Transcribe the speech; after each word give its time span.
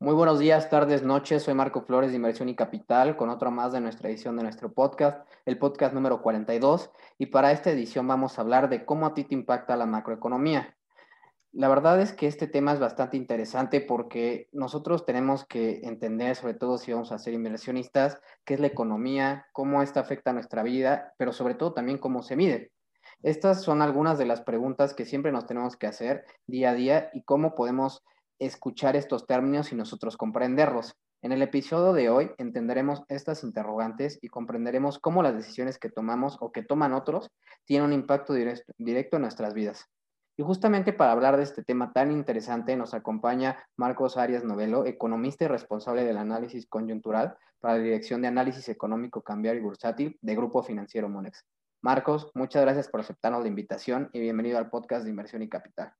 Muy 0.00 0.14
buenos 0.14 0.38
días, 0.38 0.70
tardes, 0.70 1.02
noches. 1.02 1.42
Soy 1.42 1.54
Marco 1.54 1.82
Flores 1.82 2.10
de 2.10 2.16
Inversión 2.16 2.48
y 2.48 2.54
Capital 2.54 3.16
con 3.16 3.30
otro 3.30 3.50
más 3.50 3.72
de 3.72 3.80
nuestra 3.80 4.08
edición 4.08 4.36
de 4.36 4.44
nuestro 4.44 4.72
podcast, 4.72 5.26
el 5.44 5.58
podcast 5.58 5.92
número 5.92 6.22
42. 6.22 6.92
Y 7.18 7.26
para 7.26 7.50
esta 7.50 7.72
edición 7.72 8.06
vamos 8.06 8.38
a 8.38 8.42
hablar 8.42 8.68
de 8.68 8.84
cómo 8.84 9.06
a 9.06 9.14
ti 9.14 9.24
te 9.24 9.34
impacta 9.34 9.76
la 9.76 9.86
macroeconomía. 9.86 10.76
La 11.50 11.68
verdad 11.68 12.00
es 12.00 12.12
que 12.12 12.28
este 12.28 12.46
tema 12.46 12.72
es 12.72 12.78
bastante 12.78 13.16
interesante 13.16 13.80
porque 13.80 14.48
nosotros 14.52 15.04
tenemos 15.04 15.44
que 15.44 15.80
entender, 15.82 16.36
sobre 16.36 16.54
todo 16.54 16.78
si 16.78 16.92
vamos 16.92 17.10
a 17.10 17.18
ser 17.18 17.34
inversionistas, 17.34 18.20
qué 18.44 18.54
es 18.54 18.60
la 18.60 18.68
economía, 18.68 19.48
cómo 19.52 19.82
esta 19.82 19.98
afecta 19.98 20.30
a 20.30 20.34
nuestra 20.34 20.62
vida, 20.62 21.12
pero 21.18 21.32
sobre 21.32 21.56
todo 21.56 21.72
también 21.72 21.98
cómo 21.98 22.22
se 22.22 22.36
mide. 22.36 22.70
Estas 23.24 23.64
son 23.64 23.82
algunas 23.82 24.16
de 24.16 24.26
las 24.26 24.42
preguntas 24.42 24.94
que 24.94 25.04
siempre 25.04 25.32
nos 25.32 25.46
tenemos 25.46 25.76
que 25.76 25.88
hacer 25.88 26.24
día 26.46 26.70
a 26.70 26.74
día 26.74 27.10
y 27.14 27.24
cómo 27.24 27.56
podemos 27.56 28.04
escuchar 28.38 28.96
estos 28.96 29.26
términos 29.26 29.72
y 29.72 29.76
nosotros 29.76 30.16
comprenderlos. 30.16 30.94
En 31.20 31.32
el 31.32 31.42
episodio 31.42 31.92
de 31.92 32.10
hoy 32.10 32.30
entenderemos 32.38 33.02
estas 33.08 33.42
interrogantes 33.42 34.18
y 34.22 34.28
comprenderemos 34.28 35.00
cómo 35.00 35.22
las 35.22 35.34
decisiones 35.34 35.78
que 35.78 35.90
tomamos 35.90 36.36
o 36.40 36.52
que 36.52 36.62
toman 36.62 36.92
otros 36.92 37.30
tienen 37.64 37.86
un 37.86 37.92
impacto 37.92 38.34
directo, 38.34 39.16
en 39.16 39.22
nuestras 39.22 39.52
vidas. 39.52 39.86
Y 40.36 40.44
justamente 40.44 40.92
para 40.92 41.10
hablar 41.10 41.36
de 41.36 41.42
este 41.42 41.64
tema 41.64 41.92
tan 41.92 42.12
interesante 42.12 42.76
nos 42.76 42.94
acompaña 42.94 43.58
Marcos 43.76 44.16
Arias 44.16 44.44
Novelo, 44.44 44.86
economista 44.86 45.44
y 45.44 45.48
responsable 45.48 46.04
del 46.04 46.18
análisis 46.18 46.68
coyuntural 46.68 47.36
para 47.58 47.74
la 47.74 47.82
Dirección 47.82 48.22
de 48.22 48.28
Análisis 48.28 48.68
Económico 48.68 49.22
Cambiario 49.22 49.60
y 49.60 49.64
Bursátil 49.64 50.18
de 50.22 50.36
Grupo 50.36 50.62
Financiero 50.62 51.08
Monex. 51.08 51.44
Marcos, 51.82 52.30
muchas 52.34 52.62
gracias 52.62 52.88
por 52.88 53.00
aceptarnos 53.00 53.42
la 53.42 53.48
invitación 53.48 54.10
y 54.12 54.20
bienvenido 54.20 54.58
al 54.58 54.70
podcast 54.70 55.02
de 55.02 55.10
Inversión 55.10 55.42
y 55.42 55.48
Capital. 55.48 55.92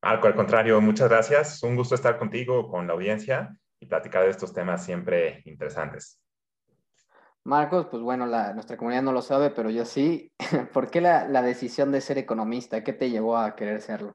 Marco, 0.00 0.28
al 0.28 0.34
contrario, 0.34 0.80
muchas 0.80 1.08
gracias. 1.08 1.62
Un 1.62 1.74
gusto 1.74 1.94
estar 1.94 2.18
contigo, 2.18 2.68
con 2.68 2.86
la 2.86 2.92
audiencia 2.92 3.58
y 3.80 3.86
platicar 3.86 4.24
de 4.24 4.30
estos 4.30 4.52
temas 4.52 4.84
siempre 4.84 5.42
interesantes. 5.44 6.20
Marcos, 7.44 7.86
pues 7.90 8.02
bueno, 8.02 8.26
nuestra 8.26 8.76
comunidad 8.76 9.02
no 9.02 9.12
lo 9.12 9.22
sabe, 9.22 9.50
pero 9.50 9.70
yo 9.70 9.84
sí. 9.84 10.32
¿Por 10.72 10.90
qué 10.90 11.00
la, 11.00 11.42
decisión 11.42 11.90
de 11.90 12.00
ser 12.00 12.18
economista? 12.18 12.84
¿Qué 12.84 12.92
te 12.92 13.10
llevó 13.10 13.36
a 13.36 13.56
querer 13.56 13.80
serlo? 13.80 14.14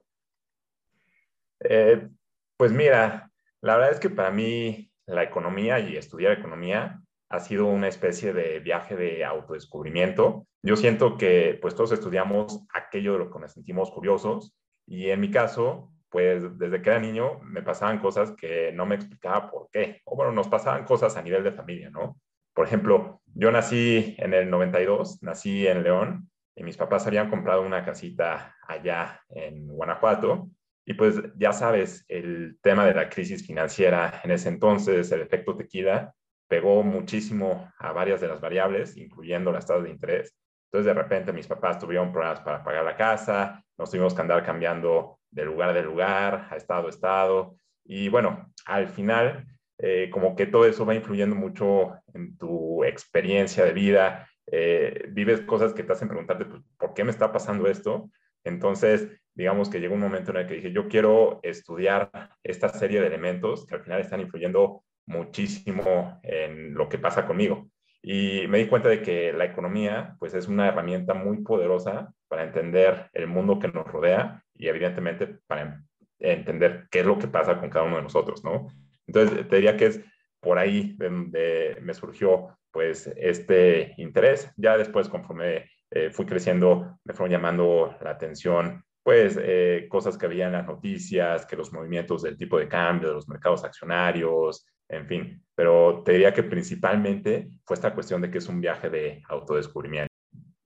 Eh, 1.59 2.07
pues 2.55 2.71
mira, 2.71 3.31
la 3.61 3.75
verdad 3.75 3.91
es 3.91 3.99
que 3.99 4.09
para 4.09 4.31
mí 4.31 4.91
la 5.05 5.23
economía 5.23 5.79
y 5.79 5.97
estudiar 5.97 6.33
economía 6.33 7.01
ha 7.29 7.39
sido 7.39 7.65
una 7.65 7.87
especie 7.87 8.33
de 8.33 8.59
viaje 8.59 8.95
de 8.95 9.25
autodescubrimiento. 9.25 10.47
Yo 10.61 10.75
siento 10.75 11.17
que 11.17 11.57
pues 11.61 11.75
todos 11.75 11.91
estudiamos 11.91 12.63
aquello 12.73 13.13
de 13.13 13.19
lo 13.19 13.31
que 13.31 13.39
nos 13.39 13.53
sentimos 13.53 13.91
curiosos 13.91 14.53
y 14.85 15.09
en 15.09 15.19
mi 15.19 15.31
caso, 15.31 15.91
pues 16.09 16.59
desde 16.59 16.81
que 16.81 16.89
era 16.91 16.99
niño 16.99 17.39
me 17.41 17.63
pasaban 17.63 17.99
cosas 17.99 18.31
que 18.37 18.71
no 18.71 18.85
me 18.85 18.95
explicaba 18.95 19.49
por 19.49 19.69
qué. 19.71 20.01
O 20.05 20.15
bueno, 20.15 20.31
nos 20.31 20.47
pasaban 20.47 20.85
cosas 20.85 21.17
a 21.17 21.21
nivel 21.21 21.43
de 21.43 21.51
familia, 21.51 21.89
¿no? 21.89 22.19
Por 22.53 22.67
ejemplo, 22.67 23.21
yo 23.33 23.51
nací 23.51 24.15
en 24.19 24.33
el 24.33 24.49
92, 24.49 25.23
nací 25.23 25.65
en 25.65 25.83
León 25.83 26.29
y 26.55 26.63
mis 26.63 26.77
papás 26.77 27.07
habían 27.07 27.29
comprado 27.29 27.63
una 27.63 27.83
casita 27.83 28.55
allá 28.67 29.21
en 29.29 29.67
Guanajuato. 29.67 30.49
Y 30.85 30.93
pues 30.93 31.19
ya 31.35 31.53
sabes, 31.53 32.05
el 32.09 32.59
tema 32.61 32.85
de 32.85 32.93
la 32.93 33.09
crisis 33.09 33.47
financiera 33.47 34.21
en 34.23 34.31
ese 34.31 34.49
entonces, 34.49 35.11
el 35.11 35.21
efecto 35.21 35.55
tequila, 35.55 36.13
pegó 36.47 36.83
muchísimo 36.83 37.71
a 37.79 37.91
varias 37.91 38.21
de 38.21 38.27
las 38.27 38.41
variables, 38.41 38.97
incluyendo 38.97 39.51
las 39.51 39.65
tasas 39.65 39.85
de 39.85 39.89
interés. 39.89 40.35
Entonces, 40.73 40.95
de 40.95 40.99
repente, 40.99 41.31
mis 41.31 41.45
papás 41.45 41.77
tuvieron 41.77 42.11
problemas 42.11 42.39
para 42.39 42.63
pagar 42.63 42.83
la 42.83 42.97
casa, 42.97 43.63
nos 43.77 43.91
tuvimos 43.91 44.15
que 44.15 44.21
andar 44.21 44.43
cambiando 44.43 45.19
de 45.29 45.45
lugar 45.45 45.71
de 45.71 45.83
lugar, 45.83 46.47
a 46.49 46.55
estado 46.55 46.87
a 46.87 46.89
estado. 46.89 47.55
Y 47.85 48.09
bueno, 48.09 48.51
al 48.65 48.87
final, 48.87 49.45
eh, 49.77 50.09
como 50.11 50.35
que 50.35 50.47
todo 50.47 50.65
eso 50.65 50.83
va 50.83 50.95
influyendo 50.95 51.35
mucho 51.35 51.93
en 52.15 52.35
tu 52.39 52.83
experiencia 52.83 53.63
de 53.63 53.73
vida. 53.73 54.27
Eh, 54.47 55.09
vives 55.09 55.41
cosas 55.41 55.73
que 55.73 55.83
te 55.83 55.93
hacen 55.93 56.07
preguntarte, 56.07 56.45
pues, 56.45 56.63
¿por 56.79 56.95
qué 56.95 57.03
me 57.03 57.11
está 57.11 57.31
pasando 57.31 57.67
esto? 57.67 58.09
Entonces, 58.43 59.07
digamos 59.35 59.69
que 59.69 59.79
llegó 59.79 59.93
un 59.93 60.01
momento 60.01 60.31
en 60.31 60.37
el 60.37 60.47
que 60.47 60.55
dije, 60.55 60.71
yo 60.71 60.87
quiero 60.87 61.39
estudiar 61.43 62.09
esta 62.41 62.69
serie 62.69 62.99
de 62.99 63.05
elementos 63.05 63.67
que 63.67 63.75
al 63.75 63.83
final 63.83 64.01
están 64.01 64.21
influyendo 64.21 64.83
muchísimo 65.05 66.19
en 66.23 66.73
lo 66.73 66.89
que 66.89 66.97
pasa 66.97 67.27
conmigo. 67.27 67.69
Y 68.05 68.47
me 68.47 68.57
di 68.57 68.67
cuenta 68.67 68.89
de 68.89 69.01
que 69.01 69.31
la 69.31 69.45
economía, 69.45 70.17
pues 70.19 70.33
es 70.33 70.49
una 70.49 70.67
herramienta 70.67 71.13
muy 71.13 71.37
poderosa 71.37 72.13
para 72.27 72.43
entender 72.43 73.09
el 73.13 73.27
mundo 73.27 73.59
que 73.59 73.69
nos 73.69 73.87
rodea 73.87 74.43
y 74.53 74.67
evidentemente 74.67 75.39
para 75.47 75.81
entender 76.19 76.87
qué 76.91 76.99
es 76.99 77.05
lo 77.05 77.17
que 77.17 77.27
pasa 77.27 77.57
con 77.57 77.69
cada 77.69 77.85
uno 77.85 77.95
de 77.95 78.03
nosotros, 78.03 78.43
¿no? 78.43 78.67
Entonces, 79.07 79.47
te 79.47 79.55
diría 79.55 79.77
que 79.77 79.85
es 79.85 80.01
por 80.41 80.57
ahí 80.57 80.95
donde 80.97 81.77
me 81.81 81.93
surgió 81.93 82.57
pues 82.71 83.07
este 83.15 83.93
interés. 83.97 84.51
Ya 84.57 84.77
después, 84.77 85.07
conforme 85.07 85.69
eh, 85.89 86.09
fui 86.11 86.25
creciendo, 86.25 86.99
me 87.05 87.13
fueron 87.13 87.31
llamando 87.31 87.95
la 88.01 88.11
atención 88.11 88.83
pues 89.03 89.37
eh, 89.41 89.87
cosas 89.89 90.17
que 90.17 90.25
había 90.25 90.47
en 90.47 90.53
las 90.53 90.65
noticias, 90.65 91.45
que 91.45 91.57
los 91.57 91.73
movimientos 91.73 92.23
del 92.23 92.37
tipo 92.37 92.57
de 92.57 92.69
cambio, 92.69 93.09
de 93.09 93.15
los 93.15 93.27
mercados 93.27 93.63
accionarios, 93.63 94.65
en 94.95 95.07
fin, 95.07 95.43
pero 95.55 96.03
te 96.03 96.13
diría 96.13 96.33
que 96.33 96.43
principalmente 96.43 97.49
fue 97.65 97.75
esta 97.75 97.93
cuestión 97.93 98.21
de 98.21 98.31
que 98.31 98.39
es 98.39 98.47
un 98.47 98.61
viaje 98.61 98.89
de 98.89 99.23
autodescubrimiento. 99.29 100.07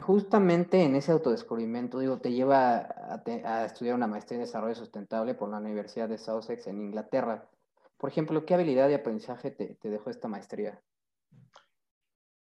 Justamente 0.02 0.84
en 0.84 0.96
ese 0.96 1.12
autodescubrimiento, 1.12 2.00
digo, 2.00 2.20
te 2.20 2.32
lleva 2.32 2.78
a, 2.78 3.66
estudiar 3.66 3.96
una 3.96 4.08
maestría 4.08 4.38
en 4.38 4.46
desarrollo 4.46 4.76
sustentable 4.76 5.34
por 5.34 5.50
la 5.50 5.58
Universidad 5.58 6.08
de 6.08 6.18
Sussex 6.18 6.68
en 6.68 6.82
Inglaterra. 6.82 7.50
Por 7.98 8.10
ejemplo, 8.10 8.46
¿qué 8.46 8.54
habilidad 8.54 8.88
de 8.88 8.96
aprendizaje 8.96 9.52
te, 9.52 9.76
te 9.76 9.90
dejó 9.90 10.10
esta 10.10 10.28
maestría? 10.28 10.80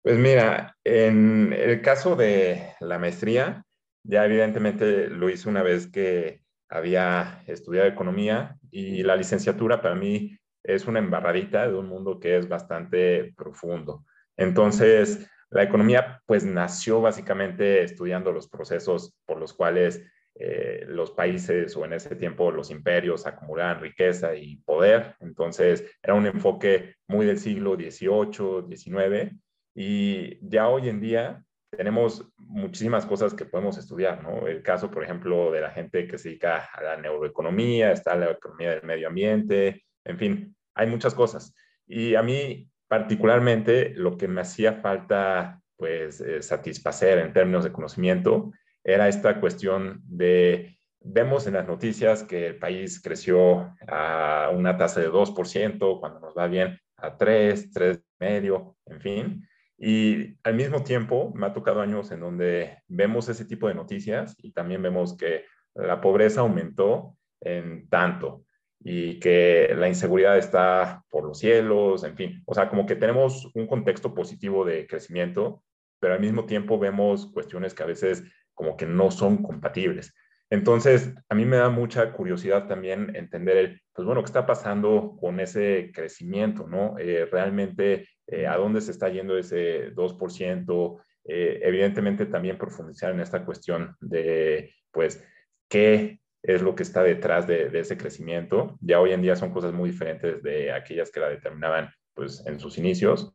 Pues 0.01 0.17
mira, 0.17 0.75
en 0.83 1.53
el 1.53 1.81
caso 1.81 2.17
de 2.17 2.73
la 2.81 2.99
maestría, 2.99 3.63
ya 4.03 4.25
evidentemente 4.25 5.07
lo 5.07 5.29
hice 5.29 5.47
una 5.47 5.63
vez 5.63 5.87
que 5.87 6.41
había 6.67 7.43
estudiado 7.47 7.87
economía 7.87 8.57
y 8.71 9.03
la 9.03 9.15
licenciatura 9.15 9.81
para 9.81 9.95
mí 9.95 10.37
es 10.63 10.87
una 10.87 10.99
embarradita 10.99 11.67
de 11.67 11.75
un 11.75 11.87
mundo 11.87 12.19
que 12.19 12.37
es 12.37 12.47
bastante 12.47 13.33
profundo. 13.35 14.05
Entonces, 14.37 15.29
la 15.49 15.63
economía 15.63 16.21
pues 16.25 16.43
nació 16.45 17.01
básicamente 17.01 17.83
estudiando 17.83 18.31
los 18.31 18.47
procesos 18.49 19.15
por 19.25 19.39
los 19.39 19.53
cuales 19.53 20.03
eh, 20.35 20.85
los 20.87 21.11
países 21.11 21.77
o 21.77 21.85
en 21.85 21.93
ese 21.93 22.15
tiempo 22.15 22.51
los 22.51 22.71
imperios 22.71 23.27
acumulaban 23.27 23.81
riqueza 23.81 24.35
y 24.35 24.57
poder. 24.57 25.15
Entonces, 25.19 25.85
era 26.01 26.15
un 26.15 26.25
enfoque 26.25 26.95
muy 27.07 27.25
del 27.25 27.37
siglo 27.37 27.75
XVIII, 27.75 28.75
XIX 28.75 29.31
y 29.75 30.39
ya 30.47 30.69
hoy 30.69 30.89
en 30.89 30.99
día 30.99 31.43
tenemos 31.69 32.27
muchísimas 32.37 33.05
cosas 33.05 33.33
que 33.33 33.45
podemos 33.45 33.77
estudiar, 33.77 34.23
¿no? 34.23 34.47
El 34.47 34.61
caso, 34.61 34.91
por 34.91 35.03
ejemplo, 35.03 35.51
de 35.51 35.61
la 35.61 35.71
gente 35.71 36.07
que 36.07 36.17
se 36.17 36.29
dedica 36.29 36.69
a 36.71 36.83
la 36.83 36.97
neuroeconomía, 36.97 37.91
está 37.91 38.15
la 38.15 38.31
economía 38.31 38.71
del 38.71 38.83
medio 38.83 39.07
ambiente, 39.07 39.83
en 40.05 40.17
fin, 40.17 40.55
hay 40.75 40.87
muchas 40.87 41.13
cosas. 41.13 41.55
Y 41.85 42.15
a 42.15 42.23
mí 42.23 42.69
particularmente 42.87 43.93
lo 43.95 44.17
que 44.17 44.27
me 44.27 44.41
hacía 44.41 44.73
falta 44.73 45.61
pues 45.75 46.21
eh, 46.21 46.41
satisfacer 46.41 47.17
en 47.17 47.33
términos 47.33 47.63
de 47.63 47.71
conocimiento 47.71 48.51
era 48.83 49.07
esta 49.07 49.39
cuestión 49.39 50.01
de, 50.05 50.77
vemos 50.99 51.47
en 51.47 51.53
las 51.53 51.67
noticias 51.67 52.23
que 52.23 52.47
el 52.47 52.59
país 52.59 53.01
creció 53.01 53.73
a 53.87 54.51
una 54.53 54.77
tasa 54.77 55.01
de 55.01 55.09
2%, 55.09 55.99
cuando 55.99 56.19
nos 56.19 56.37
va 56.37 56.47
bien 56.47 56.79
a 56.97 57.17
3, 57.17 57.73
3,5, 57.73 58.75
en 58.85 59.01
fin. 59.01 59.47
Y 59.77 60.37
al 60.43 60.55
mismo 60.55 60.83
tiempo 60.83 61.31
me 61.35 61.47
ha 61.47 61.53
tocado 61.53 61.81
años 61.81 62.11
en 62.11 62.19
donde 62.19 62.77
vemos 62.87 63.27
ese 63.27 63.45
tipo 63.45 63.67
de 63.67 63.73
noticias 63.73 64.35
y 64.37 64.51
también 64.53 64.81
vemos 64.81 65.17
que 65.17 65.45
la 65.73 65.99
pobreza 65.99 66.41
aumentó 66.41 67.17
en 67.41 67.89
tanto 67.89 68.45
y 68.83 69.19
que 69.19 69.73
la 69.77 69.87
inseguridad 69.87 70.37
está 70.37 71.03
por 71.09 71.23
los 71.23 71.39
cielos, 71.39 72.03
en 72.03 72.15
fin, 72.15 72.43
o 72.45 72.53
sea, 72.53 72.69
como 72.69 72.85
que 72.85 72.95
tenemos 72.95 73.49
un 73.55 73.67
contexto 73.67 74.13
positivo 74.13 74.65
de 74.65 74.85
crecimiento, 74.87 75.63
pero 75.99 76.13
al 76.15 76.19
mismo 76.19 76.45
tiempo 76.45 76.77
vemos 76.77 77.27
cuestiones 77.31 77.73
que 77.73 77.83
a 77.83 77.87
veces 77.87 78.23
como 78.53 78.75
que 78.75 78.85
no 78.85 79.09
son 79.09 79.41
compatibles. 79.41 80.13
Entonces, 80.49 81.11
a 81.29 81.35
mí 81.35 81.45
me 81.45 81.57
da 81.57 81.69
mucha 81.69 82.13
curiosidad 82.13 82.67
también 82.67 83.15
entender, 83.15 83.57
el, 83.57 83.81
pues 83.91 84.05
bueno, 84.05 84.21
qué 84.21 84.27
está 84.27 84.45
pasando 84.45 85.17
con 85.19 85.39
ese 85.39 85.91
crecimiento, 85.91 86.67
¿no? 86.67 86.95
Eh, 86.99 87.25
realmente, 87.25 88.07
eh, 88.27 88.45
¿a 88.45 88.57
dónde 88.57 88.81
se 88.81 88.91
está 88.91 89.09
yendo 89.09 89.35
ese 89.35 89.91
2%? 89.95 91.01
Eh, 91.25 91.59
evidentemente, 91.63 92.27
también 92.27 92.59
profundizar 92.59 93.11
en 93.11 93.21
esta 93.21 93.43
cuestión 93.43 93.95
de, 93.99 94.75
pues, 94.91 95.25
qué 95.67 96.19
es 96.43 96.61
lo 96.61 96.75
que 96.75 96.83
está 96.83 97.01
detrás 97.01 97.47
de, 97.47 97.71
ese 97.73 97.97
crecimiento. 97.97 98.77
Ya 98.81 98.99
hoy 98.99 99.13
en 99.13 99.21
día 99.21 99.35
son 99.35 99.51
cosas 99.51 99.73
muy 99.73 99.91
diferentes 99.91 100.43
de 100.43 100.73
aquellas 100.73 101.09
que 101.09 101.21
la 101.21 101.29
determinaban 101.29 101.89
pues, 102.13 102.43
en 102.45 102.59
sus 102.59 102.77
inicios. 102.77 103.33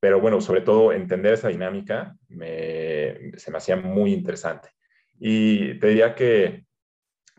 Pero 0.00 0.20
bueno, 0.20 0.40
sobre 0.40 0.62
todo 0.62 0.92
entender 0.92 1.34
esa 1.34 1.48
dinámica 1.48 2.16
se 2.28 3.50
me 3.50 3.58
hacía 3.58 3.76
muy 3.76 4.12
interesante. 4.12 4.70
Y 5.20 5.78
te 5.78 5.88
diría 5.88 6.14
que, 6.14 6.64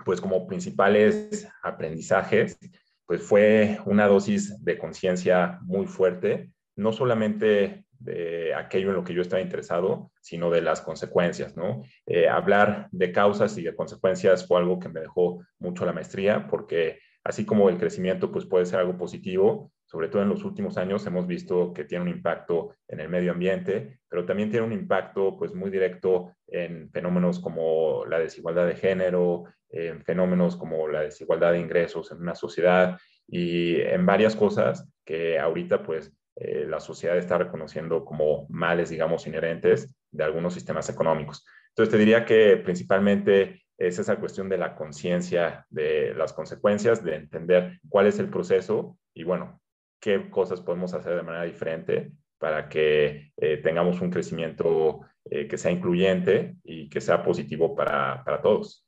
pues 0.06 0.22
como 0.22 0.48
principales 0.48 1.50
aprendizajes, 1.62 2.58
pues 3.06 3.22
fue 3.22 3.80
una 3.86 4.08
dosis 4.08 4.64
de 4.64 4.78
conciencia 4.78 5.60
muy 5.64 5.88
fuerte, 5.88 6.52
no 6.78 6.94
solamente 6.94 7.84
de 8.04 8.54
aquello 8.54 8.90
en 8.90 8.96
lo 8.96 9.04
que 9.04 9.14
yo 9.14 9.22
estaba 9.22 9.42
interesado, 9.42 10.12
sino 10.22 10.50
de 10.50 10.62
las 10.62 10.82
consecuencias, 10.82 11.56
¿no? 11.56 11.84
Eh, 12.06 12.28
hablar 12.28 12.88
de 12.92 13.12
causas 13.12 13.58
y 13.58 13.64
de 13.64 13.76
consecuencias 13.76 14.46
fue 14.48 14.60
algo 14.60 14.80
que 14.80 14.90
me 14.90 15.00
dejó 15.00 15.44
mucho 15.60 15.86
la 15.86 15.94
maestría, 15.94 16.48
porque 16.48 17.00
así 17.24 17.46
como 17.46 17.70
el 17.70 17.78
crecimiento 17.78 18.32
pues 18.32 18.46
puede 18.46 18.66
ser 18.66 18.80
algo 18.80 18.98
positivo, 18.98 19.72
sobre 19.86 20.10
todo 20.10 20.22
en 20.22 20.30
los 20.30 20.44
últimos 20.44 20.78
años 20.78 21.06
hemos 21.06 21.28
visto 21.28 21.72
que 21.74 21.86
tiene 21.86 22.04
un 22.04 22.10
impacto 22.10 22.76
en 22.88 23.00
el 23.00 23.10
medio 23.10 23.32
ambiente, 23.32 24.00
pero 24.10 24.26
también 24.26 24.50
tiene 24.50 24.66
un 24.66 24.74
impacto 24.74 25.38
pues 25.38 25.54
muy 25.54 25.70
directo 25.70 26.36
en 26.48 26.90
fenómenos 26.92 27.40
como 27.40 28.06
la 28.06 28.20
desigualdad 28.20 28.68
de 28.68 28.76
género, 28.76 29.46
en 29.70 30.04
fenómenos 30.04 30.58
como 30.58 30.88
la 30.88 31.02
desigualdad 31.02 31.54
de 31.54 31.60
ingresos 31.60 32.12
en 32.12 32.20
una 32.20 32.36
sociedad 32.36 33.00
y 33.28 33.80
en 33.82 34.06
varias 34.06 34.36
cosas 34.36 34.90
que 35.06 35.40
ahorita 35.40 35.84
pues 35.84 36.12
eh, 36.36 36.66
la 36.68 36.80
sociedad 36.80 37.18
está 37.18 37.38
reconociendo 37.38 38.04
como 38.04 38.48
males, 38.50 38.90
digamos, 38.90 39.28
inherentes 39.28 39.94
de 40.12 40.24
algunos 40.24 40.54
sistemas 40.54 40.90
económicos. 40.90 41.46
Entonces, 41.70 41.92
te 41.92 41.98
diría 41.98 42.26
que 42.26 42.58
principalmente 42.58 43.64
es 43.78 44.00
esa 44.00 44.18
cuestión 44.18 44.50
de 44.50 44.58
la 44.58 44.76
conciencia 44.76 45.66
de 45.70 46.14
las 46.16 46.34
consecuencias, 46.34 47.04
de 47.04 47.16
entender 47.16 47.80
cuál 47.90 48.08
es 48.08 48.20
el 48.20 48.30
proceso 48.30 48.98
y, 49.14 49.24
bueno, 49.24 49.60
qué 50.00 50.30
cosas 50.30 50.62
podemos 50.62 50.94
hacer 50.94 51.16
de 51.16 51.24
manera 51.24 51.46
diferente 51.46 52.12
para 52.38 52.68
que 52.68 53.32
eh, 53.38 53.58
tengamos 53.58 54.02
un 54.02 54.12
crecimiento 54.12 55.02
eh, 55.26 55.48
que 55.48 55.58
sea 55.58 55.72
incluyente 55.72 56.58
y 56.64 56.90
que 56.90 57.00
sea 57.00 57.24
positivo 57.24 57.76
para, 57.76 58.24
para 58.24 58.42
todos. 58.42 58.86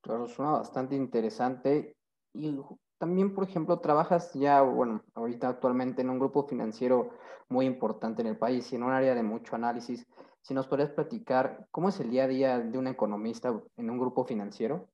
Claro, 0.00 0.26
suena 0.26 0.52
bastante 0.52 0.96
interesante. 0.96 1.94
Y 2.34 2.56
también, 3.02 3.34
por 3.34 3.42
ejemplo, 3.42 3.80
trabajas 3.80 4.32
ya, 4.32 4.60
bueno, 4.60 5.02
ahorita 5.14 5.48
actualmente 5.48 6.02
en 6.02 6.10
un 6.10 6.20
grupo 6.20 6.46
financiero 6.46 7.18
muy 7.48 7.66
importante 7.66 8.22
en 8.22 8.28
el 8.28 8.36
país 8.36 8.72
y 8.72 8.76
en 8.76 8.84
un 8.84 8.92
área 8.92 9.12
de 9.16 9.24
mucho 9.24 9.56
análisis. 9.56 10.06
Si 10.40 10.54
nos 10.54 10.68
podrías 10.68 10.90
platicar, 10.90 11.66
¿cómo 11.72 11.88
es 11.88 11.98
el 11.98 12.10
día 12.10 12.22
a 12.22 12.28
día 12.28 12.60
de 12.60 12.78
un 12.78 12.86
economista 12.86 13.60
en 13.76 13.90
un 13.90 13.98
grupo 13.98 14.24
financiero? 14.24 14.88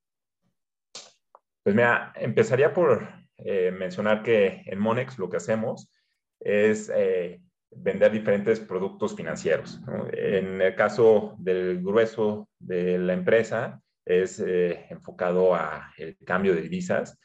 Pues 1.63 1.77
mira, 1.77 2.15
empezaría 2.17 2.73
por 2.73 3.07
eh, 3.37 3.73
mencionar 3.73 4.23
que 4.23 4.63
en 4.65 4.79
Monex 4.79 5.19
lo 5.19 5.29
que 5.29 5.37
hacemos 5.37 5.93
es 6.41 6.91
eh, 6.97 7.43
vender 7.71 8.11
diferentes 8.11 8.59
productos 8.59 9.15
financieros. 9.17 9.83
En 10.15 10.63
el 10.63 10.75
caso 10.75 11.37
del 11.39 11.83
grueso 11.83 12.49
de 12.59 12.97
la 12.97 13.13
empresa, 13.13 13.83
es 14.07 14.41
eh, 14.41 14.87
enfocado 14.89 15.55
a 15.55 15.93
el 15.99 16.17
cambio 16.25 16.55
de 16.55 16.63
divisas 16.63 17.19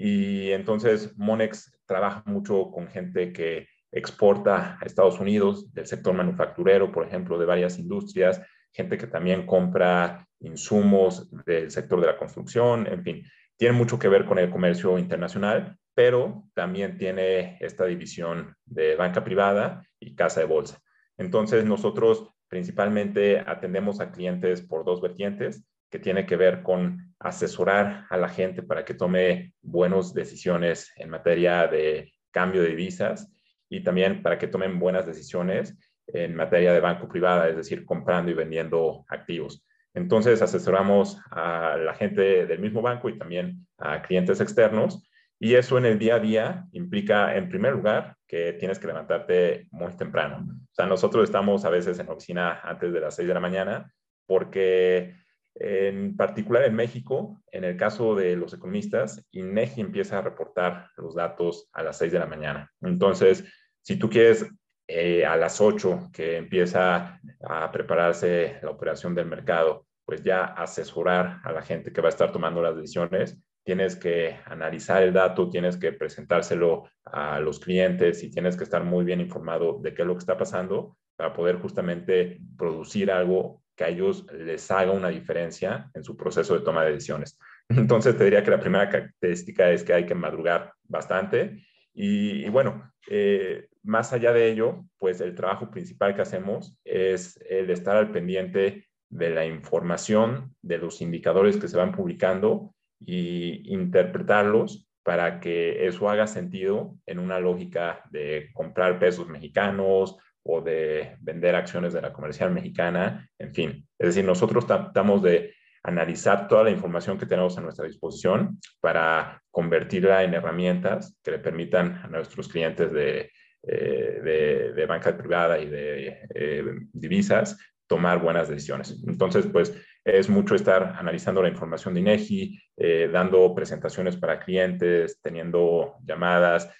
y 0.00 0.52
entonces 0.52 1.12
Monex 1.18 1.76
trabaja 1.84 2.22
mucho 2.24 2.70
con 2.70 2.86
gente 2.86 3.32
que 3.32 3.66
exporta 3.90 4.78
a 4.80 4.86
Estados 4.86 5.18
Unidos, 5.18 5.74
del 5.74 5.88
sector 5.88 6.14
manufacturero, 6.14 6.92
por 6.92 7.04
ejemplo, 7.04 7.36
de 7.36 7.46
varias 7.46 7.80
industrias, 7.80 8.40
gente 8.72 8.96
que 8.96 9.08
también 9.08 9.44
compra 9.44 10.24
insumos 10.38 11.28
del 11.44 11.72
sector 11.72 12.00
de 12.00 12.06
la 12.06 12.16
construcción, 12.16 12.86
en 12.86 13.02
fin, 13.02 13.24
tiene 13.56 13.76
mucho 13.76 13.98
que 13.98 14.06
ver 14.06 14.24
con 14.24 14.38
el 14.38 14.50
comercio 14.50 15.00
internacional, 15.00 15.76
pero 15.94 16.44
también 16.54 16.96
tiene 16.96 17.56
esta 17.58 17.84
división 17.84 18.54
de 18.66 18.94
banca 18.94 19.24
privada 19.24 19.82
y 19.98 20.14
casa 20.14 20.38
de 20.38 20.46
bolsa. 20.46 20.78
Entonces, 21.16 21.64
nosotros 21.64 22.30
principalmente 22.46 23.40
atendemos 23.40 23.98
a 23.98 24.12
clientes 24.12 24.62
por 24.62 24.84
dos 24.84 25.00
vertientes 25.00 25.66
que 25.90 25.98
tiene 25.98 26.26
que 26.26 26.36
ver 26.36 26.62
con 26.62 27.14
asesorar 27.18 28.06
a 28.10 28.16
la 28.16 28.28
gente 28.28 28.62
para 28.62 28.84
que 28.84 28.94
tome 28.94 29.54
buenas 29.62 30.14
decisiones 30.14 30.92
en 30.96 31.10
materia 31.10 31.66
de 31.66 32.12
cambio 32.30 32.62
de 32.62 32.68
divisas 32.68 33.32
y 33.68 33.82
también 33.82 34.22
para 34.22 34.38
que 34.38 34.48
tomen 34.48 34.78
buenas 34.78 35.06
decisiones 35.06 35.76
en 36.06 36.34
materia 36.34 36.72
de 36.72 36.80
banco 36.80 37.08
privada, 37.08 37.48
es 37.48 37.56
decir, 37.56 37.84
comprando 37.84 38.30
y 38.30 38.34
vendiendo 38.34 39.04
activos. 39.08 39.64
Entonces, 39.94 40.40
asesoramos 40.42 41.20
a 41.30 41.76
la 41.76 41.94
gente 41.94 42.46
del 42.46 42.60
mismo 42.60 42.80
banco 42.82 43.08
y 43.08 43.18
también 43.18 43.66
a 43.78 44.02
clientes 44.02 44.40
externos. 44.40 45.04
Y 45.40 45.54
eso 45.54 45.78
en 45.78 45.86
el 45.86 45.98
día 45.98 46.16
a 46.16 46.20
día 46.20 46.64
implica, 46.72 47.36
en 47.36 47.48
primer 47.48 47.74
lugar, 47.74 48.16
que 48.26 48.54
tienes 48.54 48.78
que 48.78 48.86
levantarte 48.86 49.66
muy 49.70 49.92
temprano. 49.96 50.46
O 50.48 50.74
sea, 50.74 50.86
nosotros 50.86 51.24
estamos 51.24 51.64
a 51.64 51.70
veces 51.70 51.98
en 51.98 52.06
la 52.06 52.12
oficina 52.12 52.60
antes 52.62 52.92
de 52.92 53.00
las 53.00 53.16
6 53.16 53.28
de 53.28 53.34
la 53.34 53.40
mañana 53.40 53.92
porque 54.26 55.14
en 55.60 56.16
particular 56.16 56.64
en 56.64 56.74
México, 56.74 57.40
en 57.50 57.64
el 57.64 57.76
caso 57.76 58.14
de 58.14 58.36
los 58.36 58.54
economistas, 58.54 59.26
INEGI 59.32 59.80
empieza 59.80 60.18
a 60.18 60.22
reportar 60.22 60.88
los 60.96 61.14
datos 61.14 61.68
a 61.72 61.82
las 61.82 61.98
6 61.98 62.12
de 62.12 62.18
la 62.18 62.26
mañana. 62.26 62.72
Entonces, 62.80 63.44
si 63.82 63.96
tú 63.96 64.08
quieres 64.08 64.46
eh, 64.86 65.26
a 65.26 65.36
las 65.36 65.60
8 65.60 66.10
que 66.12 66.36
empieza 66.36 67.20
a 67.46 67.72
prepararse 67.72 68.58
la 68.62 68.70
operación 68.70 69.14
del 69.14 69.26
mercado, 69.26 69.86
pues 70.04 70.22
ya 70.22 70.44
asesorar 70.44 71.40
a 71.44 71.52
la 71.52 71.62
gente 71.62 71.92
que 71.92 72.00
va 72.00 72.08
a 72.08 72.10
estar 72.10 72.32
tomando 72.32 72.62
las 72.62 72.76
decisiones, 72.76 73.38
tienes 73.64 73.96
que 73.96 74.38
analizar 74.46 75.02
el 75.02 75.12
dato, 75.12 75.50
tienes 75.50 75.76
que 75.76 75.92
presentárselo 75.92 76.88
a 77.04 77.38
los 77.40 77.60
clientes 77.60 78.22
y 78.22 78.30
tienes 78.30 78.56
que 78.56 78.64
estar 78.64 78.82
muy 78.84 79.04
bien 79.04 79.20
informado 79.20 79.78
de 79.82 79.92
qué 79.92 80.02
es 80.02 80.08
lo 80.08 80.14
que 80.14 80.20
está 80.20 80.38
pasando 80.38 80.96
para 81.16 81.34
poder 81.34 81.56
justamente 81.56 82.38
producir 82.56 83.10
algo 83.10 83.62
que 83.78 83.84
a 83.84 83.88
ellos 83.88 84.26
les 84.32 84.68
haga 84.72 84.90
una 84.90 85.08
diferencia 85.08 85.88
en 85.94 86.02
su 86.02 86.16
proceso 86.16 86.58
de 86.58 86.64
toma 86.64 86.84
de 86.84 86.92
decisiones. 86.92 87.38
Entonces, 87.68 88.18
te 88.18 88.24
diría 88.24 88.42
que 88.42 88.50
la 88.50 88.60
primera 88.60 88.88
característica 88.88 89.70
es 89.70 89.84
que 89.84 89.94
hay 89.94 90.04
que 90.04 90.16
madrugar 90.16 90.72
bastante. 90.82 91.64
Y, 91.94 92.48
bueno, 92.48 92.92
eh, 93.08 93.68
más 93.84 94.12
allá 94.12 94.32
de 94.32 94.50
ello, 94.50 94.84
pues 94.98 95.20
el 95.20 95.34
trabajo 95.34 95.70
principal 95.70 96.14
que 96.14 96.22
hacemos 96.22 96.76
es 96.84 97.38
el 97.48 97.70
estar 97.70 97.96
al 97.96 98.10
pendiente 98.10 98.86
de 99.08 99.30
la 99.30 99.46
información, 99.46 100.54
de 100.60 100.78
los 100.78 101.00
indicadores 101.00 101.56
que 101.56 101.68
se 101.68 101.76
van 101.76 101.92
publicando 101.92 102.74
y 103.00 103.72
interpretarlos 103.72 104.88
para 105.02 105.40
que 105.40 105.86
eso 105.86 106.10
haga 106.10 106.26
sentido 106.26 106.96
en 107.06 107.18
una 107.18 107.40
lógica 107.40 108.04
de 108.10 108.50
comprar 108.52 108.98
pesos 108.98 109.28
mexicanos, 109.28 110.18
o 110.50 110.62
de 110.62 111.14
vender 111.20 111.54
acciones 111.54 111.92
de 111.92 112.00
la 112.00 112.12
comercial 112.12 112.50
mexicana, 112.50 113.28
en 113.38 113.54
fin. 113.54 113.86
Es 113.98 114.08
decir, 114.08 114.24
nosotros 114.24 114.66
tratamos 114.66 115.22
de 115.22 115.54
analizar 115.82 116.48
toda 116.48 116.64
la 116.64 116.70
información 116.70 117.18
que 117.18 117.26
tenemos 117.26 117.58
a 117.58 117.60
nuestra 117.60 117.84
disposición 117.84 118.58
para 118.80 119.42
convertirla 119.50 120.24
en 120.24 120.32
herramientas 120.32 121.18
que 121.22 121.32
le 121.32 121.38
permitan 121.38 122.00
a 122.02 122.08
nuestros 122.08 122.48
clientes 122.48 122.90
de, 122.92 123.30
eh, 123.62 124.72
de, 124.74 124.86
banca 124.86 125.14
privada 125.18 125.58
y 125.58 125.66
de 125.66 126.26
eh, 126.34 126.64
divisas 126.94 127.58
tomar 127.86 128.18
buenas 128.18 128.48
decisiones. 128.48 129.02
Entonces, 129.06 129.46
pues 129.52 129.74
es 130.02 130.30
mucho 130.30 130.54
estar 130.54 130.94
analizando 130.98 131.42
la 131.42 131.50
información 131.50 131.92
de 131.92 132.00
INEGI, 132.00 132.58
eh, 132.78 133.10
dando 133.12 133.54
presentaciones 133.54 134.16
para 134.16 134.40
clientes, 134.40 135.20
teniendo 135.20 135.96
llamadas, 136.04 136.70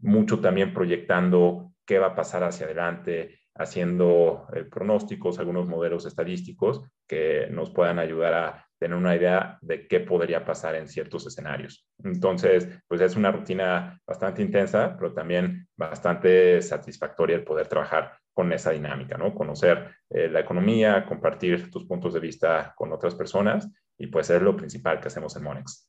mucho 0.00 0.40
también 0.40 0.74
proyectando 0.74 1.71
qué 1.86 1.98
va 1.98 2.08
a 2.08 2.14
pasar 2.14 2.44
hacia 2.44 2.66
adelante, 2.66 3.40
haciendo 3.54 4.46
eh, 4.54 4.64
pronósticos, 4.64 5.38
algunos 5.38 5.68
modelos 5.68 6.06
estadísticos 6.06 6.82
que 7.06 7.48
nos 7.50 7.70
puedan 7.70 7.98
ayudar 7.98 8.34
a 8.34 8.68
tener 8.78 8.96
una 8.96 9.14
idea 9.14 9.58
de 9.60 9.86
qué 9.86 10.00
podría 10.00 10.44
pasar 10.44 10.74
en 10.74 10.88
ciertos 10.88 11.26
escenarios. 11.26 11.86
Entonces, 12.02 12.66
pues 12.88 13.00
es 13.00 13.14
una 13.14 13.30
rutina 13.30 14.00
bastante 14.04 14.42
intensa, 14.42 14.96
pero 14.98 15.12
también 15.12 15.68
bastante 15.76 16.60
satisfactoria 16.62 17.36
el 17.36 17.44
poder 17.44 17.68
trabajar 17.68 18.18
con 18.34 18.52
esa 18.52 18.70
dinámica, 18.70 19.16
¿no? 19.16 19.34
Conocer 19.34 19.94
eh, 20.10 20.28
la 20.28 20.40
economía, 20.40 21.06
compartir 21.06 21.70
tus 21.70 21.84
puntos 21.84 22.14
de 22.14 22.20
vista 22.20 22.72
con 22.76 22.92
otras 22.92 23.14
personas 23.14 23.68
y 23.96 24.08
pues 24.08 24.30
es 24.30 24.42
lo 24.42 24.56
principal 24.56 24.98
que 24.98 25.08
hacemos 25.08 25.36
en 25.36 25.44
Monex. 25.44 25.88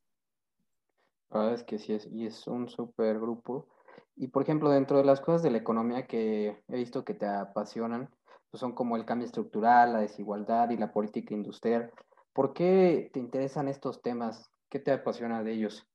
Ah, 1.31 1.51
es 1.51 1.63
que 1.63 1.79
sí, 1.79 1.93
es, 1.93 2.07
y 2.11 2.27
es 2.27 2.45
un 2.45 2.69
súper 2.69 3.19
grupo 3.19 3.72
y 4.15 4.27
por 4.27 4.43
ejemplo, 4.43 4.69
dentro 4.69 4.97
de 4.97 5.05
las 5.05 5.21
cosas 5.21 5.43
de 5.43 5.51
la 5.51 5.57
economía 5.57 6.05
que 6.07 6.61
he 6.67 6.75
visto 6.75 7.03
que 7.03 7.13
te 7.13 7.25
apasionan, 7.25 8.09
pues 8.51 8.59
son 8.59 8.73
como 8.73 8.95
el 8.95 9.05
cambio 9.05 9.25
estructural, 9.25 9.93
la 9.93 10.01
desigualdad 10.01 10.69
y 10.69 10.77
la 10.77 10.91
política 10.91 11.33
industrial. 11.33 11.91
¿Por 12.33 12.53
qué 12.53 13.09
te 13.13 13.19
interesan 13.19 13.67
estos 13.67 14.01
temas? 14.01 14.51
¿Qué 14.69 14.79
te 14.79 14.91
apasiona 14.91 15.43
de 15.43 15.53
ellos? 15.53 15.87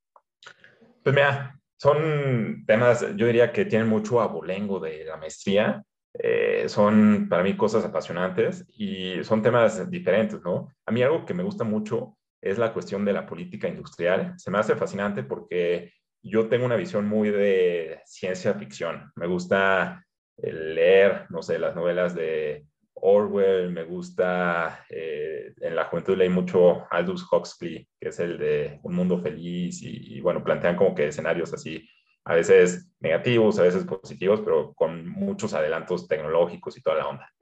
Pues 1.03 1.15
mira, 1.15 1.61
son 1.77 2.65
temas, 2.67 3.01
yo 3.17 3.27
diría 3.27 3.53
que 3.53 3.65
tienen 3.65 3.89
mucho 3.89 4.21
abolengo 4.21 4.81
de 4.81 5.05
la 5.05 5.17
maestría. 5.17 5.85
Eh, 6.15 6.65
son 6.69 7.29
para 7.29 7.45
mí 7.45 7.57
cosas 7.57 7.85
apasionantes 7.85 8.67
y 8.77 9.23
son 9.23 9.41
temas 9.41 9.89
diferentes, 9.89 10.41
¿no? 10.43 10.73
A 10.87 10.91
mí 10.91 11.03
algo 11.03 11.25
que 11.25 11.35
me 11.35 11.45
gusta 11.45 11.63
mucho 11.63 12.17
es 12.41 12.59
la 12.59 12.73
cuestión 12.73 13.05
de 13.05 13.13
la 13.13 13.27
política 13.27 13.69
industrial. 13.69 14.35
Se 14.37 14.51
me 14.51 14.59
hace 14.59 14.75
fascinante 14.75 15.23
porque 15.23 15.93
yo 16.23 16.49
tengo 16.49 16.67
una 16.67 16.77
visión 16.77 17.07
muy 17.07 17.31
de 17.31 18.01
ciencia 18.05 18.55
ficción. 18.55 19.13
Me 19.17 19.27
gusta 19.27 20.05
leer, 20.37 21.27
no 21.31 21.43
sé, 21.43 21.59
las 21.59 21.75
novelas 21.75 22.15
de 22.15 22.67
Orwell, 22.95 23.71
me 23.71 23.85
gusta, 23.85 24.85
eh, 24.89 25.53
en 25.61 25.77
la 25.77 25.85
juventud 25.85 26.17
leí 26.17 26.29
mucho 26.29 26.87
Aldous 26.91 27.27
Huxley, 27.31 27.89
que 28.01 28.09
es 28.09 28.19
el 28.21 28.39
de 28.39 28.81
Un 28.83 28.95
Mundo 28.95 29.21
Feliz, 29.21 29.81
y, 29.83 30.21
bueno, 30.21 30.43
plantean 30.43 30.77
como 30.77 30.95
que 30.95 31.09
escenarios 31.09 31.53
así, 31.53 31.89
a 32.25 32.35
veces 32.35 32.91
negativos, 33.01 33.59
a 33.59 33.63
veces 33.63 33.85
positivos, 33.85 34.43
pero 34.45 34.75
con 34.75 35.09
muchos 35.09 35.55
adelantos 35.55 36.09
tecnológicos 36.09 36.77
y 36.77 36.83
toda 36.83 36.97
la 36.97 37.09
onda. 37.09 37.33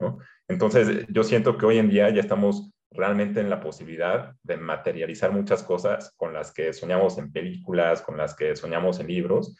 Entonces, 0.47 1.05
yo 1.09 1.23
siento 1.23 1.57
que 1.57 1.65
hoy 1.65 1.77
en 1.77 1.89
día 1.89 2.09
ya 2.09 2.21
estamos 2.21 2.71
realmente 2.91 3.39
en 3.39 3.49
la 3.49 3.59
posibilidad 3.59 4.33
de 4.43 4.57
materializar 4.57 5.31
muchas 5.31 5.63
cosas 5.63 6.13
con 6.17 6.33
las 6.33 6.53
que 6.53 6.73
soñamos 6.73 7.17
en 7.17 7.31
películas, 7.31 8.01
con 8.01 8.17
las 8.17 8.35
que 8.35 8.55
soñamos 8.55 8.99
en 8.99 9.07
libros, 9.07 9.55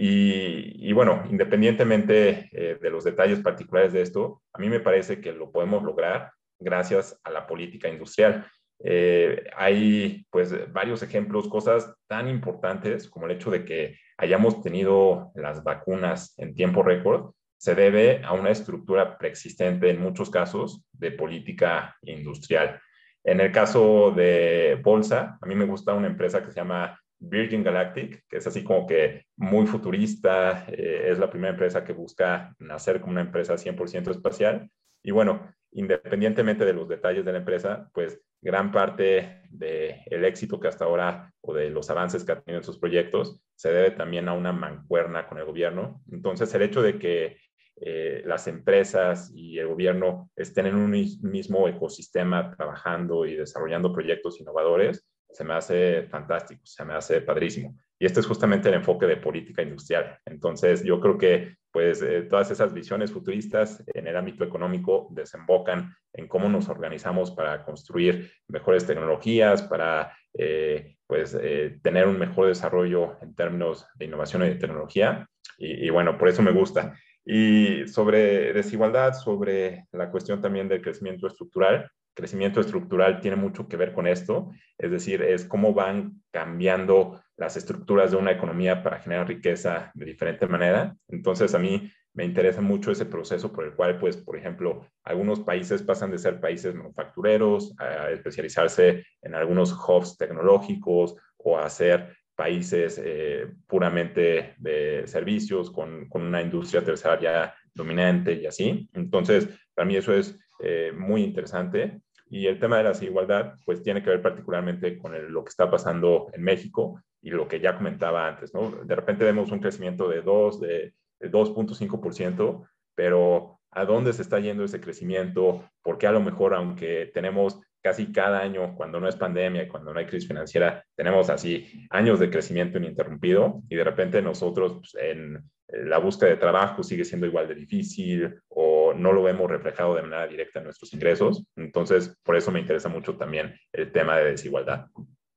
y, 0.00 0.92
bueno, 0.92 1.24
independientemente 1.28 2.48
eh, 2.52 2.78
de 2.80 2.90
los 2.90 3.04
detalles 3.04 3.40
particulares 3.40 3.92
de 3.92 4.02
esto, 4.02 4.42
a 4.52 4.58
mí 4.60 4.68
me 4.68 4.78
parece 4.78 5.20
que 5.20 5.32
lo 5.32 5.50
podemos 5.50 5.82
lograr 5.82 6.30
gracias 6.60 7.18
a 7.24 7.30
la 7.30 7.46
política 7.46 7.88
industrial. 7.88 8.46
Eh, 8.80 9.44
hay 9.56 10.24
pues 10.30 10.72
varios 10.72 11.02
ejemplos, 11.02 11.48
cosas 11.48 11.92
tan 12.06 12.28
importantes 12.28 13.08
como 13.08 13.26
el 13.26 13.32
hecho 13.32 13.50
de 13.50 13.64
que 13.64 13.98
hayamos 14.16 14.62
tenido 14.62 15.32
las 15.34 15.64
vacunas 15.64 16.34
en 16.38 16.54
tiempo 16.54 16.84
récord, 16.84 17.32
se 17.58 17.74
debe 17.74 18.22
a 18.24 18.32
una 18.32 18.50
estructura 18.50 19.18
preexistente 19.18 19.90
en 19.90 20.00
muchos 20.00 20.30
casos 20.30 20.84
de 20.92 21.10
política 21.12 21.96
industrial. 22.02 22.80
En 23.24 23.40
el 23.40 23.52
caso 23.52 24.12
de 24.12 24.80
Bolsa, 24.82 25.38
a 25.40 25.46
mí 25.46 25.54
me 25.54 25.66
gusta 25.66 25.92
una 25.92 26.06
empresa 26.06 26.42
que 26.42 26.52
se 26.52 26.60
llama 26.60 26.98
Virgin 27.18 27.64
Galactic, 27.64 28.24
que 28.28 28.36
es 28.38 28.46
así 28.46 28.62
como 28.62 28.86
que 28.86 29.26
muy 29.36 29.66
futurista, 29.66 30.64
eh, 30.68 31.08
es 31.10 31.18
la 31.18 31.28
primera 31.28 31.52
empresa 31.52 31.84
que 31.84 31.92
busca 31.92 32.54
nacer 32.60 33.00
como 33.00 33.12
una 33.12 33.22
empresa 33.22 33.58
100% 33.58 34.10
espacial. 34.10 34.70
Y 35.02 35.10
bueno, 35.10 35.52
independientemente 35.72 36.64
de 36.64 36.72
los 36.72 36.88
detalles 36.88 37.24
de 37.24 37.32
la 37.32 37.38
empresa, 37.38 37.90
pues 37.92 38.20
gran 38.40 38.70
parte 38.70 39.42
del 39.50 40.24
éxito 40.24 40.60
que 40.60 40.68
hasta 40.68 40.84
ahora 40.84 41.32
o 41.40 41.52
de 41.52 41.70
los 41.70 41.90
avances 41.90 42.24
que 42.24 42.32
ha 42.32 42.40
tenido 42.40 42.60
en 42.60 42.64
sus 42.64 42.78
proyectos 42.78 43.42
se 43.56 43.72
debe 43.72 43.90
también 43.90 44.28
a 44.28 44.32
una 44.32 44.52
mancuerna 44.52 45.26
con 45.26 45.38
el 45.38 45.44
gobierno. 45.44 46.00
Entonces, 46.10 46.54
el 46.54 46.62
hecho 46.62 46.82
de 46.82 46.98
que 46.98 47.36
eh, 47.80 48.22
las 48.24 48.46
empresas 48.46 49.30
y 49.34 49.58
el 49.58 49.68
gobierno 49.68 50.30
estén 50.36 50.66
en 50.66 50.76
un 50.76 50.90
mismo 50.90 51.68
ecosistema 51.68 52.54
trabajando 52.56 53.26
y 53.26 53.36
desarrollando 53.36 53.92
proyectos 53.92 54.40
innovadores, 54.40 55.06
se 55.30 55.44
me 55.44 55.54
hace 55.54 56.02
fantástico, 56.04 56.62
se 56.64 56.84
me 56.84 56.94
hace 56.94 57.20
padrísimo. 57.20 57.76
Y 57.98 58.06
este 58.06 58.20
es 58.20 58.26
justamente 58.26 58.68
el 58.68 58.76
enfoque 58.76 59.06
de 59.06 59.16
política 59.16 59.62
industrial. 59.62 60.18
Entonces, 60.24 60.84
yo 60.84 61.00
creo 61.00 61.18
que 61.18 61.56
pues 61.70 62.00
eh, 62.02 62.22
todas 62.22 62.50
esas 62.50 62.72
visiones 62.72 63.12
futuristas 63.12 63.84
en 63.92 64.06
el 64.06 64.16
ámbito 64.16 64.42
económico 64.44 65.08
desembocan 65.10 65.94
en 66.12 66.26
cómo 66.28 66.48
nos 66.48 66.68
organizamos 66.68 67.30
para 67.32 67.64
construir 67.64 68.32
mejores 68.48 68.86
tecnologías, 68.86 69.62
para 69.62 70.16
eh, 70.34 70.96
pues 71.06 71.36
eh, 71.40 71.78
tener 71.82 72.06
un 72.06 72.18
mejor 72.18 72.48
desarrollo 72.48 73.16
en 73.20 73.34
términos 73.34 73.86
de 73.96 74.06
innovación 74.06 74.42
y 74.44 74.48
de 74.48 74.54
tecnología. 74.54 75.28
Y, 75.58 75.86
y 75.86 75.90
bueno, 75.90 76.16
por 76.16 76.28
eso 76.28 76.42
me 76.42 76.52
gusta. 76.52 76.94
Y 77.30 77.86
sobre 77.88 78.54
desigualdad, 78.54 79.12
sobre 79.12 79.84
la 79.92 80.10
cuestión 80.10 80.40
también 80.40 80.66
del 80.66 80.80
crecimiento 80.80 81.26
estructural, 81.26 81.90
crecimiento 82.14 82.60
estructural 82.60 83.20
tiene 83.20 83.36
mucho 83.36 83.68
que 83.68 83.76
ver 83.76 83.92
con 83.92 84.06
esto, 84.06 84.50
es 84.78 84.90
decir, 84.90 85.20
es 85.20 85.44
cómo 85.44 85.74
van 85.74 86.22
cambiando 86.32 87.22
las 87.36 87.58
estructuras 87.58 88.10
de 88.10 88.16
una 88.16 88.32
economía 88.32 88.82
para 88.82 88.98
generar 88.98 89.28
riqueza 89.28 89.92
de 89.92 90.06
diferente 90.06 90.46
manera. 90.46 90.96
Entonces, 91.06 91.54
a 91.54 91.58
mí 91.58 91.92
me 92.14 92.24
interesa 92.24 92.62
mucho 92.62 92.90
ese 92.90 93.04
proceso 93.04 93.52
por 93.52 93.64
el 93.64 93.74
cual, 93.74 93.98
pues, 93.98 94.16
por 94.16 94.36
ejemplo, 94.36 94.86
algunos 95.04 95.40
países 95.40 95.82
pasan 95.82 96.10
de 96.10 96.18
ser 96.18 96.40
países 96.40 96.74
manufactureros 96.74 97.74
a 97.78 98.10
especializarse 98.10 99.04
en 99.20 99.34
algunos 99.34 99.72
hubs 99.72 100.16
tecnológicos 100.16 101.14
o 101.36 101.58
a 101.58 101.68
ser 101.68 102.16
países 102.38 103.02
eh, 103.04 103.52
puramente 103.66 104.54
de 104.58 105.02
servicios 105.08 105.72
con, 105.72 106.08
con, 106.08 106.22
una 106.22 106.40
industria 106.40 106.84
terciaria 106.84 107.52
dominante 107.74 108.32
y 108.34 108.46
así. 108.46 108.88
Entonces, 108.92 109.48
para 109.74 109.86
mí 109.86 109.96
eso 109.96 110.12
es 110.12 110.38
eh, 110.60 110.92
muy 110.96 111.24
interesante. 111.24 112.00
Y 112.30 112.46
el 112.46 112.60
tema 112.60 112.76
de 112.76 112.84
la 112.84 112.90
desigualdad, 112.90 113.54
pues 113.64 113.82
tiene 113.82 114.04
que 114.04 114.10
ver 114.10 114.22
particularmente 114.22 114.98
con 114.98 115.32
lo 115.32 115.42
que 115.42 115.48
está 115.48 115.68
pasando 115.68 116.28
en 116.32 116.42
México 116.44 117.02
y 117.20 117.30
lo 117.30 117.48
que 117.48 117.58
ya 117.58 117.76
comentaba 117.76 118.28
antes, 118.28 118.54
¿no? 118.54 118.70
De 118.84 118.94
repente 118.94 119.24
vemos 119.24 119.50
un 119.50 119.58
crecimiento 119.58 120.08
de 120.08 120.22
2, 120.22 120.60
de, 120.60 120.94
2.5%, 121.20 122.68
pero 122.94 123.58
¿a 123.72 123.84
dónde 123.84 124.12
se 124.12 124.22
está 124.22 124.38
yendo 124.38 124.62
ese 124.62 124.80
crecimiento? 124.80 125.68
Porque 125.82 126.06
a 126.06 126.12
lo 126.12 126.20
mejor, 126.20 126.54
aunque 126.54 127.10
tenemos 127.12 127.60
casi 127.82 128.12
cada 128.12 128.40
año, 128.40 128.74
cuando 128.74 129.00
no 129.00 129.08
es 129.08 129.16
pandemia 129.16 129.68
cuando 129.68 129.92
no 129.92 130.00
hay 130.00 130.06
crisis 130.06 130.28
financiera, 130.28 130.84
tenemos 130.94 131.30
así 131.30 131.86
años 131.90 132.18
de 132.18 132.30
crecimiento 132.30 132.78
ininterrumpido 132.78 133.62
y 133.68 133.76
de 133.76 133.84
repente 133.84 134.20
nosotros 134.22 134.74
pues, 134.80 134.94
en 135.02 135.42
la 135.68 135.98
búsqueda 135.98 136.30
de 136.30 136.36
trabajo 136.36 136.82
sigue 136.82 137.04
siendo 137.04 137.26
igual 137.26 137.46
de 137.46 137.54
difícil 137.54 138.40
o 138.48 138.94
no 138.94 139.12
lo 139.12 139.22
vemos 139.22 139.50
reflejado 139.50 139.94
de 139.94 140.02
manera 140.02 140.26
directa 140.26 140.58
en 140.58 140.64
nuestros 140.64 140.92
ingresos. 140.94 141.44
Entonces, 141.56 142.18
por 142.22 142.36
eso 142.36 142.50
me 142.50 142.60
interesa 142.60 142.88
mucho 142.88 143.16
también 143.16 143.54
el 143.72 143.92
tema 143.92 144.16
de 144.16 144.30
desigualdad. 144.30 144.86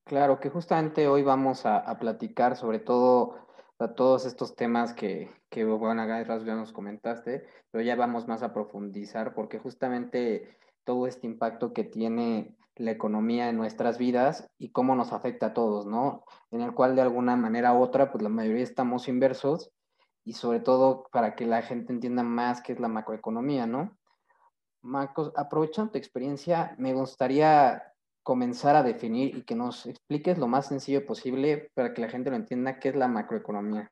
Claro, 0.05 0.39
que 0.39 0.49
justamente 0.49 1.07
hoy 1.07 1.21
vamos 1.21 1.65
a, 1.65 1.97
platicar 1.99 2.55
sobre 2.55 2.79
todo 2.79 3.47
a 3.79 3.93
todos 3.93 4.25
estos 4.25 4.55
temas 4.55 4.93
que, 4.93 5.31
que 5.49 5.63
bueno, 5.65 6.05
ya 6.05 6.55
nos 6.55 6.71
comentaste, 6.71 7.45
pero 7.71 7.83
ya 7.83 7.95
vamos 7.95 8.27
más 8.27 8.43
a 8.43 8.53
profundizar 8.53 9.33
porque 9.33 9.59
justamente 9.59 10.57
todo 10.83 11.07
este 11.07 11.27
impacto 11.27 11.73
que 11.73 11.83
tiene 11.83 12.55
la 12.75 12.91
economía 12.91 13.49
en 13.49 13.57
nuestras 13.57 13.97
vidas 13.97 14.49
y 14.57 14.71
cómo 14.71 14.95
nos 14.95 15.13
afecta 15.13 15.47
a 15.47 15.53
todos, 15.53 15.85
¿no? 15.85 16.23
En 16.51 16.61
el 16.61 16.73
cual 16.73 16.95
de 16.95 17.01
alguna 17.01 17.35
manera 17.35 17.73
u 17.73 17.81
otra, 17.81 18.11
pues 18.11 18.23
la 18.23 18.29
mayoría 18.29 18.63
estamos 18.63 19.07
inversos 19.07 19.71
y 20.23 20.33
sobre 20.33 20.59
todo 20.59 21.07
para 21.11 21.35
que 21.35 21.45
la 21.45 21.61
gente 21.61 21.93
entienda 21.93 22.23
más 22.23 22.61
qué 22.61 22.73
es 22.73 22.79
la 22.79 22.87
macroeconomía, 22.87 23.67
¿no? 23.67 23.97
Marcos, 24.81 25.31
aprovechando 25.35 25.91
tu 25.91 25.97
experiencia, 25.97 26.75
me 26.77 26.93
gustaría 26.93 27.83
comenzar 28.23 28.75
a 28.75 28.83
definir 28.83 29.35
y 29.35 29.43
que 29.43 29.55
nos 29.55 29.85
expliques 29.85 30.37
lo 30.37 30.47
más 30.47 30.67
sencillo 30.67 31.05
posible 31.05 31.71
para 31.73 31.93
que 31.93 32.01
la 32.01 32.09
gente 32.09 32.29
lo 32.29 32.35
entienda 32.35 32.79
qué 32.79 32.89
es 32.89 32.95
la 32.95 33.07
macroeconomía. 33.07 33.91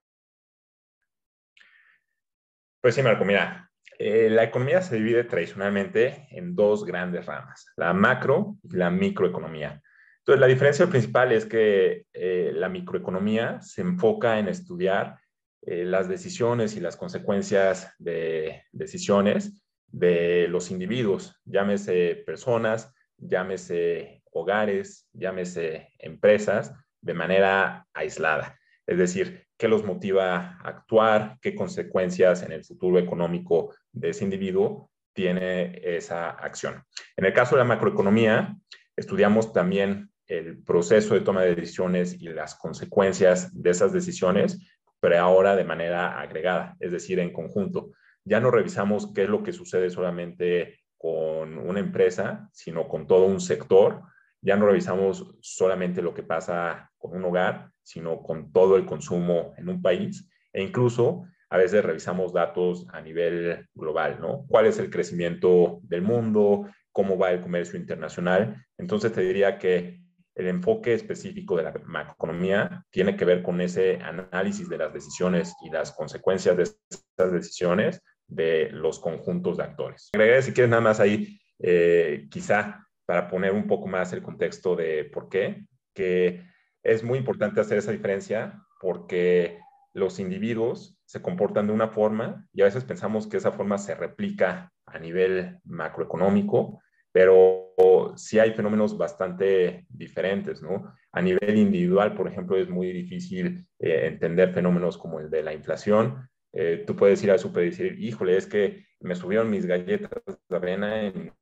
Pues 2.82 2.96
sí, 2.96 3.04
Marco, 3.04 3.26
mira, 3.26 3.69
eh, 4.02 4.30
la 4.30 4.46
economía 4.46 4.82
se 4.82 4.96
divide 4.96 5.26
tradicionalmente 5.26 6.26
en 6.32 6.56
dos 6.56 6.86
grandes 6.86 7.26
ramas, 7.26 7.66
la 7.76 7.94
macro 7.94 8.56
y 8.64 8.78
la 8.78 8.90
microeconomía. 8.90 9.82
Entonces, 10.20 10.40
la 10.40 10.48
diferencia 10.48 10.88
principal 10.88 11.34
es 11.34 11.46
que 11.46 12.06
eh, 12.14 12.52
la 12.56 12.70
microeconomía 12.70 13.60
se 13.62 13.82
enfoca 13.82 14.40
en 14.40 14.48
estudiar 14.48 15.20
eh, 15.64 15.84
las 15.84 16.08
decisiones 16.08 16.78
y 16.78 16.80
las 16.80 16.96
consecuencias 16.96 17.94
de 18.00 18.64
decisiones 18.72 19.62
de 19.88 20.48
los 20.48 20.72
individuos, 20.72 21.38
llámese 21.44 22.24
personas, 22.26 22.94
llámese 23.18 24.24
hogares, 24.32 25.10
llámese 25.12 25.90
empresas, 26.00 26.74
de 27.02 27.14
manera 27.14 27.86
aislada. 27.94 28.58
Es 28.88 28.98
decir, 28.98 29.46
qué 29.58 29.68
los 29.68 29.84
motiva 29.84 30.36
a 30.36 30.70
actuar, 30.70 31.38
qué 31.42 31.54
consecuencias 31.54 32.44
en 32.44 32.54
el 32.54 32.64
futuro 32.64 32.98
económico 32.98 33.76
de 33.92 34.10
ese 34.10 34.24
individuo 34.24 34.92
tiene 35.14 35.80
esa 35.84 36.30
acción. 36.30 36.84
En 37.18 37.26
el 37.26 37.34
caso 37.34 37.56
de 37.56 37.60
la 37.60 37.68
macroeconomía, 37.68 38.56
estudiamos 38.96 39.54
también 39.54 40.12
el 40.28 40.62
proceso 40.64 41.16
de 41.16 41.22
toma 41.22 41.42
de 41.42 41.56
decisiones 41.56 42.22
y 42.22 42.30
las 42.30 42.56
consecuencias 42.56 43.50
de 43.52 43.72
esas 43.72 43.92
decisiones 43.92 44.60
pero 45.00 45.18
ahora 45.20 45.56
de 45.56 45.64
manera 45.64 46.20
agregada, 46.20 46.76
es 46.80 46.92
decir, 46.92 47.20
en 47.20 47.32
conjunto. 47.32 47.92
Ya 48.26 48.40
no 48.40 48.52
revisamos 48.52 49.14
qué 49.14 49.24
es 49.24 49.30
lo 49.30 49.44
que 49.44 49.54
sucede 49.54 49.90
solamente 49.90 50.80
con 50.98 51.58
una 51.58 51.80
empresa, 51.80 52.50
sino 52.52 52.88
con 52.88 53.08
todo 53.08 53.26
un 53.26 53.40
sector. 53.40 54.04
Ya 54.42 54.58
no 54.58 54.66
revisamos 54.66 55.36
solamente 55.42 56.02
lo 56.02 56.14
que 56.14 56.24
pasa 56.24 56.92
con 56.98 57.16
un 57.16 57.24
hogar, 57.24 57.72
sino 57.82 58.22
con 58.22 58.52
todo 58.52 58.76
el 58.76 58.86
consumo 58.86 59.54
en 59.58 59.70
un 59.70 59.82
país. 59.82 60.30
E 60.52 60.62
incluso 60.62 61.26
a 61.50 61.58
veces 61.58 61.84
revisamos 61.84 62.34
datos 62.34 62.86
a 62.92 63.02
nivel 63.02 63.68
global, 63.74 64.20
¿no? 64.22 64.46
¿Cuál 64.48 64.68
es 64.68 64.78
el 64.80 64.90
crecimiento 64.90 65.80
del 65.84 66.02
mundo? 66.02 66.70
¿Cómo 66.92 67.18
va 67.18 67.32
el 67.32 67.42
comercio 67.42 67.80
internacional? 67.80 68.66
Entonces 68.78 69.12
te 69.12 69.22
diría 69.22 69.58
que 69.58 70.00
el 70.36 70.48
enfoque 70.48 70.94
específico 70.94 71.58
de 71.58 71.64
la 71.64 71.74
macroeconomía 71.86 72.86
tiene 72.92 73.18
que 73.18 73.26
ver 73.26 73.44
con 73.44 73.60
ese 73.62 73.98
análisis 73.98 74.70
de 74.70 74.78
las 74.78 74.94
decisiones 74.94 75.56
y 75.66 75.70
las 75.70 75.92
consecuencias 75.92 76.56
de 76.56 76.64
esas 76.64 77.32
decisiones 77.32 78.02
de 78.28 78.70
los 78.72 79.00
conjuntos 79.00 79.58
de 79.58 79.64
actores. 79.64 80.10
Agregaré, 80.14 80.42
si 80.44 80.54
quieres, 80.54 80.70
nada 80.70 80.82
más 80.82 81.00
ahí, 81.00 81.40
eh, 81.60 82.28
quizá 82.30 82.88
para 83.06 83.28
poner 83.28 83.52
un 83.52 83.68
poco 83.68 83.88
más 83.88 84.14
el 84.14 84.22
contexto 84.22 84.76
de 84.76 85.06
por 85.06 85.30
qué, 85.30 85.66
que 85.94 86.44
es 86.84 87.04
muy 87.04 87.18
importante 87.18 87.60
hacer 87.60 87.80
esa 87.80 87.92
diferencia 87.92 88.64
porque 88.80 89.60
los 89.94 90.20
individuos 90.20 90.99
se 91.10 91.24
comportan 91.24 91.66
de 91.66 91.74
una 91.74 91.88
forma 91.88 92.46
y 92.54 92.62
a 92.62 92.66
veces 92.66 92.84
pensamos 92.84 93.26
que 93.26 93.38
esa 93.38 93.52
forma 93.52 93.80
se 93.80 93.96
replica 93.96 94.72
a 94.86 95.00
nivel 95.00 95.58
macroeconómico, 95.64 96.84
pero 97.12 97.74
sí 98.16 98.38
hay 98.38 98.54
fenómenos 98.54 98.96
bastante 98.96 99.88
diferentes, 99.90 100.62
¿no? 100.62 100.94
A 101.12 101.20
nivel 101.20 101.58
individual, 101.58 102.14
por 102.14 102.28
ejemplo, 102.28 102.58
es 102.58 102.70
muy 102.70 102.94
difícil 102.94 103.66
eh, 103.80 104.06
entender 104.06 104.54
fenómenos 104.54 105.00
como 105.00 105.20
el 105.20 105.32
de 105.32 105.42
la 105.42 105.52
inflación. 105.52 106.30
Eh, 106.54 106.84
tú 106.86 106.96
puedes 106.96 107.24
ir 107.24 107.32
al 107.32 107.40
super 107.40 107.64
y 107.64 107.72
decir, 107.72 108.00
híjole, 108.00 108.38
es 108.38 108.46
que 108.46 108.86
me 109.00 109.16
subieron 109.16 109.50
mis 109.50 109.66
galletas 109.66 110.12
de 110.48 110.56
avena 110.56 111.08
en 111.08 111.34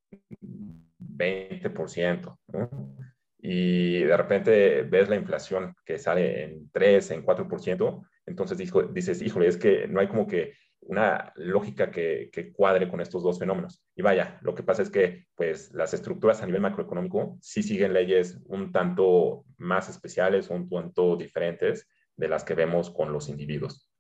20%, 0.98 2.38
¿no? 2.54 2.96
Y 3.40 4.04
de 4.04 4.18
repente 4.18 4.84
ves 4.84 5.10
la 5.10 5.16
inflación 5.16 5.76
que 5.86 5.98
sale 5.98 6.44
en 6.44 6.72
3, 6.72 7.12
en 7.12 7.26
4%, 7.26 8.08
entonces 8.26 8.58
dices, 8.94 9.22
híjole, 9.22 9.48
es 9.48 9.58
que 9.58 9.88
no 9.88 10.00
hay 10.00 10.08
como 10.08 10.28
que 10.28 10.54
una 10.82 11.32
lógica 11.36 11.92
que, 11.92 12.52
cuadre 12.54 12.90
con 12.90 13.02
estos 13.02 13.24
dos 13.24 13.40
fenómenos. 13.40 13.84
Y 13.96 14.02
vaya, 14.02 14.40
lo 14.42 14.56
que 14.56 14.64
pasa 14.64 14.82
es 14.82 14.90
que 14.90 15.28
pues, 15.36 15.74
las 15.74 15.94
estructuras 15.94 16.42
a 16.42 16.46
nivel 16.46 16.62
macroeconómico 16.62 17.38
sí 17.42 17.64
siguen 17.64 17.94
leyes 17.94 18.40
un 18.46 18.72
tanto 18.72 19.46
más 19.58 19.90
especiales, 19.90 20.50
un 20.50 20.70
tanto 20.70 21.16
diferentes 21.16 21.88
de 22.16 22.28
las 22.28 22.44
que 22.44 22.56
vemos 22.56 22.90
con 22.90 23.12
los 23.12 23.30
individuos. 23.30 23.92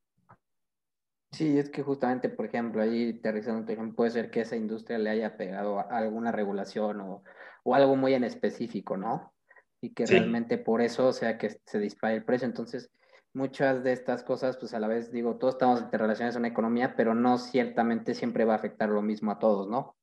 Sí, 1.31 1.59
es 1.59 1.69
que 1.69 1.83
justamente, 1.83 2.29
por 2.29 2.45
ejemplo, 2.45 2.81
ahí 2.81 3.17
aterrizando 3.19 3.65
tu 3.65 3.73
ejemplo, 3.73 3.95
puede 3.95 4.11
ser 4.11 4.31
que 4.31 4.41
esa 4.41 4.55
industria 4.55 4.97
le 4.97 5.09
haya 5.09 5.35
pegado 5.35 5.79
a 5.79 5.97
alguna 5.97 6.31
regulación 6.31 7.01
o, 7.01 7.23
o 7.67 7.75
algo 7.75 7.97
muy 7.97 8.13
en 8.13 8.23
específico, 8.23 8.95
¿no? 8.95 9.33
Y 9.81 9.93
que 9.93 10.05
realmente 10.05 10.57
por 10.57 10.81
eso 10.81 11.11
sea 11.11 11.37
que 11.37 11.59
se 11.65 11.79
dispare 11.79 12.15
el 12.15 12.23
precio. 12.23 12.47
Entonces, 12.47 12.89
muchas 13.33 13.83
de 13.83 13.91
estas 13.91 14.23
cosas, 14.23 14.55
pues 14.55 14.73
a 14.73 14.79
la 14.79 14.87
vez 14.87 15.11
digo, 15.11 15.35
todos 15.35 15.55
estamos 15.55 15.81
interrelacionados 15.81 16.37
en 16.37 16.43
una 16.43 16.47
economía, 16.47 16.95
pero 16.95 17.13
no 17.13 17.37
ciertamente 17.37 18.15
siempre 18.15 18.45
va 18.45 18.53
a 18.53 18.55
afectar 18.55 18.87
lo 18.87 19.01
mismo 19.01 19.31
a 19.31 19.39
todos, 19.39 19.67
¿no? 19.67 19.97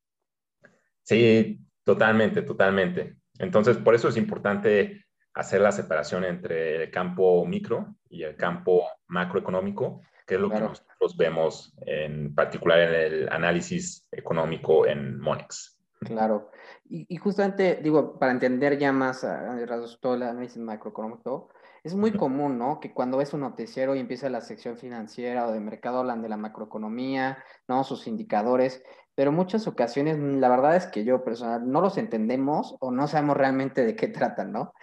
Sí, 1.01 1.59
totalmente, 1.83 2.43
totalmente. 2.43 3.15
Entonces, 3.39 3.77
por 3.77 3.95
eso 3.95 4.09
es 4.09 4.17
importante 4.17 5.03
hacer 5.33 5.59
la 5.59 5.71
separación 5.71 6.23
entre 6.23 6.83
el 6.83 6.91
campo 6.91 7.43
micro 7.47 7.95
y 8.07 8.21
el 8.21 8.35
campo 8.35 8.83
macroeconómico, 9.07 10.01
que 10.27 10.35
es 10.35 10.39
lo 10.39 10.51
que 10.51 10.59
nosotros 10.59 11.17
vemos 11.17 11.75
en 11.87 12.35
particular 12.35 12.79
en 12.79 12.93
el 12.93 13.29
análisis 13.29 14.07
económico 14.11 14.85
en 14.85 15.19
Monex. 15.19 15.79
Claro. 15.99 16.51
Y, 16.87 17.17
justamente, 17.17 17.79
digo, 17.81 18.19
para 18.19 18.31
entender 18.31 18.77
ya 18.77 18.91
más 18.91 19.23
a, 19.23 19.57
todo 19.99 20.13
el 20.13 20.23
análisis 20.23 20.57
macroeconómico, 20.57 21.49
es 21.83 21.95
muy 21.95 22.11
común, 22.11 22.59
¿no? 22.59 22.79
Que 22.79 22.93
cuando 22.93 23.17
ves 23.17 23.33
un 23.33 23.41
noticiero 23.41 23.95
y 23.95 23.99
empieza 23.99 24.29
la 24.29 24.41
sección 24.41 24.77
financiera 24.77 25.47
o 25.47 25.51
de 25.51 25.59
mercado 25.59 25.99
hablan 25.99 26.21
de 26.21 26.29
la 26.29 26.37
macroeconomía, 26.37 27.43
¿no? 27.67 27.83
Sus 27.83 28.05
indicadores, 28.05 28.83
pero 29.15 29.31
muchas 29.31 29.65
ocasiones 29.65 30.17
mm, 30.17 30.39
la 30.39 30.49
verdad 30.49 30.75
es 30.75 30.85
que 30.87 31.03
yo 31.03 31.23
personal 31.23 31.69
no 31.69 31.81
los 31.81 31.97
entendemos 31.97 32.75
o 32.79 32.91
no 32.91 33.07
sabemos 33.07 33.37
realmente 33.37 33.83
de 33.85 33.95
qué 33.95 34.07
tratan, 34.09 34.51
¿no? 34.51 34.73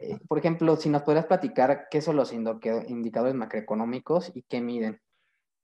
Eh, 0.00 0.18
por 0.26 0.38
ejemplo, 0.38 0.74
si 0.76 0.88
nos 0.88 1.02
podrías 1.02 1.26
platicar 1.26 1.86
qué 1.90 2.00
son 2.00 2.16
los 2.16 2.32
indicadores 2.32 3.34
macroeconómicos 3.34 4.32
y 4.34 4.42
qué 4.42 4.60
miden. 4.60 5.00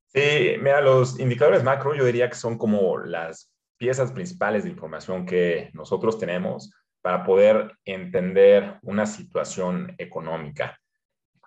Sí, 0.06 0.56
mira, 0.60 0.80
los 0.80 1.18
indicadores 1.18 1.62
macro 1.62 1.94
yo 1.94 2.04
diría 2.04 2.28
que 2.28 2.34
son 2.34 2.58
como 2.58 2.98
las 2.98 3.52
piezas 3.80 4.12
principales 4.12 4.64
de 4.64 4.70
información 4.70 5.24
que 5.24 5.70
nosotros 5.72 6.18
tenemos 6.18 6.70
para 7.00 7.24
poder 7.24 7.78
entender 7.86 8.78
una 8.82 9.06
situación 9.06 9.94
económica. 9.96 10.78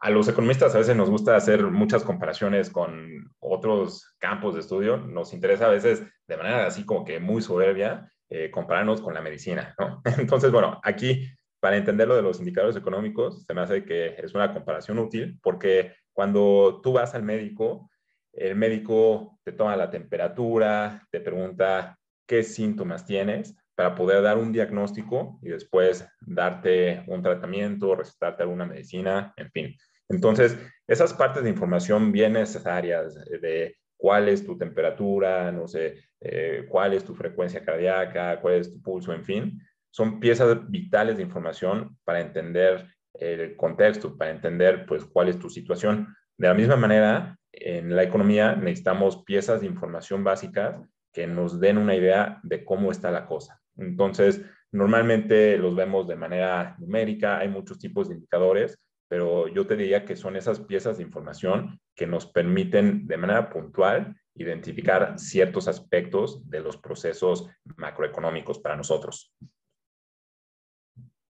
A 0.01 0.09
los 0.09 0.27
economistas 0.27 0.73
a 0.73 0.79
veces 0.79 0.95
nos 0.95 1.11
gusta 1.11 1.35
hacer 1.35 1.63
muchas 1.63 2.03
comparaciones 2.03 2.71
con 2.71 3.31
otros 3.39 4.15
campos 4.17 4.55
de 4.55 4.61
estudio. 4.61 4.97
Nos 4.97 5.31
interesa 5.31 5.67
a 5.67 5.69
veces 5.69 6.01
de 6.27 6.37
manera 6.37 6.65
así 6.65 6.83
como 6.85 7.05
que 7.05 7.19
muy 7.19 7.43
soberbia 7.43 8.11
eh, 8.29 8.49
compararnos 8.49 8.99
con 8.99 9.13
la 9.13 9.21
medicina. 9.21 9.75
Entonces, 10.17 10.51
bueno, 10.51 10.81
aquí 10.83 11.29
para 11.59 11.77
entender 11.77 12.07
lo 12.07 12.15
de 12.15 12.23
los 12.23 12.39
indicadores 12.39 12.75
económicos, 12.75 13.43
se 13.45 13.53
me 13.53 13.61
hace 13.61 13.85
que 13.85 14.15
es 14.17 14.33
una 14.33 14.51
comparación 14.51 14.97
útil 14.97 15.39
porque 15.43 15.93
cuando 16.11 16.81
tú 16.81 16.93
vas 16.93 17.13
al 17.13 17.21
médico, 17.21 17.91
el 18.33 18.55
médico 18.55 19.39
te 19.43 19.51
toma 19.51 19.75
la 19.75 19.91
temperatura, 19.91 21.07
te 21.11 21.21
pregunta 21.21 21.99
qué 22.27 22.43
síntomas 22.43 23.05
tienes 23.05 23.55
para 23.75 23.95
poder 23.95 24.21
dar 24.21 24.37
un 24.37 24.51
diagnóstico 24.51 25.39
y 25.41 25.49
después 25.49 26.07
darte 26.21 27.03
un 27.07 27.23
tratamiento, 27.23 27.95
recetarte 27.95 28.43
alguna 28.43 28.65
medicina, 28.65 29.33
en 29.35 29.49
fin. 29.51 29.75
Entonces, 30.09 30.57
esas 30.87 31.13
partes 31.13 31.43
de 31.43 31.49
información 31.49 32.11
bien 32.11 32.33
necesarias 32.33 33.15
de 33.15 33.75
cuál 33.97 34.29
es 34.29 34.45
tu 34.45 34.57
temperatura, 34.57 35.51
no 35.51 35.67
sé, 35.67 35.95
eh, 36.19 36.65
cuál 36.69 36.93
es 36.93 37.03
tu 37.03 37.15
frecuencia 37.15 37.63
cardíaca, 37.63 38.39
cuál 38.41 38.55
es 38.55 38.71
tu 38.71 38.81
pulso, 38.81 39.13
en 39.13 39.23
fin, 39.23 39.61
son 39.89 40.19
piezas 40.19 40.69
vitales 40.69 41.17
de 41.17 41.23
información 41.23 41.97
para 42.03 42.19
entender 42.19 42.87
el 43.13 43.55
contexto, 43.55 44.17
para 44.17 44.31
entender 44.31 44.85
pues 44.85 45.05
cuál 45.05 45.29
es 45.29 45.39
tu 45.39 45.49
situación. 45.49 46.15
De 46.37 46.47
la 46.47 46.53
misma 46.53 46.75
manera, 46.75 47.37
en 47.51 47.95
la 47.95 48.03
economía 48.03 48.55
necesitamos 48.55 49.23
piezas 49.23 49.61
de 49.61 49.67
información 49.67 50.23
básicas 50.23 50.81
que 51.13 51.27
nos 51.27 51.59
den 51.59 51.77
una 51.77 51.95
idea 51.95 52.39
de 52.43 52.65
cómo 52.65 52.91
está 52.91 53.11
la 53.11 53.25
cosa. 53.25 53.61
Entonces, 53.77 54.41
normalmente 54.71 55.57
los 55.57 55.75
vemos 55.75 56.07
de 56.07 56.15
manera 56.15 56.75
numérica, 56.79 57.37
hay 57.37 57.47
muchos 57.47 57.79
tipos 57.79 58.09
de 58.09 58.15
indicadores, 58.15 58.79
pero 59.07 59.47
yo 59.47 59.67
te 59.67 59.75
diría 59.75 60.05
que 60.05 60.15
son 60.15 60.35
esas 60.35 60.59
piezas 60.59 60.97
de 60.97 61.03
información 61.03 61.79
que 61.95 62.07
nos 62.07 62.25
permiten 62.25 63.05
de 63.05 63.17
manera 63.17 63.49
puntual 63.49 64.17
identificar 64.35 65.19
ciertos 65.19 65.67
aspectos 65.67 66.49
de 66.49 66.61
los 66.61 66.77
procesos 66.77 67.47
macroeconómicos 67.77 68.57
para 68.59 68.75
nosotros. 68.75 69.31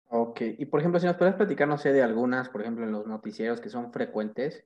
Ok, 0.05 0.41
y 0.59 0.65
por 0.67 0.79
ejemplo, 0.79 0.99
si 0.99 1.07
nos 1.07 1.17
puedes 1.17 1.33
platicar, 1.33 1.67
no 1.67 1.77
sé, 1.77 1.91
de 1.91 2.03
algunas, 2.03 2.47
por 2.47 2.61
ejemplo, 2.61 2.85
en 2.85 2.91
los 2.91 3.07
noticieros 3.07 3.59
que 3.59 3.69
son 3.69 3.91
frecuentes. 3.91 4.65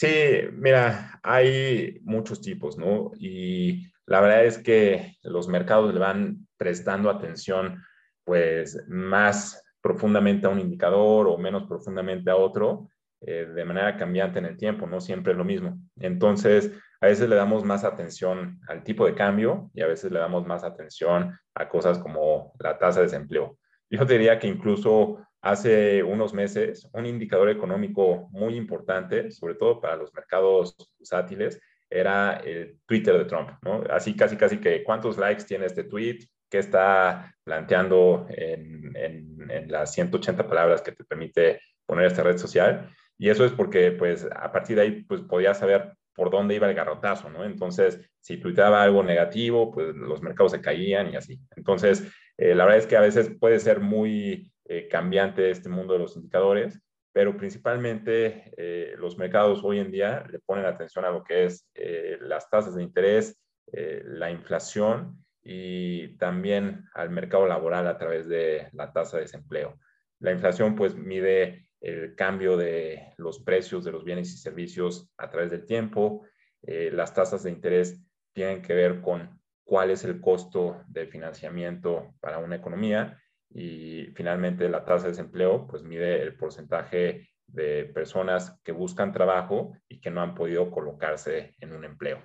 Sí, 0.00 0.08
mira, 0.54 1.20
hay 1.22 1.98
muchos 2.04 2.40
tipos, 2.40 2.78
¿no? 2.78 3.10
Y 3.18 3.92
la 4.06 4.22
verdad 4.22 4.46
es 4.46 4.56
que 4.56 5.18
los 5.22 5.46
mercados 5.46 5.92
le 5.92 6.00
van 6.00 6.48
prestando 6.56 7.10
atención 7.10 7.84
pues 8.24 8.82
más 8.88 9.62
profundamente 9.82 10.46
a 10.46 10.48
un 10.48 10.58
indicador 10.58 11.28
o 11.28 11.36
menos 11.36 11.64
profundamente 11.68 12.30
a 12.30 12.36
otro 12.36 12.88
eh, 13.20 13.44
de 13.54 13.64
manera 13.66 13.98
cambiante 13.98 14.38
en 14.38 14.46
el 14.46 14.56
tiempo, 14.56 14.86
no 14.86 15.02
siempre 15.02 15.32
es 15.32 15.38
lo 15.38 15.44
mismo. 15.44 15.78
Entonces, 15.98 16.72
a 17.02 17.06
veces 17.06 17.28
le 17.28 17.36
damos 17.36 17.62
más 17.64 17.84
atención 17.84 18.58
al 18.68 18.82
tipo 18.82 19.04
de 19.04 19.14
cambio 19.14 19.70
y 19.74 19.82
a 19.82 19.86
veces 19.86 20.10
le 20.10 20.18
damos 20.18 20.46
más 20.46 20.64
atención 20.64 21.38
a 21.54 21.68
cosas 21.68 21.98
como 21.98 22.54
la 22.58 22.78
tasa 22.78 23.00
de 23.00 23.06
desempleo. 23.06 23.58
Yo 23.90 24.06
diría 24.06 24.38
que 24.38 24.46
incluso 24.46 25.18
hace 25.42 26.02
unos 26.02 26.34
meses 26.34 26.88
un 26.92 27.06
indicador 27.06 27.48
económico 27.48 28.28
muy 28.30 28.56
importante, 28.56 29.30
sobre 29.30 29.54
todo 29.54 29.80
para 29.80 29.96
los 29.96 30.12
mercados 30.12 30.76
usátiles, 30.98 31.60
era 31.88 32.36
el 32.44 32.78
Twitter 32.86 33.18
de 33.18 33.24
Trump. 33.24 33.50
Así 33.90 34.14
casi, 34.14 34.36
casi 34.36 34.58
que 34.58 34.84
cuántos 34.84 35.18
likes 35.18 35.44
tiene 35.44 35.66
este 35.66 35.84
tweet, 35.84 36.20
qué 36.48 36.58
está 36.58 37.34
planteando 37.44 38.26
en, 38.28 38.92
en, 38.96 39.70
las 39.70 39.92
180 39.92 40.46
palabras 40.46 40.82
que 40.82 40.92
te 40.92 41.04
permite 41.04 41.60
poner 41.86 42.06
esta 42.06 42.22
red 42.22 42.38
social. 42.38 42.88
Y 43.18 43.28
eso 43.28 43.44
es 43.44 43.52
porque, 43.52 43.92
pues, 43.92 44.26
a 44.34 44.50
partir 44.52 44.76
de 44.76 44.82
ahí, 44.82 45.02
pues, 45.02 45.22
podías 45.22 45.58
saber 45.58 45.92
por 46.14 46.30
dónde 46.30 46.54
iba 46.54 46.68
el 46.68 46.74
garrotazo, 46.74 47.30
¿no? 47.30 47.44
Entonces, 47.44 48.00
si 48.20 48.36
tuiteaba 48.36 48.82
algo 48.82 49.02
negativo, 49.02 49.70
pues 49.72 49.94
los 49.94 50.22
mercados 50.22 50.52
se 50.52 50.60
caían 50.60 51.12
y 51.12 51.16
así. 51.16 51.40
Entonces, 51.56 52.06
eh, 52.36 52.54
la 52.54 52.64
verdad 52.64 52.80
es 52.80 52.86
que 52.86 52.96
a 52.96 53.00
veces 53.00 53.30
puede 53.38 53.58
ser 53.58 53.80
muy 53.80 54.49
eh, 54.72 54.86
cambiante 54.86 55.50
este 55.50 55.68
mundo 55.68 55.94
de 55.94 55.98
los 55.98 56.14
indicadores, 56.14 56.80
pero 57.12 57.36
principalmente 57.36 58.52
eh, 58.56 58.94
los 58.98 59.18
mercados 59.18 59.62
hoy 59.64 59.80
en 59.80 59.90
día 59.90 60.24
le 60.30 60.38
ponen 60.38 60.64
atención 60.64 61.04
a 61.04 61.10
lo 61.10 61.24
que 61.24 61.46
es 61.46 61.68
eh, 61.74 62.18
las 62.20 62.48
tasas 62.48 62.76
de 62.76 62.84
interés, 62.84 63.36
la 63.72 64.30
inflación 64.30 65.24
y 65.42 66.16
también 66.18 66.84
al 66.94 67.10
mercado 67.10 67.46
laboral 67.46 67.88
a 67.88 67.98
través 67.98 68.28
de 68.28 68.68
la 68.72 68.92
tasa 68.92 69.16
de 69.16 69.24
desempleo. 69.24 69.76
La 70.20 70.30
inflación 70.30 70.76
pues 70.76 70.94
mide 70.94 71.68
el 71.80 72.14
cambio 72.14 72.56
de 72.56 73.12
los 73.16 73.40
precios 73.40 73.84
de 73.84 73.90
los 73.90 74.04
bienes 74.04 74.32
y 74.32 74.38
servicios 74.38 75.10
a 75.18 75.30
través 75.30 75.50
del 75.50 75.66
tiempo. 75.66 76.24
las 76.62 77.12
tasas 77.12 77.42
de 77.42 77.50
interés 77.50 78.00
tienen 78.32 78.62
que 78.62 78.74
ver 78.74 79.00
con 79.00 79.40
cuál 79.64 79.90
es 79.90 80.04
el 80.04 80.20
costo 80.20 80.82
de 80.86 81.06
financiamiento 81.06 82.14
para 82.20 82.38
una 82.38 82.56
economía 82.56 83.20
y 83.50 84.06
finalmente 84.14 84.68
la 84.68 84.84
tasa 84.84 85.04
de 85.04 85.10
desempleo 85.10 85.66
pues 85.66 85.82
mide 85.82 86.22
el 86.22 86.36
porcentaje 86.36 87.28
de 87.46 87.84
personas 87.86 88.58
que 88.62 88.72
buscan 88.72 89.12
trabajo 89.12 89.72
y 89.88 90.00
que 90.00 90.10
no 90.10 90.22
han 90.22 90.34
podido 90.34 90.70
colocarse 90.70 91.54
en 91.60 91.72
un 91.72 91.84
empleo. 91.84 92.18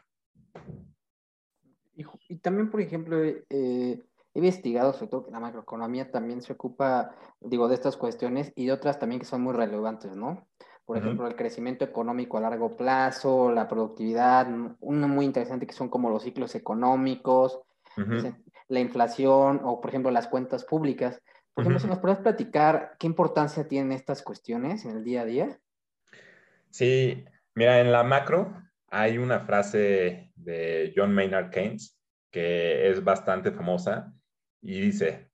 Y, 2.27 2.38
también, 2.38 2.69
por 2.69 2.81
ejemplo, 2.81 3.23
eh, 3.23 3.43
he 3.49 3.99
investigado 4.33 4.91
sobre 4.93 5.07
todo 5.07 5.25
que 5.25 5.31
la 5.31 5.39
macroeconomía 5.39 6.11
también 6.11 6.41
se 6.41 6.53
ocupa, 6.53 7.15
digo, 7.39 7.69
de 7.69 7.75
estas 7.75 7.95
cuestiones 7.95 8.51
y 8.55 8.65
de 8.65 8.73
otras 8.73 8.99
también 8.99 9.19
que 9.19 9.25
son 9.25 9.41
muy 9.41 9.53
relevantes, 9.53 10.15
¿no? 10.15 10.45
por 10.85 10.97
ejemplo, 10.97 11.27
el 11.27 11.35
crecimiento 11.35 11.83
económico 11.83 12.38
a 12.38 12.41
largo 12.41 12.77
plazo, 12.77 13.51
la 13.51 13.67
productividad, 13.67 14.47
uno 14.79 15.07
muy 15.07 15.25
interesante 15.25 15.65
que 15.65 15.73
son 15.73 15.89
como 15.89 16.11
los 16.11 16.21
ciclos 16.21 16.53
económicos, 16.53 17.59
la 18.67 18.80
inflación 18.80 19.62
o, 19.63 19.82
por 19.82 19.89
ejemplo, 19.89 20.12
las 20.12 20.28
cuentas 20.28 20.63
públicas. 20.63 21.21
Por 21.54 21.63
ejemplo, 21.63 21.80
si 21.80 21.88
nos 21.88 21.99
puedes 21.99 22.17
platicar 22.17 22.95
qué 22.99 23.08
importancia 23.08 23.67
tienen 23.67 23.91
estas 23.91 24.21
cuestiones 24.21 24.86
en 24.86 24.97
el 24.97 25.04
día 25.04 25.21
a 25.21 25.25
día. 25.25 25.60
Sí, 26.69 27.23
mira, 27.54 27.80
en 27.80 27.91
la 27.91 28.04
macro 28.04 28.62
hay 28.89 29.17
una 29.17 29.41
frase 29.41 30.32
de 30.36 30.93
John 30.95 31.13
Maynard 31.13 31.49
Keynes 31.49 31.97
que 32.30 32.89
es 32.89 33.01
bastante 33.01 33.51
famosa 33.51 34.13
y 34.62 34.82
dice, 34.82 35.30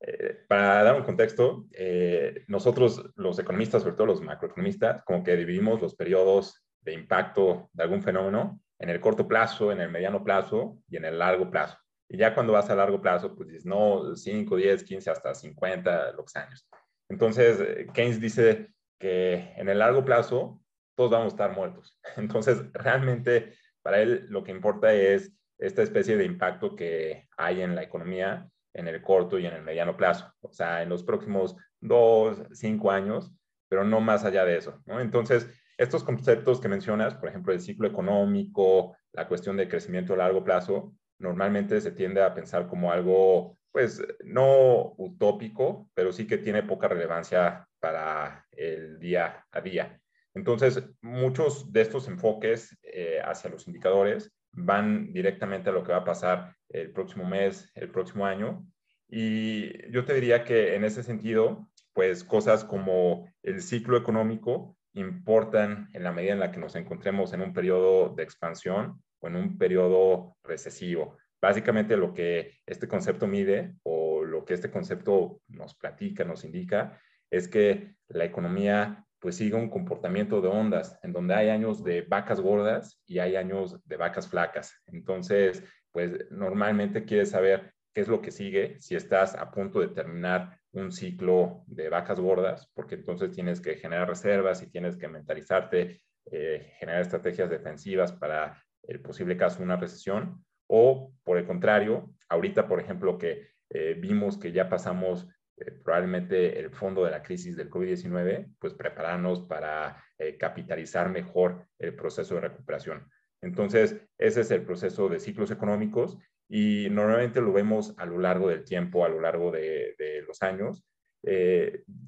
eh, 0.00 0.44
para 0.46 0.84
dar 0.84 0.94
un 0.94 1.02
contexto, 1.02 1.66
eh, 1.72 2.44
nosotros 2.46 3.10
los 3.16 3.38
economistas, 3.40 3.82
sobre 3.82 3.96
todo 3.96 4.06
los 4.06 4.22
macroeconomistas, 4.22 5.02
como 5.02 5.24
que 5.24 5.36
dividimos 5.36 5.82
los 5.82 5.96
periodos 5.96 6.64
de 6.82 6.92
impacto 6.92 7.68
de 7.72 7.82
algún 7.82 8.02
fenómeno 8.02 8.60
en 8.78 8.90
el 8.90 9.00
corto 9.00 9.26
plazo, 9.26 9.72
en 9.72 9.80
el 9.80 9.90
mediano 9.90 10.22
plazo 10.22 10.78
y 10.88 10.96
en 10.96 11.06
el 11.06 11.18
largo 11.18 11.50
plazo. 11.50 11.76
Y 12.08 12.16
ya 12.16 12.34
cuando 12.34 12.54
vas 12.54 12.70
a 12.70 12.74
largo 12.74 13.00
plazo, 13.00 13.34
pues 13.34 13.66
no, 13.66 14.16
5, 14.16 14.56
10, 14.56 14.84
15, 14.84 15.10
hasta 15.10 15.34
50, 15.34 16.12
los 16.12 16.34
años. 16.36 16.66
Entonces, 17.08 17.60
eh, 17.60 17.86
Keynes 17.92 18.20
dice 18.20 18.68
que 18.98 19.52
en 19.56 19.68
el 19.68 19.78
largo 19.78 20.04
plazo 20.04 20.60
todos 20.96 21.10
vamos 21.10 21.26
a 21.26 21.36
estar 21.36 21.54
muertos. 21.54 21.98
Entonces, 22.16 22.62
realmente 22.72 23.54
para 23.82 24.00
él 24.00 24.26
lo 24.28 24.42
que 24.42 24.52
importa 24.52 24.92
es 24.92 25.32
esta 25.58 25.82
especie 25.82 26.16
de 26.16 26.24
impacto 26.24 26.76
que 26.76 27.28
hay 27.36 27.62
en 27.62 27.74
la 27.74 27.82
economía 27.82 28.48
en 28.74 28.88
el 28.88 29.02
corto 29.02 29.38
y 29.38 29.46
en 29.46 29.54
el 29.54 29.62
mediano 29.62 29.96
plazo, 29.96 30.32
o 30.40 30.52
sea, 30.52 30.82
en 30.82 30.88
los 30.88 31.02
próximos 31.02 31.56
dos, 31.80 32.42
cinco 32.52 32.90
años, 32.90 33.32
pero 33.68 33.84
no 33.84 34.00
más 34.00 34.24
allá 34.24 34.44
de 34.44 34.56
eso. 34.56 34.80
Entonces, 34.86 35.48
estos 35.76 36.04
conceptos 36.04 36.60
que 36.60 36.68
mencionas, 36.68 37.14
por 37.14 37.28
ejemplo, 37.28 37.52
el 37.52 37.60
ciclo 37.60 37.88
económico, 37.88 38.96
la 39.12 39.26
cuestión 39.26 39.56
de 39.56 39.68
crecimiento 39.68 40.14
a 40.14 40.18
largo 40.18 40.44
plazo, 40.44 40.94
normalmente 41.18 41.80
se 41.80 41.92
tiende 41.92 42.22
a 42.22 42.34
pensar 42.34 42.66
como 42.66 42.92
algo, 42.92 43.58
pues, 43.72 44.02
no 44.24 44.94
utópico, 44.96 45.90
pero 45.94 46.12
sí 46.12 46.26
que 46.26 46.38
tiene 46.38 46.62
poca 46.62 46.88
relevancia 46.88 47.66
para 47.80 48.46
el 48.52 48.98
día 48.98 49.44
a 49.50 49.60
día. 49.60 50.00
Entonces, 50.34 50.82
muchos 51.00 51.72
de 51.72 51.80
estos 51.80 52.06
enfoques 52.08 52.78
eh, 52.82 53.20
hacia 53.24 53.50
los 53.50 53.66
indicadores 53.66 54.32
van 54.52 55.12
directamente 55.12 55.70
a 55.70 55.72
lo 55.72 55.82
que 55.82 55.92
va 55.92 55.98
a 55.98 56.04
pasar 56.04 56.54
el 56.68 56.92
próximo 56.92 57.24
mes, 57.24 57.70
el 57.74 57.90
próximo 57.90 58.26
año. 58.26 58.64
Y 59.08 59.90
yo 59.90 60.04
te 60.04 60.14
diría 60.14 60.44
que 60.44 60.74
en 60.74 60.84
ese 60.84 61.02
sentido, 61.02 61.68
pues 61.92 62.24
cosas 62.24 62.64
como 62.64 63.32
el 63.42 63.62
ciclo 63.62 63.96
económico 63.96 64.76
importan 64.92 65.88
en 65.92 66.02
la 66.02 66.12
medida 66.12 66.32
en 66.32 66.40
la 66.40 66.52
que 66.52 66.60
nos 66.60 66.76
encontremos 66.76 67.32
en 67.32 67.40
un 67.40 67.52
periodo 67.52 68.14
de 68.14 68.22
expansión 68.22 69.02
o 69.20 69.28
en 69.28 69.36
un 69.36 69.58
periodo 69.58 70.36
recesivo. 70.42 71.16
Básicamente 71.40 71.96
lo 71.96 72.12
que 72.12 72.58
este 72.66 72.88
concepto 72.88 73.26
mide 73.26 73.74
o 73.84 74.24
lo 74.24 74.44
que 74.44 74.54
este 74.54 74.70
concepto 74.70 75.40
nos 75.48 75.74
platica, 75.74 76.24
nos 76.24 76.44
indica, 76.44 77.00
es 77.30 77.48
que 77.48 77.94
la 78.08 78.24
economía 78.24 79.04
pues 79.20 79.36
sigue 79.36 79.56
un 79.56 79.68
comportamiento 79.68 80.40
de 80.40 80.48
ondas, 80.48 80.98
en 81.02 81.12
donde 81.12 81.34
hay 81.34 81.48
años 81.48 81.82
de 81.82 82.02
vacas 82.02 82.40
gordas 82.40 83.02
y 83.06 83.18
hay 83.18 83.36
años 83.36 83.76
de 83.84 83.96
vacas 83.96 84.28
flacas. 84.28 84.80
Entonces, 84.86 85.64
pues 85.90 86.30
normalmente 86.30 87.04
quieres 87.04 87.30
saber 87.30 87.74
qué 87.92 88.02
es 88.02 88.08
lo 88.08 88.20
que 88.20 88.30
sigue 88.30 88.76
si 88.80 88.94
estás 88.94 89.34
a 89.34 89.50
punto 89.50 89.80
de 89.80 89.88
terminar 89.88 90.58
un 90.72 90.92
ciclo 90.92 91.64
de 91.66 91.88
vacas 91.88 92.20
gordas, 92.20 92.70
porque 92.74 92.94
entonces 92.94 93.32
tienes 93.32 93.60
que 93.60 93.76
generar 93.76 94.08
reservas 94.08 94.62
y 94.62 94.70
tienes 94.70 94.96
que 94.96 95.08
mentalizarte, 95.08 96.00
eh, 96.26 96.72
generar 96.78 97.00
estrategias 97.00 97.50
defensivas 97.50 98.12
para 98.12 98.62
el 98.82 99.00
posible 99.00 99.36
caso 99.36 99.58
de 99.58 99.64
una 99.64 99.76
recesión, 99.76 100.44
o 100.68 101.12
por 101.24 101.38
el 101.38 101.46
contrario, 101.46 102.14
ahorita, 102.28 102.68
por 102.68 102.80
ejemplo, 102.80 103.18
que 103.18 103.48
eh, 103.70 103.94
vimos 103.98 104.38
que 104.38 104.52
ya 104.52 104.68
pasamos 104.68 105.28
eh, 105.56 105.72
probablemente 105.84 106.58
el 106.58 106.70
fondo 106.70 107.04
de 107.04 107.10
la 107.10 107.22
crisis 107.22 107.56
del 107.56 107.70
COVID-19, 107.70 108.54
pues 108.58 108.74
prepararnos 108.74 109.40
para 109.40 110.04
eh, 110.18 110.36
capitalizar 110.36 111.10
mejor 111.10 111.66
el 111.78 111.94
proceso 111.94 112.34
de 112.36 112.42
recuperación. 112.42 113.10
Entonces, 113.40 113.96
ese 114.18 114.40
es 114.40 114.50
el 114.50 114.62
proceso 114.62 115.08
de 115.08 115.20
ciclos 115.20 115.50
económicos 115.50 116.18
y 116.48 116.88
normalmente 116.90 117.40
lo 117.40 117.52
vemos 117.52 117.94
a 117.98 118.06
lo 118.06 118.18
largo 118.18 118.48
del 118.48 118.64
tiempo, 118.64 119.04
a 119.04 119.08
lo 119.08 119.20
largo 119.20 119.50
de, 119.50 119.94
los 120.26 120.42
años, 120.42 120.84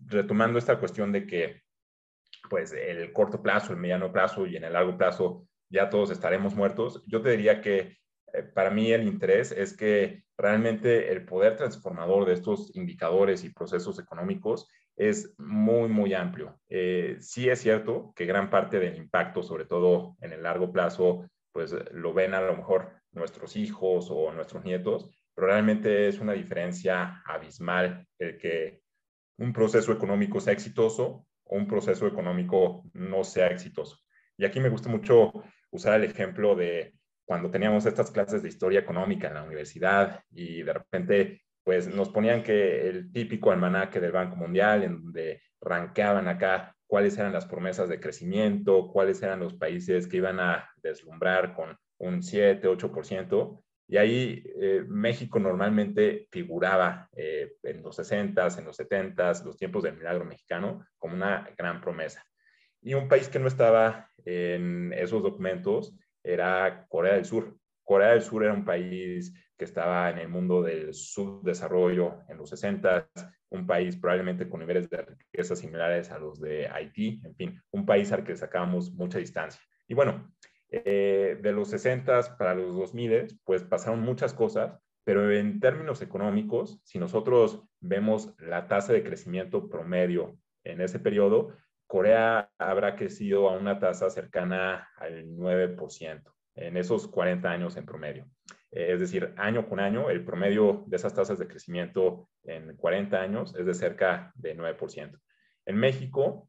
retomando 0.06 0.58
esta 0.58 0.78
cuestión 0.78 1.12
de 1.12 1.26
que, 1.26 1.62
pues, 2.48 2.72
el 2.72 3.12
corto 3.12 3.42
plazo, 3.42 3.72
el 3.72 3.78
mediano 3.78 4.12
plazo 4.12 4.46
y 4.46 4.56
en 4.56 4.64
el 4.64 4.72
largo 4.72 4.96
plazo 4.96 5.46
ya 5.70 5.88
todos 5.88 6.10
estaremos 6.10 6.54
muertos. 6.54 7.04
Yo 7.06 7.22
te 7.22 7.30
diría 7.30 7.60
que 7.60 7.96
para 8.54 8.70
mí 8.70 8.92
el 8.92 9.06
interés 9.06 9.52
es 9.52 9.76
que 9.76 10.24
realmente 10.36 11.12
el 11.12 11.24
poder 11.24 11.56
transformador 11.56 12.26
de 12.26 12.34
estos 12.34 12.74
indicadores 12.76 13.44
y 13.44 13.50
procesos 13.50 13.98
económicos 13.98 14.68
es 14.96 15.34
muy, 15.38 15.88
muy 15.88 16.14
amplio. 16.14 16.60
Eh, 16.68 17.16
sí 17.20 17.48
es 17.48 17.60
cierto 17.60 18.12
que 18.14 18.26
gran 18.26 18.50
parte 18.50 18.78
del 18.78 18.96
impacto, 18.96 19.42
sobre 19.42 19.64
todo 19.64 20.16
en 20.20 20.32
el 20.32 20.42
largo 20.42 20.72
plazo, 20.72 21.28
pues 21.52 21.74
lo 21.92 22.12
ven 22.12 22.34
a 22.34 22.40
lo 22.40 22.56
mejor 22.56 22.92
nuestros 23.12 23.56
hijos 23.56 24.08
o 24.10 24.32
nuestros 24.32 24.64
nietos, 24.64 25.10
pero 25.34 25.48
realmente 25.48 26.08
es 26.08 26.20
una 26.20 26.32
diferencia 26.32 27.22
abismal 27.24 28.06
el 28.18 28.38
que 28.38 28.82
un 29.38 29.52
proceso 29.52 29.92
económico 29.92 30.38
sea 30.40 30.52
exitoso 30.52 31.26
o 31.44 31.56
un 31.56 31.66
proceso 31.66 32.06
económico 32.06 32.84
no 32.92 33.24
sea 33.24 33.48
exitoso. 33.48 33.98
Y 34.36 34.44
aquí 34.44 34.60
me 34.60 34.68
gusta 34.68 34.88
mucho 34.88 35.32
usar 35.70 36.00
el 36.00 36.04
ejemplo 36.10 36.54
de 36.54 36.94
cuando 37.24 37.50
teníamos 37.50 37.86
estas 37.86 38.10
clases 38.10 38.42
de 38.42 38.48
historia 38.48 38.80
económica 38.80 39.28
en 39.28 39.34
la 39.34 39.44
universidad 39.44 40.20
y 40.30 40.62
de 40.62 40.72
repente 40.72 41.42
pues 41.62 41.86
nos 41.86 42.08
ponían 42.08 42.42
que 42.42 42.88
el 42.88 43.12
típico 43.12 43.52
almanaque 43.52 44.00
del 44.00 44.12
Banco 44.12 44.36
Mundial 44.36 44.82
en 44.82 45.02
donde 45.02 45.42
ranqueaban 45.60 46.26
acá 46.26 46.74
cuáles 46.86 47.16
eran 47.18 47.32
las 47.32 47.46
promesas 47.46 47.88
de 47.88 48.00
crecimiento, 48.00 48.90
cuáles 48.92 49.22
eran 49.22 49.38
los 49.38 49.54
países 49.54 50.08
que 50.08 50.16
iban 50.16 50.40
a 50.40 50.68
deslumbrar 50.82 51.54
con 51.54 51.76
un 51.98 52.22
7, 52.22 52.66
8%. 52.66 53.62
Y 53.86 53.96
ahí 53.96 54.42
eh, 54.60 54.84
México 54.88 55.38
normalmente 55.38 56.26
figuraba 56.30 57.08
eh, 57.12 57.52
en 57.62 57.82
los 57.82 57.94
60, 57.96 58.48
en 58.58 58.64
los 58.64 58.76
70, 58.76 59.32
los 59.44 59.56
tiempos 59.56 59.84
del 59.84 59.96
milagro 59.96 60.24
mexicano, 60.24 60.84
como 60.98 61.14
una 61.14 61.48
gran 61.56 61.80
promesa. 61.80 62.24
Y 62.82 62.94
un 62.94 63.08
país 63.08 63.28
que 63.28 63.38
no 63.38 63.48
estaba 63.48 64.10
en 64.24 64.92
esos 64.92 65.22
documentos 65.22 65.94
era 66.22 66.86
Corea 66.88 67.14
del 67.14 67.24
Sur. 67.24 67.56
Corea 67.84 68.10
del 68.10 68.22
Sur 68.22 68.44
era 68.44 68.52
un 68.52 68.64
país 68.64 69.32
que 69.56 69.64
estaba 69.64 70.08
en 70.10 70.18
el 70.18 70.28
mundo 70.28 70.62
del 70.62 70.94
subdesarrollo 70.94 72.22
en 72.28 72.38
los 72.38 72.48
60, 72.50 73.10
un 73.50 73.66
país 73.66 73.96
probablemente 73.96 74.48
con 74.48 74.60
niveles 74.60 74.88
de 74.88 75.02
riqueza 75.02 75.54
similares 75.54 76.10
a 76.10 76.18
los 76.18 76.40
de 76.40 76.66
Haití, 76.68 77.20
en 77.24 77.34
fin, 77.34 77.62
un 77.70 77.84
país 77.84 78.10
al 78.12 78.24
que 78.24 78.36
sacábamos 78.36 78.92
mucha 78.92 79.18
distancia. 79.18 79.60
Y 79.86 79.94
bueno, 79.94 80.32
eh, 80.70 81.38
de 81.42 81.52
los 81.52 81.68
60 81.70 82.38
para 82.38 82.54
los 82.54 82.74
2000, 82.76 83.40
pues 83.44 83.64
pasaron 83.64 84.00
muchas 84.00 84.32
cosas, 84.32 84.78
pero 85.04 85.30
en 85.30 85.58
términos 85.58 86.00
económicos, 86.00 86.80
si 86.84 86.98
nosotros 86.98 87.62
vemos 87.80 88.34
la 88.38 88.68
tasa 88.68 88.92
de 88.92 89.02
crecimiento 89.02 89.68
promedio 89.68 90.38
en 90.64 90.80
ese 90.80 91.00
periodo, 91.00 91.56
Corea 91.90 92.48
habrá 92.56 92.94
crecido 92.94 93.48
a 93.48 93.58
una 93.58 93.80
tasa 93.80 94.10
cercana 94.10 94.88
al 94.96 95.26
9% 95.26 96.22
en 96.54 96.76
esos 96.76 97.08
40 97.08 97.50
años 97.50 97.76
en 97.76 97.84
promedio. 97.84 98.30
Eh, 98.70 98.92
es 98.92 99.00
decir, 99.00 99.34
año 99.36 99.68
con 99.68 99.80
año, 99.80 100.08
el 100.08 100.24
promedio 100.24 100.84
de 100.86 100.96
esas 100.96 101.14
tasas 101.14 101.40
de 101.40 101.48
crecimiento 101.48 102.28
en 102.44 102.76
40 102.76 103.20
años 103.20 103.56
es 103.56 103.66
de 103.66 103.74
cerca 103.74 104.30
de 104.36 104.56
9%. 104.56 105.18
En 105.66 105.76
México, 105.76 106.48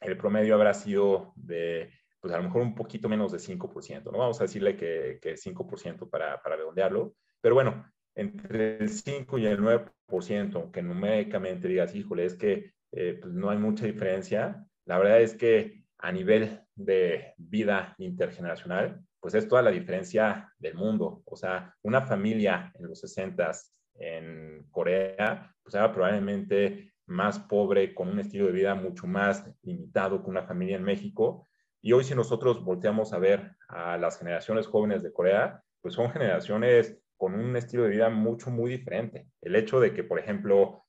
el 0.00 0.16
promedio 0.16 0.54
habrá 0.54 0.72
sido 0.72 1.34
de, 1.36 1.92
pues 2.18 2.32
a 2.32 2.38
lo 2.38 2.44
mejor 2.44 2.62
un 2.62 2.74
poquito 2.74 3.10
menos 3.10 3.30
de 3.30 3.40
5%, 3.40 4.04
¿no? 4.10 4.16
Vamos 4.16 4.40
a 4.40 4.44
decirle 4.44 4.74
que, 4.74 5.18
que 5.20 5.34
5% 5.34 6.08
para, 6.08 6.40
para 6.40 6.56
redondearlo. 6.56 7.14
Pero 7.42 7.56
bueno, 7.56 7.92
entre 8.14 8.78
el 8.78 8.88
5 8.88 9.36
y 9.36 9.44
el 9.44 9.60
9%, 9.60 10.54
aunque 10.54 10.80
numéricamente 10.80 11.68
digas, 11.68 11.94
híjole, 11.94 12.24
es 12.24 12.36
que 12.36 12.72
eh, 12.92 13.18
pues 13.20 13.32
no 13.32 13.50
hay 13.50 13.58
mucha 13.58 13.86
diferencia. 13.86 14.64
La 14.84 14.98
verdad 14.98 15.20
es 15.20 15.34
que 15.34 15.84
a 15.98 16.12
nivel 16.12 16.60
de 16.74 17.34
vida 17.36 17.94
intergeneracional, 17.98 19.00
pues 19.20 19.34
es 19.34 19.48
toda 19.48 19.62
la 19.62 19.70
diferencia 19.70 20.52
del 20.58 20.74
mundo. 20.74 21.22
O 21.24 21.36
sea, 21.36 21.74
una 21.82 22.02
familia 22.02 22.72
en 22.74 22.88
los 22.88 23.00
60 23.00 23.52
en 23.94 24.66
Corea, 24.70 25.54
pues 25.62 25.74
era 25.74 25.92
probablemente 25.92 26.92
más 27.06 27.38
pobre, 27.38 27.94
con 27.94 28.08
un 28.08 28.18
estilo 28.18 28.46
de 28.46 28.52
vida 28.52 28.74
mucho 28.74 29.06
más 29.06 29.44
limitado 29.62 30.22
que 30.22 30.30
una 30.30 30.42
familia 30.42 30.76
en 30.76 30.82
México. 30.82 31.48
Y 31.80 31.92
hoy 31.92 32.04
si 32.04 32.14
nosotros 32.14 32.64
volteamos 32.64 33.12
a 33.12 33.18
ver 33.18 33.56
a 33.68 33.96
las 33.96 34.18
generaciones 34.18 34.66
jóvenes 34.66 35.02
de 35.02 35.12
Corea, 35.12 35.62
pues 35.80 35.94
son 35.94 36.10
generaciones 36.10 36.98
con 37.16 37.34
un 37.34 37.56
estilo 37.56 37.84
de 37.84 37.90
vida 37.90 38.08
mucho, 38.08 38.50
muy 38.50 38.70
diferente. 38.70 39.28
El 39.40 39.56
hecho 39.56 39.78
de 39.78 39.92
que, 39.92 40.04
por 40.04 40.18
ejemplo, 40.18 40.84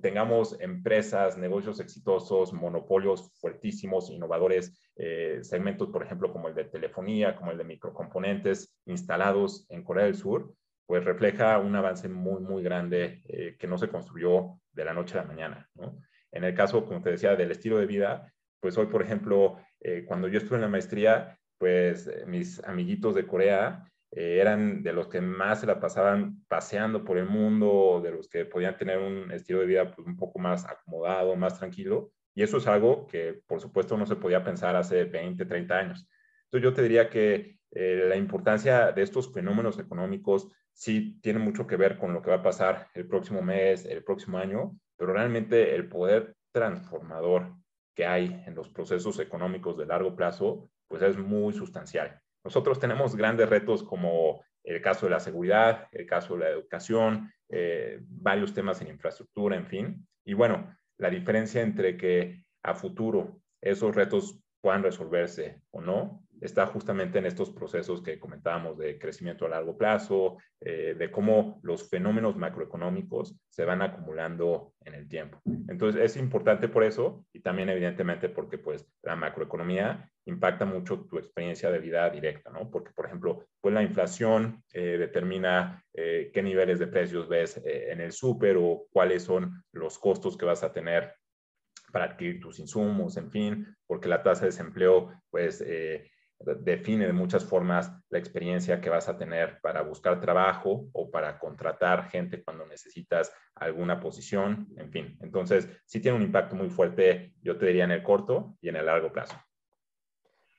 tengamos 0.00 0.58
empresas, 0.60 1.36
negocios 1.36 1.80
exitosos, 1.80 2.52
monopolios 2.52 3.32
fuertísimos, 3.40 4.10
innovadores, 4.10 4.90
eh, 4.96 5.40
segmentos, 5.42 5.88
por 5.90 6.02
ejemplo, 6.02 6.32
como 6.32 6.48
el 6.48 6.54
de 6.54 6.64
telefonía, 6.64 7.36
como 7.36 7.50
el 7.50 7.58
de 7.58 7.64
microcomponentes 7.64 8.78
instalados 8.86 9.66
en 9.68 9.84
Corea 9.84 10.06
del 10.06 10.14
Sur, 10.14 10.54
pues 10.86 11.04
refleja 11.04 11.58
un 11.58 11.76
avance 11.76 12.08
muy, 12.08 12.40
muy 12.40 12.62
grande 12.62 13.20
eh, 13.28 13.56
que 13.58 13.66
no 13.66 13.76
se 13.76 13.88
construyó 13.88 14.58
de 14.72 14.84
la 14.84 14.94
noche 14.94 15.18
a 15.18 15.22
la 15.22 15.28
mañana. 15.28 15.68
En 16.32 16.44
el 16.44 16.54
caso, 16.54 16.84
como 16.86 17.02
te 17.02 17.10
decía, 17.10 17.36
del 17.36 17.50
estilo 17.50 17.78
de 17.78 17.86
vida, 17.86 18.32
pues 18.60 18.76
hoy, 18.78 18.86
por 18.86 19.02
ejemplo, 19.02 19.58
eh, 19.80 20.04
cuando 20.06 20.28
yo 20.28 20.38
estuve 20.38 20.56
en 20.56 20.62
la 20.62 20.68
maestría, 20.68 21.38
pues 21.58 22.10
mis 22.26 22.62
amiguitos 22.64 23.14
de 23.14 23.26
Corea 23.26 23.84
eh, 24.10 24.38
eran 24.40 24.82
de 24.82 24.92
los 24.92 25.08
que 25.08 25.20
más 25.20 25.60
se 25.60 25.66
la 25.66 25.80
pasaban 25.80 26.44
paseando 26.48 27.04
por 27.04 27.18
el 27.18 27.26
mundo, 27.26 28.00
de 28.02 28.12
los 28.12 28.28
que 28.28 28.44
podían 28.44 28.76
tener 28.76 28.98
un 28.98 29.30
estilo 29.32 29.60
de 29.60 29.66
vida 29.66 29.94
pues, 29.94 30.06
un 30.06 30.16
poco 30.16 30.38
más 30.38 30.64
acomodado, 30.66 31.36
más 31.36 31.58
tranquilo. 31.58 32.12
Y 32.34 32.42
eso 32.42 32.58
es 32.58 32.66
algo 32.66 33.06
que, 33.06 33.42
por 33.46 33.60
supuesto, 33.60 33.96
no 33.96 34.06
se 34.06 34.16
podía 34.16 34.44
pensar 34.44 34.76
hace 34.76 35.04
20, 35.04 35.44
30 35.44 35.76
años. 35.76 36.08
Entonces, 36.44 36.64
yo 36.64 36.72
te 36.72 36.82
diría 36.82 37.10
que 37.10 37.58
eh, 37.72 38.04
la 38.08 38.16
importancia 38.16 38.92
de 38.92 39.02
estos 39.02 39.32
fenómenos 39.32 39.78
económicos 39.78 40.48
sí 40.72 41.18
tiene 41.20 41.40
mucho 41.40 41.66
que 41.66 41.76
ver 41.76 41.98
con 41.98 42.14
lo 42.14 42.22
que 42.22 42.30
va 42.30 42.36
a 42.36 42.42
pasar 42.42 42.88
el 42.94 43.06
próximo 43.08 43.42
mes, 43.42 43.84
el 43.84 44.04
próximo 44.04 44.38
año, 44.38 44.78
pero 44.96 45.12
realmente 45.12 45.74
el 45.74 45.88
poder 45.88 46.36
transformador 46.52 47.54
que 47.94 48.06
hay 48.06 48.44
en 48.46 48.54
los 48.54 48.68
procesos 48.68 49.18
económicos 49.18 49.76
de 49.76 49.86
largo 49.86 50.14
plazo, 50.14 50.70
pues 50.86 51.02
es 51.02 51.18
muy 51.18 51.52
sustancial. 51.52 52.20
Nosotros 52.48 52.80
tenemos 52.80 53.14
grandes 53.14 53.46
retos 53.46 53.82
como 53.82 54.42
el 54.64 54.80
caso 54.80 55.04
de 55.04 55.10
la 55.10 55.20
seguridad, 55.20 55.86
el 55.92 56.06
caso 56.06 56.32
de 56.32 56.40
la 56.40 56.48
educación, 56.48 57.30
eh, 57.50 57.98
varios 58.00 58.54
temas 58.54 58.80
en 58.80 58.88
infraestructura, 58.88 59.54
en 59.54 59.66
fin. 59.66 60.08
Y 60.24 60.32
bueno, 60.32 60.74
la 60.96 61.10
diferencia 61.10 61.60
entre 61.60 61.98
que 61.98 62.42
a 62.62 62.74
futuro 62.74 63.42
esos 63.60 63.94
retos 63.94 64.40
puedan 64.62 64.82
resolverse 64.82 65.60
o 65.72 65.82
no, 65.82 66.26
está 66.40 66.66
justamente 66.66 67.18
en 67.18 67.26
estos 67.26 67.50
procesos 67.50 68.02
que 68.02 68.18
comentábamos 68.18 68.78
de 68.78 68.98
crecimiento 68.98 69.46
a 69.46 69.48
largo 69.48 69.76
plazo, 69.76 70.38
eh, 70.60 70.94
de 70.96 71.10
cómo 71.10 71.60
los 71.62 71.88
fenómenos 71.88 72.36
macroeconómicos 72.36 73.36
se 73.48 73.64
van 73.64 73.82
acumulando 73.82 74.74
en 74.84 74.94
el 74.94 75.08
tiempo. 75.08 75.40
Entonces, 75.68 76.02
es 76.02 76.16
importante 76.16 76.68
por 76.68 76.84
eso 76.84 77.24
y 77.32 77.40
también 77.40 77.68
evidentemente 77.68 78.28
porque 78.28 78.58
pues 78.58 78.86
la 79.02 79.16
macroeconomía 79.16 80.10
impacta 80.26 80.64
mucho 80.64 81.06
tu 81.08 81.18
experiencia 81.18 81.70
de 81.70 81.78
vida 81.78 82.08
directa, 82.10 82.50
¿no? 82.50 82.70
Porque, 82.70 82.90
por 82.92 83.06
ejemplo, 83.06 83.46
pues 83.60 83.74
la 83.74 83.82
inflación 83.82 84.62
eh, 84.72 84.98
determina 84.98 85.82
eh, 85.94 86.30
qué 86.32 86.42
niveles 86.42 86.78
de 86.78 86.86
precios 86.86 87.28
ves 87.28 87.60
en 87.64 88.00
el 88.00 88.12
súper 88.12 88.56
o 88.58 88.86
cuáles 88.90 89.22
son 89.22 89.64
los 89.72 89.98
costos 89.98 90.36
que 90.36 90.44
vas 90.44 90.62
a 90.62 90.72
tener 90.72 91.14
para 91.90 92.04
adquirir 92.04 92.40
tus 92.40 92.58
insumos, 92.58 93.16
en 93.16 93.30
fin, 93.30 93.76
porque 93.86 94.08
la 94.08 94.22
tasa 94.22 94.42
de 94.42 94.48
desempleo, 94.48 95.10
pues, 95.30 95.64
define 96.40 97.06
de 97.06 97.12
muchas 97.12 97.44
formas 97.44 97.92
la 98.10 98.18
experiencia 98.18 98.80
que 98.80 98.90
vas 98.90 99.08
a 99.08 99.16
tener 99.16 99.60
para 99.60 99.82
buscar 99.82 100.20
trabajo 100.20 100.88
o 100.92 101.10
para 101.10 101.38
contratar 101.38 102.08
gente 102.08 102.42
cuando 102.42 102.66
necesitas 102.66 103.32
alguna 103.54 104.00
posición, 104.00 104.68
en 104.76 104.90
fin. 104.90 105.18
Entonces, 105.20 105.68
sí 105.84 106.00
tiene 106.00 106.16
un 106.16 106.22
impacto 106.22 106.54
muy 106.54 106.70
fuerte, 106.70 107.34
yo 107.42 107.58
te 107.58 107.66
diría, 107.66 107.84
en 107.84 107.90
el 107.90 108.02
corto 108.02 108.56
y 108.60 108.68
en 108.68 108.76
el 108.76 108.86
largo 108.86 109.12
plazo. 109.12 109.36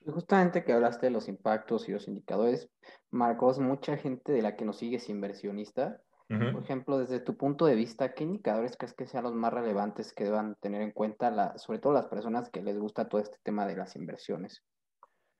Justamente 0.05 0.63
que 0.63 0.73
hablaste 0.73 1.07
de 1.07 1.11
los 1.11 1.27
impactos 1.27 1.87
y 1.87 1.91
los 1.91 2.07
indicadores, 2.07 2.69
Marcos, 3.11 3.59
mucha 3.59 3.97
gente 3.97 4.31
de 4.31 4.41
la 4.41 4.55
que 4.55 4.65
nos 4.65 4.77
sigue 4.77 4.97
es 4.97 5.09
inversionista. 5.09 6.01
Por 6.27 6.61
ejemplo, 6.61 6.99
desde 6.99 7.19
tu 7.19 7.35
punto 7.37 7.65
de 7.65 7.73
vista, 7.73 8.13
¿qué 8.13 8.23
indicadores 8.23 8.77
crees 8.77 8.93
que 8.93 9.07
sean 9.07 9.23
los 9.23 9.33
más 9.33 9.51
relevantes 9.51 10.13
que 10.13 10.25
deban 10.25 10.55
tener 10.61 10.83
en 10.83 10.91
cuenta, 10.91 11.31
la, 11.31 11.57
sobre 11.57 11.79
todo 11.79 11.91
las 11.91 12.05
personas 12.05 12.51
que 12.51 12.61
les 12.61 12.77
gusta 12.77 13.09
todo 13.09 13.19
este 13.19 13.37
tema 13.41 13.65
de 13.65 13.75
las 13.75 13.95
inversiones? 13.95 14.63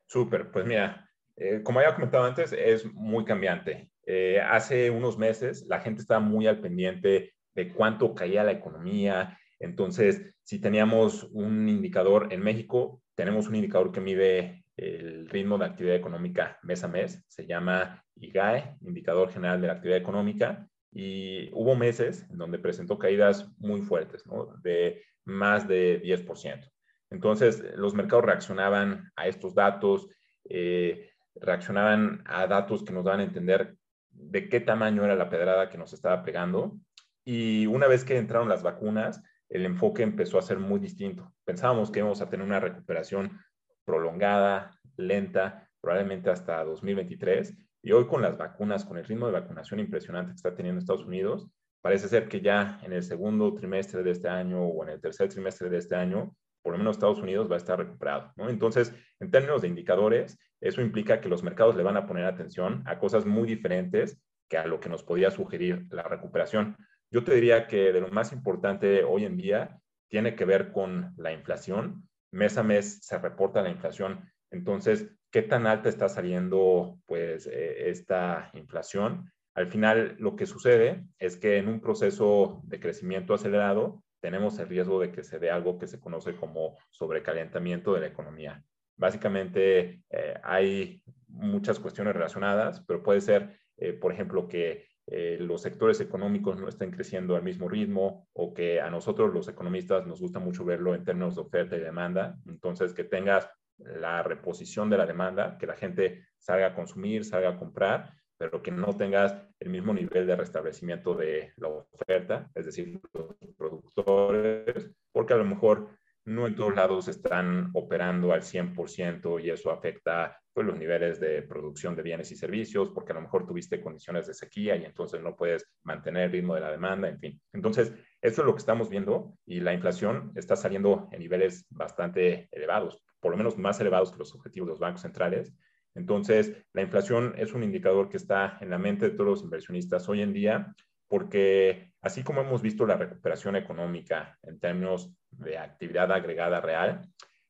Súper, 0.10 0.50
pues 0.50 0.66
mira, 0.66 1.08
eh, 1.38 1.62
como 1.64 1.80
había 1.80 1.94
comentado 1.94 2.24
antes, 2.24 2.52
es 2.52 2.84
muy 2.94 3.26
cambiante. 3.26 3.92
Eh, 4.08 4.42
hace 4.42 4.90
unos 4.90 5.20
meses 5.20 5.68
la 5.68 5.82
gente 5.82 6.02
estaba 6.02 6.20
muy 6.20 6.48
al 6.48 6.60
pendiente 6.60 7.36
de 7.54 7.72
cuánto 7.72 8.16
caía 8.16 8.44
la 8.44 8.54
economía. 8.54 9.38
Entonces, 9.60 10.36
si 10.42 10.60
teníamos 10.60 11.26
un 11.26 11.70
indicador 11.70 12.34
en 12.34 12.42
México, 12.42 13.04
tenemos 13.14 13.48
un 13.48 13.56
indicador 13.58 13.92
que 13.92 14.02
mide 14.02 14.66
el 14.78 15.30
ritmo 15.30 15.60
de 15.60 15.66
actividad 15.66 15.96
económica 15.96 16.58
mes 16.64 16.84
a 16.84 16.88
mes, 16.88 17.24
se 17.28 17.46
llama 17.46 18.04
IGAE, 18.16 18.78
Indicador 18.82 19.30
General 19.32 19.62
de 19.62 19.68
la 19.68 19.74
Actividad 19.74 20.00
Económica, 20.00 20.68
y 20.92 21.52
hubo 21.54 21.76
meses 21.76 22.26
en 22.32 22.38
donde 22.40 22.58
presentó 22.58 22.98
caídas 22.98 23.48
muy 23.60 23.82
fuertes, 23.82 24.24
de 24.64 25.04
más 25.26 25.68
de 25.68 26.02
10%. 26.02 26.68
Entonces, 27.12 27.64
los 27.76 27.94
mercados 27.94 28.26
reaccionaban 28.26 29.12
a 29.16 29.28
estos 29.28 29.56
datos, 29.56 30.08
eh, 30.46 31.10
reaccionaban 31.36 32.24
a 32.26 32.48
datos 32.48 32.84
que 32.84 32.94
nos 32.94 33.06
daban 33.06 33.22
a 33.22 33.24
entender 33.24 33.76
de 34.10 34.50
qué 34.50 34.60
tamaño 34.60 35.04
era 35.04 35.16
la 35.16 35.30
pedrada 35.30 35.70
que 35.70 35.78
nos 35.78 35.94
estaba 35.94 36.24
pegando. 36.24 36.78
Y 37.26 37.66
una 37.68 37.88
vez 37.88 38.04
que 38.04 38.18
entraron 38.18 38.50
las 38.50 38.64
vacunas, 38.64 39.22
el 39.50 39.66
enfoque 39.66 40.04
empezó 40.04 40.38
a 40.38 40.44
ser 40.44 40.60
muy 40.60 40.80
distinto. 40.80 41.34
Pensábamos 41.46 41.92
que 41.92 42.00
íbamos 42.00 42.22
a 42.22 42.30
tener 42.30 42.46
una 42.46 42.60
recuperación 42.60 43.40
prolongada, 43.84 44.80
lenta, 44.98 45.68
probablemente 45.82 46.30
hasta 46.30 46.64
2023. 46.64 47.56
Y 47.82 47.92
hoy 47.92 48.06
con 48.08 48.22
las 48.22 48.38
vacunas, 48.38 48.86
con 48.86 48.98
el 48.98 49.06
ritmo 49.06 49.26
de 49.28 49.34
vacunación 49.34 49.80
impresionante 49.80 50.32
que 50.32 50.36
está 50.36 50.54
teniendo 50.54 50.80
Estados 50.80 51.06
Unidos, 51.06 51.48
parece 51.82 52.08
ser 52.08 52.28
que 52.28 52.42
ya 52.42 52.80
en 52.84 52.94
el 52.94 53.02
segundo 53.02 53.54
trimestre 53.56 54.04
de 54.04 54.12
este 54.12 54.28
año 54.28 54.64
o 54.64 54.84
en 54.84 54.90
el 54.90 55.02
tercer 55.02 55.30
trimestre 55.30 55.70
de 55.70 55.78
este 55.78 55.96
año 55.96 56.36
por 56.62 56.74
lo 56.74 56.78
menos 56.78 56.96
Estados 56.96 57.20
Unidos 57.20 57.50
va 57.50 57.56
a 57.56 57.58
estar 57.58 57.80
recuperado. 57.80 58.34
¿no? 58.36 58.50
Entonces, 58.50 58.94
en 59.20 59.32
términos 59.32 59.62
de 59.62 59.68
indicadores, 59.68 60.40
eso 60.62 60.82
implica 60.82 61.22
que 61.22 61.30
los 61.30 61.44
mercados 61.44 61.76
le 61.76 61.84
van 61.84 61.98
a 61.98 62.06
poner 62.06 62.26
atención 62.26 62.84
a 62.86 63.00
cosas 63.00 63.26
muy 63.26 63.48
diferentes 63.48 64.22
que 64.50 64.58
a 64.58 64.68
lo 64.68 64.80
que 64.80 64.90
nos 64.90 65.04
podía 65.04 65.32
sugerir 65.32 65.88
la 65.92 66.04
recuperación. 66.04 66.76
Yo 67.12 67.24
te 67.24 67.34
diría 67.34 67.68
que 67.68 67.94
de 67.94 68.02
lo 68.02 68.10
más 68.10 68.34
importante 68.34 69.04
hoy 69.04 69.26
en 69.26 69.38
día 69.38 69.80
tiene 70.10 70.36
que 70.36 70.46
ver 70.46 70.72
con 70.72 71.14
la 71.18 71.32
inflación. 71.32 72.08
Mes 72.32 72.58
a 72.58 72.64
mes 72.64 73.00
se 73.02 73.18
reporta 73.18 73.62
la 73.62 73.70
inflación. 73.70 74.30
Entonces, 74.52 75.08
¿qué 75.32 75.42
tan 75.42 75.68
alta 75.68 75.90
está 75.90 76.10
saliendo 76.10 77.00
pues 77.06 77.48
eh, 77.48 77.90
esta 77.90 78.50
inflación? 78.54 79.32
Al 79.54 79.68
final, 79.68 80.16
lo 80.20 80.36
que 80.36 80.46
sucede 80.46 81.06
es 81.18 81.38
que 81.38 81.58
en 81.58 81.68
un 81.68 81.80
proceso 81.80 82.62
de 82.64 82.80
crecimiento 82.80 83.34
acelerado, 83.34 84.04
tenemos 84.20 84.60
el 84.60 84.68
riesgo 84.68 85.00
de 85.00 85.12
que 85.12 85.24
se 85.24 85.40
dé 85.40 85.52
algo 85.52 85.78
que 85.78 85.88
se 85.88 86.00
conoce 86.00 86.36
como 86.36 86.78
sobrecalentamiento 86.90 87.94
de 87.94 88.02
la 88.02 88.08
economía. 88.08 88.64
Básicamente 88.98 90.04
eh, 90.10 90.34
hay 90.44 91.02
muchas 91.28 91.80
cuestiones 91.80 92.14
relacionadas, 92.14 92.82
pero 92.82 93.02
puede 93.02 93.22
ser, 93.22 93.58
eh, 93.78 93.94
por 93.94 94.12
ejemplo, 94.12 94.48
que 94.48 94.88
eh, 95.08 95.38
los 95.40 95.62
sectores 95.62 96.00
económicos 96.02 96.60
no 96.60 96.68
estén 96.68 96.92
creciendo 96.92 97.36
al 97.36 97.44
mismo 97.44 97.68
ritmo 97.68 98.28
o 98.34 98.54
que 98.54 98.80
a 98.80 98.90
nosotros 98.90 99.34
los 99.34 99.48
economistas 99.48 100.06
nos 100.06 100.20
gusta 100.20 100.40
mucho 100.40 100.66
verlo 100.66 100.94
en 100.94 101.04
términos 101.04 101.36
de 101.36 101.42
oferta 101.42 101.76
y 101.76 101.80
demanda. 101.80 102.38
Entonces, 102.46 102.94
que 102.94 103.06
tengas 103.06 103.50
la 103.78 104.22
reposición 104.22 104.90
de 104.90 104.98
la 104.98 105.06
demanda, 105.06 105.58
que 105.58 105.66
la 105.66 105.76
gente 105.76 106.26
salga 106.38 106.68
a 106.68 106.76
consumir, 106.76 107.24
salga 107.24 107.50
a 107.50 107.58
comprar 107.58 108.19
pero 108.40 108.64
que 108.64 108.72
no 108.72 108.96
tengas 108.96 109.36
el 109.60 109.70
mismo 109.70 109.94
nivel 109.94 110.26
de 110.26 110.36
restablecimiento 110.36 111.14
de 111.14 111.52
la 111.58 111.68
oferta, 111.68 112.50
es 112.56 112.66
decir, 112.66 112.98
los 113.14 113.36
productores, 113.58 114.90
porque 115.12 115.34
a 115.34 115.38
lo 115.38 115.44
mejor 115.44 115.90
no 116.24 116.48
en 116.48 116.56
todos 116.56 116.74
lados 116.74 117.10
están 117.10 117.70
operando 117.74 118.32
al 118.32 118.42
100% 118.42 119.44
y 119.44 119.50
eso 119.50 119.72
afecta 119.72 120.40
pues, 120.54 120.66
los 120.66 120.78
niveles 120.78 121.20
de 121.20 121.42
producción 121.42 121.98
de 121.98 122.04
bienes 122.04 122.32
y 122.32 122.38
servicios, 122.38 122.92
porque 122.92 123.12
a 123.12 123.16
lo 123.16 123.22
mejor 123.22 123.46
tuviste 123.46 123.82
condiciones 123.82 124.28
de 124.28 124.34
sequía 124.34 124.78
y 124.78 124.86
entonces 124.86 125.22
no 125.22 125.36
puedes 125.36 125.66
mantener 125.84 126.26
el 126.26 126.32
ritmo 126.32 126.56
de 126.56 126.62
la 126.62 126.72
demanda, 126.72 127.10
en 127.10 127.20
fin. 127.20 127.42
Entonces, 127.52 127.94
eso 128.22 128.42
es 128.42 128.46
lo 128.46 128.54
que 128.54 128.60
estamos 128.60 128.90
viendo 128.90 129.34
y 129.46 129.60
la 129.60 129.74
inflación 129.74 130.32
está 130.36 130.56
saliendo 130.56 131.10
en 131.12 131.20
niveles 131.20 131.66
bastante 131.72 132.48
elevados, 132.52 133.04
por 133.20 133.32
lo 133.32 133.38
menos 133.38 133.58
más 133.58 133.82
elevados 133.82 134.14
que 134.14 134.20
los 134.20 134.34
objetivos 134.34 134.68
de 134.68 134.72
los 134.72 134.80
bancos 134.80 135.02
centrales 135.02 135.54
entonces, 136.00 136.56
la 136.72 136.82
inflación 136.82 137.34
es 137.38 137.54
un 137.54 137.62
indicador 137.62 138.10
que 138.10 138.16
está 138.16 138.58
en 138.62 138.70
la 138.70 138.78
mente 138.78 139.10
de 139.10 139.12
todos 139.12 139.30
los 139.30 139.44
inversionistas 139.44 140.08
hoy 140.08 140.22
en 140.22 140.32
día, 140.32 140.74
porque 141.10 141.92
así 142.02 142.24
como 142.24 142.40
hemos 142.40 142.62
visto 142.62 142.86
la 142.86 142.96
recuperación 142.96 143.58
económica 143.58 144.38
en 144.44 144.60
términos 144.62 145.14
de 145.32 145.58
actividad 145.58 146.10
agregada 146.14 146.62
real, 146.62 147.02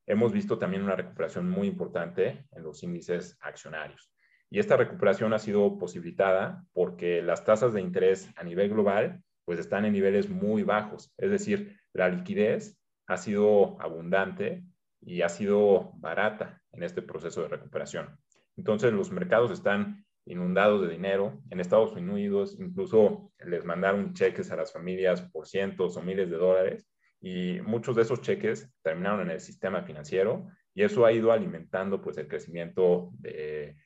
hemos 0.08 0.34
visto 0.34 0.58
también 0.58 0.82
una 0.82 0.96
recuperación 0.96 1.48
muy 1.48 1.68
importante 1.68 2.48
en 2.52 2.64
los 2.64 2.82
índices 2.82 3.38
accionarios. 3.40 4.12
Y 4.50 4.58
esta 4.58 4.76
recuperación 4.76 5.32
ha 5.34 5.40
sido 5.40 5.78
posibilitada 5.78 6.66
porque 6.74 7.22
las 7.22 7.46
tasas 7.46 7.72
de 7.74 7.82
interés 7.82 8.32
a 8.36 8.44
nivel 8.44 8.70
global 8.70 9.22
pues 9.46 9.60
están 9.60 9.86
en 9.86 9.94
niveles 9.94 10.28
muy 10.28 10.64
bajos. 10.64 11.14
Es 11.18 11.30
decir, 11.30 11.80
la 11.94 12.10
liquidez 12.10 12.80
ha 13.06 13.18
sido 13.18 13.80
abundante 13.80 14.64
y 15.02 15.22
ha 15.22 15.30
sido 15.30 15.92
barata 15.98 16.62
en 16.72 16.84
este 16.84 17.02
proceso 17.02 17.42
de 17.44 17.50
recuperación. 17.50 18.18
Entonces 18.60 18.92
los 18.92 19.10
mercados 19.10 19.52
están 19.52 20.06
inundados 20.26 20.82
de 20.82 20.90
dinero. 20.90 21.42
En 21.50 21.62
Estados 21.62 21.94
Unidos 21.94 22.58
incluso 22.60 23.32
les 23.46 23.64
mandaron 23.64 24.14
cheques 24.14 24.52
a 24.52 24.58
las 24.58 24.74
familias 24.74 25.22
por 25.22 25.48
cientos 25.48 25.96
o 25.96 26.02
miles 26.02 26.30
de 26.30 26.36
dólares 26.36 26.86
y 27.22 27.62
muchos 27.62 27.96
de 27.96 28.02
esos 28.02 28.20
cheques 28.20 28.70
terminaron 28.82 29.22
en 29.22 29.32
el 29.32 29.40
sistema 29.40 29.82
financiero 29.84 30.46
y 30.74 30.84
eso 30.84 31.06
ha 31.06 31.14
ido 31.14 31.32
alimentando 31.32 32.02
pues 32.02 32.18
el 32.18 32.28
crecimiento 32.28 33.12
de, 33.14 33.78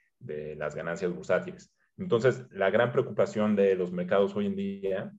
las 0.57 0.73
ganancias 0.73 1.13
bursátiles. 1.13 1.71
Entonces, 1.97 2.47
la 2.49 2.71
gran 2.71 2.91
preocupación 2.91 3.55
de 3.55 3.75
los 3.75 3.91
mercados 3.91 4.36
hoy 4.36 4.47
en 4.47 4.55
día 4.55 5.12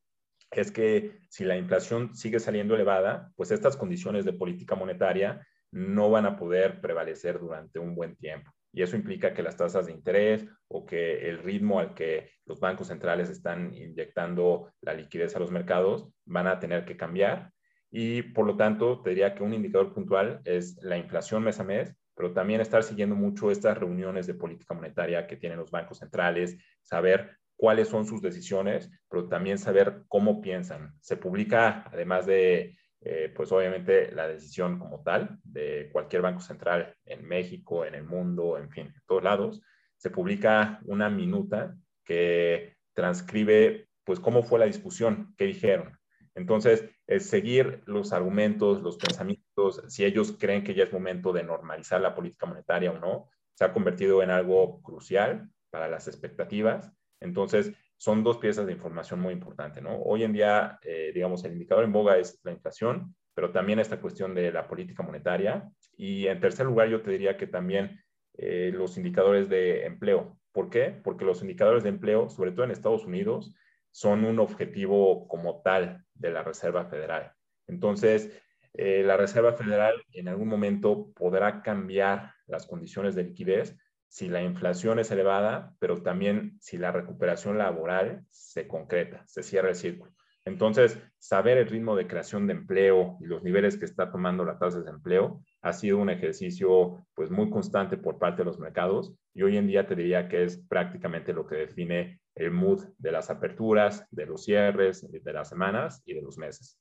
es 0.51 0.73
que 0.73 1.21
si 1.29 1.45
la 1.45 1.57
inflación 1.57 2.12
sigue 2.12 2.40
saliendo 2.40 2.75
elevada, 2.75 3.31
pues 3.37 3.53
estas 3.53 3.77
condiciones 3.77 4.25
de 4.25 4.33
política 4.33 4.75
monetaria 4.75 5.47
no 5.71 6.11
van 6.11 6.27
a 6.27 6.37
poder 6.37 6.81
prevalecer 6.81 7.38
durante 7.38 7.79
un 7.79 7.95
buen 7.95 8.17
tiempo. 8.17 8.51
Y 8.75 8.83
eso 8.83 8.97
implica 8.97 9.33
que 9.33 9.43
las 9.43 9.57
tasas 9.57 9.87
de 9.87 9.93
interés 9.93 10.47
o 10.67 10.85
que 10.85 11.29
el 11.29 11.39
ritmo 11.39 11.79
al 11.79 11.95
que 11.95 12.31
los 12.45 12.59
bancos 12.59 12.89
centrales 12.89 13.31
están 13.31 13.73
inyectando 13.73 14.73
la 14.81 14.95
liquidez 14.95 15.37
a 15.37 15.39
los 15.39 15.53
mercados 15.53 16.09
van 16.27 16.49
a 16.49 16.59
tener 16.59 16.85
que 16.85 16.97
cambiar. 16.97 17.53
Y 17.93 18.23
por 18.23 18.47
lo 18.47 18.57
tanto, 18.57 19.01
te 19.01 19.11
diría 19.11 19.37
que 19.37 19.45
un 19.45 19.55
indicador 19.55 19.95
puntual 19.95 20.41
es 20.45 20.77
la 20.83 20.99
inflación 20.99 21.45
mes 21.45 21.61
a 21.61 21.65
mes, 21.65 21.95
pero 22.17 22.33
también 22.33 22.61
estar 22.61 22.83
siguiendo 22.83 23.15
mucho 23.15 23.53
estas 23.53 23.79
reuniones 23.79 24.27
de 24.27 24.35
política 24.35 24.75
monetaria 24.75 25.29
que 25.29 25.37
tienen 25.37 25.59
los 25.59 25.71
bancos 25.71 25.99
centrales, 25.99 26.59
saber 26.83 27.39
cuáles 27.57 27.87
son 27.87 28.07
sus 28.07 28.21
decisiones, 28.21 28.91
pero 29.09 29.29
también 29.29 29.59
saber 29.59 30.03
cómo 30.09 30.41
piensan. 30.41 30.95
Se 31.01 31.17
publica, 31.17 31.85
además 31.93 32.27
de, 32.27 32.77
eh, 33.05 33.33
pues 33.35 33.53
obviamente, 33.53 34.11
la 34.12 34.27
decisión 34.27 34.79
como 34.79 35.03
tal 35.03 35.38
de 35.45 35.90
cualquier 35.93 36.23
banco 36.23 36.40
central 36.40 36.95
en 37.05 37.27
México, 37.27 37.85
en 37.85 37.95
el 37.95 38.05
mundo, 38.05 38.59
en 38.59 38.71
fin, 38.71 38.87
en 38.87 39.03
todos 39.07 39.23
lados, 39.23 39.62
se 39.97 40.11
publica 40.11 40.81
una 40.85 41.11
minuta 41.11 41.77
que 42.05 42.77
transcribe, 42.95 43.88
pues, 44.05 44.21
cómo 44.21 44.43
fue 44.43 44.59
la 44.59 44.67
discusión, 44.67 45.35
qué 45.37 45.45
dijeron. 45.45 45.99
Entonces, 46.35 46.85
es 47.07 47.27
seguir 47.27 47.83
los 47.87 48.12
argumentos, 48.12 48.83
los 48.83 48.97
pensamientos, 48.97 49.83
si 49.88 50.05
ellos 50.05 50.37
creen 50.38 50.64
que 50.64 50.75
ya 50.75 50.85
es 50.85 50.93
momento 50.93 51.33
de 51.33 51.45
normalizar 51.45 52.01
la 52.01 52.14
política 52.14 52.47
monetaria 52.47 52.90
o 52.90 52.99
no, 52.99 53.31
se 53.55 53.64
ha 53.64 53.73
convertido 53.73 54.23
en 54.23 54.31
algo 54.31 54.83
crucial 54.83 55.49
para 55.71 55.88
las 55.88 56.09
expectativas 56.09 56.93
entonces, 57.25 57.73
son 57.97 58.23
dos 58.23 58.39
piezas 58.39 58.67
de 58.67 58.73
información 58.73 59.21
muy 59.21 59.33
importantes, 59.33 59.83
¿no? 59.83 59.97
Hoy 60.03 60.25
en 60.25 60.33
día, 60.33 60.79
eh, 60.83 61.13
digamos, 61.15 61.45
el 61.45 61.53
indicador 61.53 61.85
en 61.85 61.93
boga 61.93 62.19
es 62.19 62.41
la 62.43 62.53
inflación, 62.53 63.15
pero 63.35 63.51
también 63.51 63.79
esta 63.79 64.01
cuestión 64.01 64.35
de 64.35 64.53
la 64.53 64.67
política 64.67 65.03
monetaria. 65.03 65.69
Y 65.97 66.27
en 66.27 66.41
tercer 66.41 66.67
lugar, 66.67 66.89
yo 66.89 67.03
te 67.03 67.11
diría 67.11 67.37
que 67.37 67.47
también 67.47 68.01
eh, 68.37 68.71
los 68.75 68.97
indicadores 68.97 69.49
de 69.49 69.85
empleo. 69.87 70.39
¿Por 70.53 70.71
qué? 70.71 71.01
Porque 71.03 71.25
los 71.25 71.43
indicadores 71.43 71.83
de 71.83 71.89
empleo, 71.89 72.29
sobre 72.29 72.53
todo 72.53 72.65
en 72.65 72.71
Estados 72.71 73.05
Unidos, 73.05 73.55
son 73.91 74.25
un 74.25 74.39
objetivo 74.39 75.29
como 75.29 75.63
tal 75.63 76.05
de 76.15 76.31
la 76.31 76.43
Reserva 76.43 76.85
Federal. 76.87 77.33
Entonces, 77.67 78.43
eh, 78.73 79.03
la 79.05 79.17
Reserva 79.17 79.53
Federal 79.53 79.95
en 80.13 80.29
algún 80.29 80.49
momento 80.49 81.13
podrá 81.15 81.63
cambiar 81.63 82.33
las 82.47 82.67
condiciones 82.67 83.15
de 83.15 83.25
liquidez 83.25 83.77
si 84.09 84.29
la 84.29 84.43
inflación 84.43 84.99
es 84.99 85.11
elevada, 85.11 85.75
pero 85.79 86.03
también 86.03 86.57
si 86.61 86.79
la 86.79 86.93
recuperación 86.93 87.59
laboral 87.59 88.25
se 88.31 88.69
concreta, 88.69 89.25
se 89.27 89.43
cierra 89.43 89.71
el 89.71 89.75
círculo. 89.75 90.14
Entonces, 90.47 90.99
saber 91.19 91.57
el 91.57 91.69
ritmo 91.69 91.97
de 91.97 92.07
creación 92.07 92.47
de 92.47 92.53
empleo 92.53 93.17
y 93.21 93.25
los 93.25 93.43
niveles 93.43 93.79
que 93.79 93.87
está 93.87 94.12
tomando 94.12 94.45
la 94.45 94.59
tasa 94.59 94.81
de 94.83 94.90
empleo 94.90 95.43
ha 95.62 95.73
sido 95.73 95.99
un 95.99 96.11
ejercicio 96.11 97.07
pues 97.14 97.31
muy 97.31 97.49
constante 97.49 97.97
por 97.97 98.19
parte 98.19 98.43
de 98.43 98.45
los 98.45 98.59
mercados 98.59 99.14
y 99.33 99.43
hoy 99.43 99.57
en 99.57 99.67
día 99.67 99.87
te 99.87 99.95
diría 99.95 100.29
que 100.29 100.45
es 100.45 100.59
prácticamente 100.69 101.33
lo 101.33 101.47
que 101.47 101.57
define 101.57 102.21
el 102.35 102.51
mood 102.51 102.85
de 102.99 103.12
las 103.12 103.31
aperturas, 103.31 104.07
de 104.11 104.27
los 104.27 104.45
cierres, 104.45 105.11
de 105.11 105.33
las 105.33 105.49
semanas 105.49 106.03
y 106.05 106.12
de 106.12 106.21
los 106.21 106.37
meses. 106.37 106.79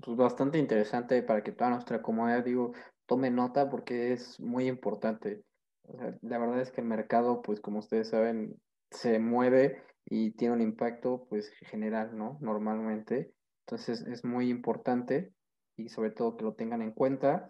Pues 0.00 0.16
bastante 0.16 0.58
interesante 0.58 1.22
para 1.22 1.42
que 1.42 1.52
toda 1.52 1.70
nuestra 1.70 2.00
comunidad, 2.00 2.44
digo, 2.44 2.72
tome 3.06 3.30
nota 3.30 3.68
porque 3.68 4.12
es 4.12 4.38
muy 4.38 4.68
importante 4.68 5.42
la 6.22 6.38
verdad 6.38 6.60
es 6.60 6.70
que 6.70 6.80
el 6.80 6.86
mercado, 6.86 7.42
pues 7.42 7.60
como 7.60 7.78
ustedes 7.78 8.08
saben, 8.08 8.60
se 8.90 9.18
mueve 9.18 9.82
y 10.06 10.32
tiene 10.32 10.54
un 10.54 10.62
impacto 10.62 11.26
pues 11.28 11.50
general, 11.60 12.16
¿no? 12.16 12.38
Normalmente. 12.40 13.32
Entonces 13.66 14.02
es 14.02 14.24
muy 14.24 14.50
importante 14.50 15.32
y 15.76 15.88
sobre 15.88 16.10
todo 16.10 16.36
que 16.36 16.44
lo 16.44 16.54
tengan 16.54 16.82
en 16.82 16.92
cuenta. 16.92 17.48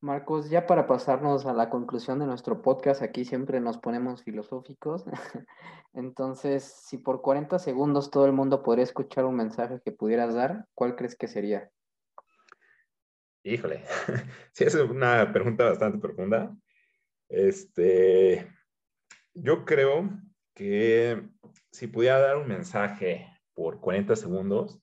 Marcos, 0.00 0.50
ya 0.50 0.66
para 0.66 0.88
pasarnos 0.88 1.46
a 1.46 1.52
la 1.52 1.70
conclusión 1.70 2.18
de 2.18 2.26
nuestro 2.26 2.60
podcast, 2.60 3.02
aquí 3.02 3.24
siempre 3.24 3.60
nos 3.60 3.78
ponemos 3.78 4.24
filosóficos. 4.24 5.04
Entonces, 5.92 6.64
si 6.64 6.98
por 6.98 7.22
40 7.22 7.60
segundos 7.60 8.10
todo 8.10 8.26
el 8.26 8.32
mundo 8.32 8.64
podría 8.64 8.82
escuchar 8.82 9.24
un 9.24 9.36
mensaje 9.36 9.80
que 9.84 9.92
pudieras 9.92 10.34
dar, 10.34 10.66
¿cuál 10.74 10.96
crees 10.96 11.14
que 11.14 11.28
sería? 11.28 11.70
Híjole, 13.44 13.84
sí, 14.52 14.64
es 14.64 14.74
una 14.74 15.32
pregunta 15.32 15.66
bastante 15.66 15.98
profunda. 15.98 16.52
Este, 17.32 18.46
yo 19.32 19.64
creo 19.64 20.10
que 20.54 21.22
si 21.72 21.86
pudiera 21.86 22.18
dar 22.18 22.36
un 22.36 22.46
mensaje 22.46 23.26
por 23.54 23.80
40 23.80 24.16
segundos, 24.16 24.78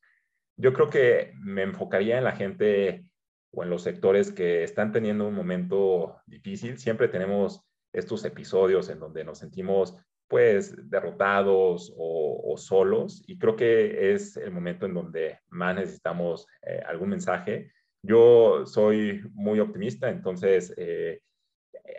yo 0.57 0.73
creo 0.73 0.89
que 0.89 1.33
me 1.39 1.61
enfocaría 1.61 2.17
en 2.17 2.23
la 2.23 2.31
gente 2.31 3.05
o 3.51 3.63
en 3.63 3.69
los 3.69 3.83
sectores 3.83 4.31
que 4.31 4.63
están 4.63 4.91
teniendo 4.91 5.27
un 5.27 5.35
momento 5.35 6.17
difícil. 6.25 6.79
Siempre 6.79 7.07
tenemos 7.07 7.63
estos 7.93 8.25
episodios 8.25 8.89
en 8.89 8.99
donde 8.99 9.23
nos 9.23 9.37
sentimos 9.37 9.95
pues 10.27 10.75
derrotados 10.89 11.93
o, 11.97 12.55
solos 12.57 13.23
y 13.27 13.37
creo 13.37 13.55
que 13.55 14.13
es 14.13 14.37
el 14.37 14.51
momento 14.51 14.87
en 14.87 14.95
donde 14.95 15.39
más 15.49 15.75
necesitamos 15.75 16.47
eh, 16.63 16.81
algún 16.85 17.09
mensaje. 17.09 17.71
Yo 18.03 18.65
soy 18.65 19.21
muy 19.33 19.59
optimista, 19.59 20.09
entonces 20.09 20.73
eh, 20.77 21.21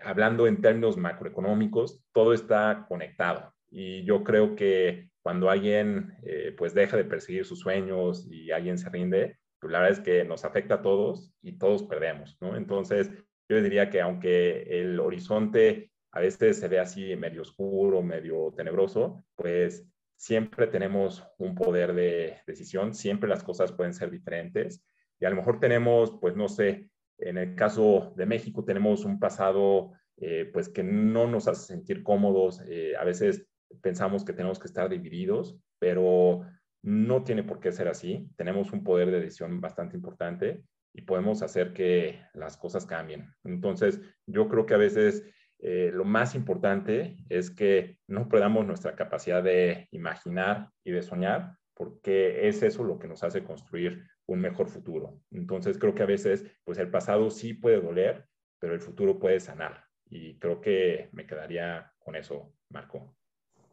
hablando 0.03 0.47
en 0.47 0.61
términos 0.61 0.97
macroeconómicos, 0.97 2.05
todo 2.13 2.33
está 2.33 2.87
conectado. 2.89 3.55
Y 3.71 4.05
yo 4.05 4.25
creo 4.25 4.57
que 4.57 5.11
cuando 5.23 5.51
alguien 5.51 6.15
eh, 6.23 6.55
pues 6.57 6.75
deja 6.75 6.97
de 6.97 7.05
perseguir 7.05 7.45
sus 7.45 7.61
sueños 7.61 8.27
y 8.31 8.51
alguien 8.51 8.79
se 8.79 8.89
rinde, 8.91 9.39
pues 9.61 9.71
la 9.73 9.81
verdad 9.81 9.99
es 9.99 10.05
que 10.05 10.25
nos 10.25 10.45
afecta 10.45 10.77
a 10.77 10.83
todos 10.83 11.33
y 11.43 11.59
todos 11.59 11.83
perdemos, 11.85 12.37
¿no? 12.41 12.57
Entonces, 12.57 13.11
yo 13.49 13.61
diría 13.63 13.91
que 13.91 14.01
aunque 14.01 14.63
el 14.81 14.99
horizonte 14.99 15.91
a 16.13 16.21
veces 16.21 16.59
se 16.59 16.69
ve 16.69 16.79
así 16.79 17.15
medio 17.17 17.43
oscuro, 17.43 18.03
medio 18.03 18.53
tenebroso, 18.57 19.25
pues 19.37 19.87
siempre 20.17 20.67
tenemos 20.67 21.25
un 21.39 21.55
poder 21.55 21.95
de 21.95 22.39
decisión, 22.47 22.95
siempre 22.95 23.29
las 23.29 23.43
cosas 23.43 23.73
pueden 23.73 23.95
ser 23.95 24.11
diferentes 24.11 24.85
y 25.19 25.25
a 25.25 25.31
lo 25.31 25.37
mejor 25.37 25.61
tenemos, 25.61 26.19
pues 26.21 26.37
no 26.37 26.49
sé, 26.49 26.90
en 27.21 27.39
el 27.39 27.55
caso 27.55 28.13
de 28.17 28.27
México 28.27 28.65
tenemos 28.65 29.05
un 29.05 29.19
pasado 29.19 29.93
eh, 30.17 30.51
pues 30.53 30.69
que 30.69 30.83
no 30.83 31.27
nos 31.27 31.49
hace 31.49 31.67
sentir 31.67 32.03
cómodos. 32.03 32.63
Eh, 32.67 32.95
a 32.99 33.05
veces 33.05 33.47
pensamos 33.81 34.25
que 34.25 34.33
tenemos 34.33 34.59
que 34.59 34.67
estar 34.67 34.89
divididos, 34.89 35.59
pero 35.79 36.43
no 36.83 37.25
tiene 37.25 37.43
por 37.43 37.61
qué 37.61 37.73
ser 37.73 37.89
así. 37.89 38.29
Tenemos 38.37 38.73
un 38.73 38.85
poder 38.85 39.11
de 39.11 39.21
decisión 39.21 39.61
bastante 39.61 39.97
importante 39.97 40.63
y 40.93 41.03
podemos 41.03 41.43
hacer 41.43 41.73
que 41.73 42.21
las 42.35 42.57
cosas 42.57 42.85
cambien. 42.85 43.33
Entonces, 43.45 44.01
yo 44.27 44.49
creo 44.49 44.67
que 44.67 44.75
a 44.75 44.79
veces 44.79 45.25
eh, 45.59 45.91
lo 45.93 46.05
más 46.05 46.35
importante 46.35 47.17
es 47.29 47.51
que 47.51 47.99
no 48.07 48.29
perdamos 48.29 48.67
nuestra 48.67 48.97
capacidad 48.97 49.43
de 49.43 49.89
imaginar 49.91 50.71
y 50.85 50.91
de 50.91 51.03
soñar, 51.03 51.57
porque 51.75 52.49
es 52.49 52.63
eso 52.63 52.83
lo 52.85 52.99
que 52.99 53.09
nos 53.09 53.23
hace 53.23 53.45
construir 53.45 54.05
un 54.33 54.41
mejor 54.41 54.69
futuro. 54.69 55.21
Entonces 55.33 55.77
creo 55.79 55.95
que 55.95 56.05
a 56.05 56.07
veces, 56.07 56.45
pues 56.65 56.79
el 56.79 56.91
pasado 56.91 57.31
sí 57.31 57.55
puede 57.55 57.81
doler, 57.81 58.29
pero 58.61 58.75
el 58.75 58.81
futuro 58.81 59.19
puede 59.19 59.41
sanar. 59.41 59.85
Y 60.07 60.39
creo 60.39 60.61
que 60.61 61.09
me 61.13 61.27
quedaría 61.27 61.93
con 61.99 62.15
eso, 62.15 62.53
Marco. 62.69 63.17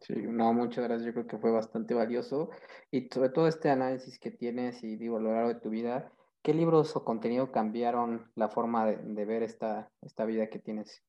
Sí, 0.00 0.14
no, 0.14 0.52
muchas 0.52 0.84
gracias. 0.84 1.06
Yo 1.06 1.12
creo 1.12 1.26
que 1.26 1.38
fue 1.38 1.52
bastante 1.52 1.94
valioso. 1.94 2.50
Y 2.90 3.08
sobre 3.08 3.30
todo 3.30 3.46
este 3.46 3.70
análisis 3.70 4.18
que 4.18 4.30
tienes 4.30 4.82
y 4.82 4.96
digo 4.96 5.18
a 5.18 5.20
lo 5.20 5.32
largo 5.32 5.48
de 5.48 5.60
tu 5.60 5.70
vida, 5.70 6.12
¿qué 6.42 6.54
libros 6.54 6.94
o 6.96 7.04
contenido 7.04 7.52
cambiaron 7.52 8.30
la 8.34 8.48
forma 8.48 8.86
de, 8.86 9.24
ver 9.24 9.44
esta, 9.44 9.90
esta 10.02 10.24
vida 10.24 10.48
que 10.48 10.58
tienes? 10.58 11.04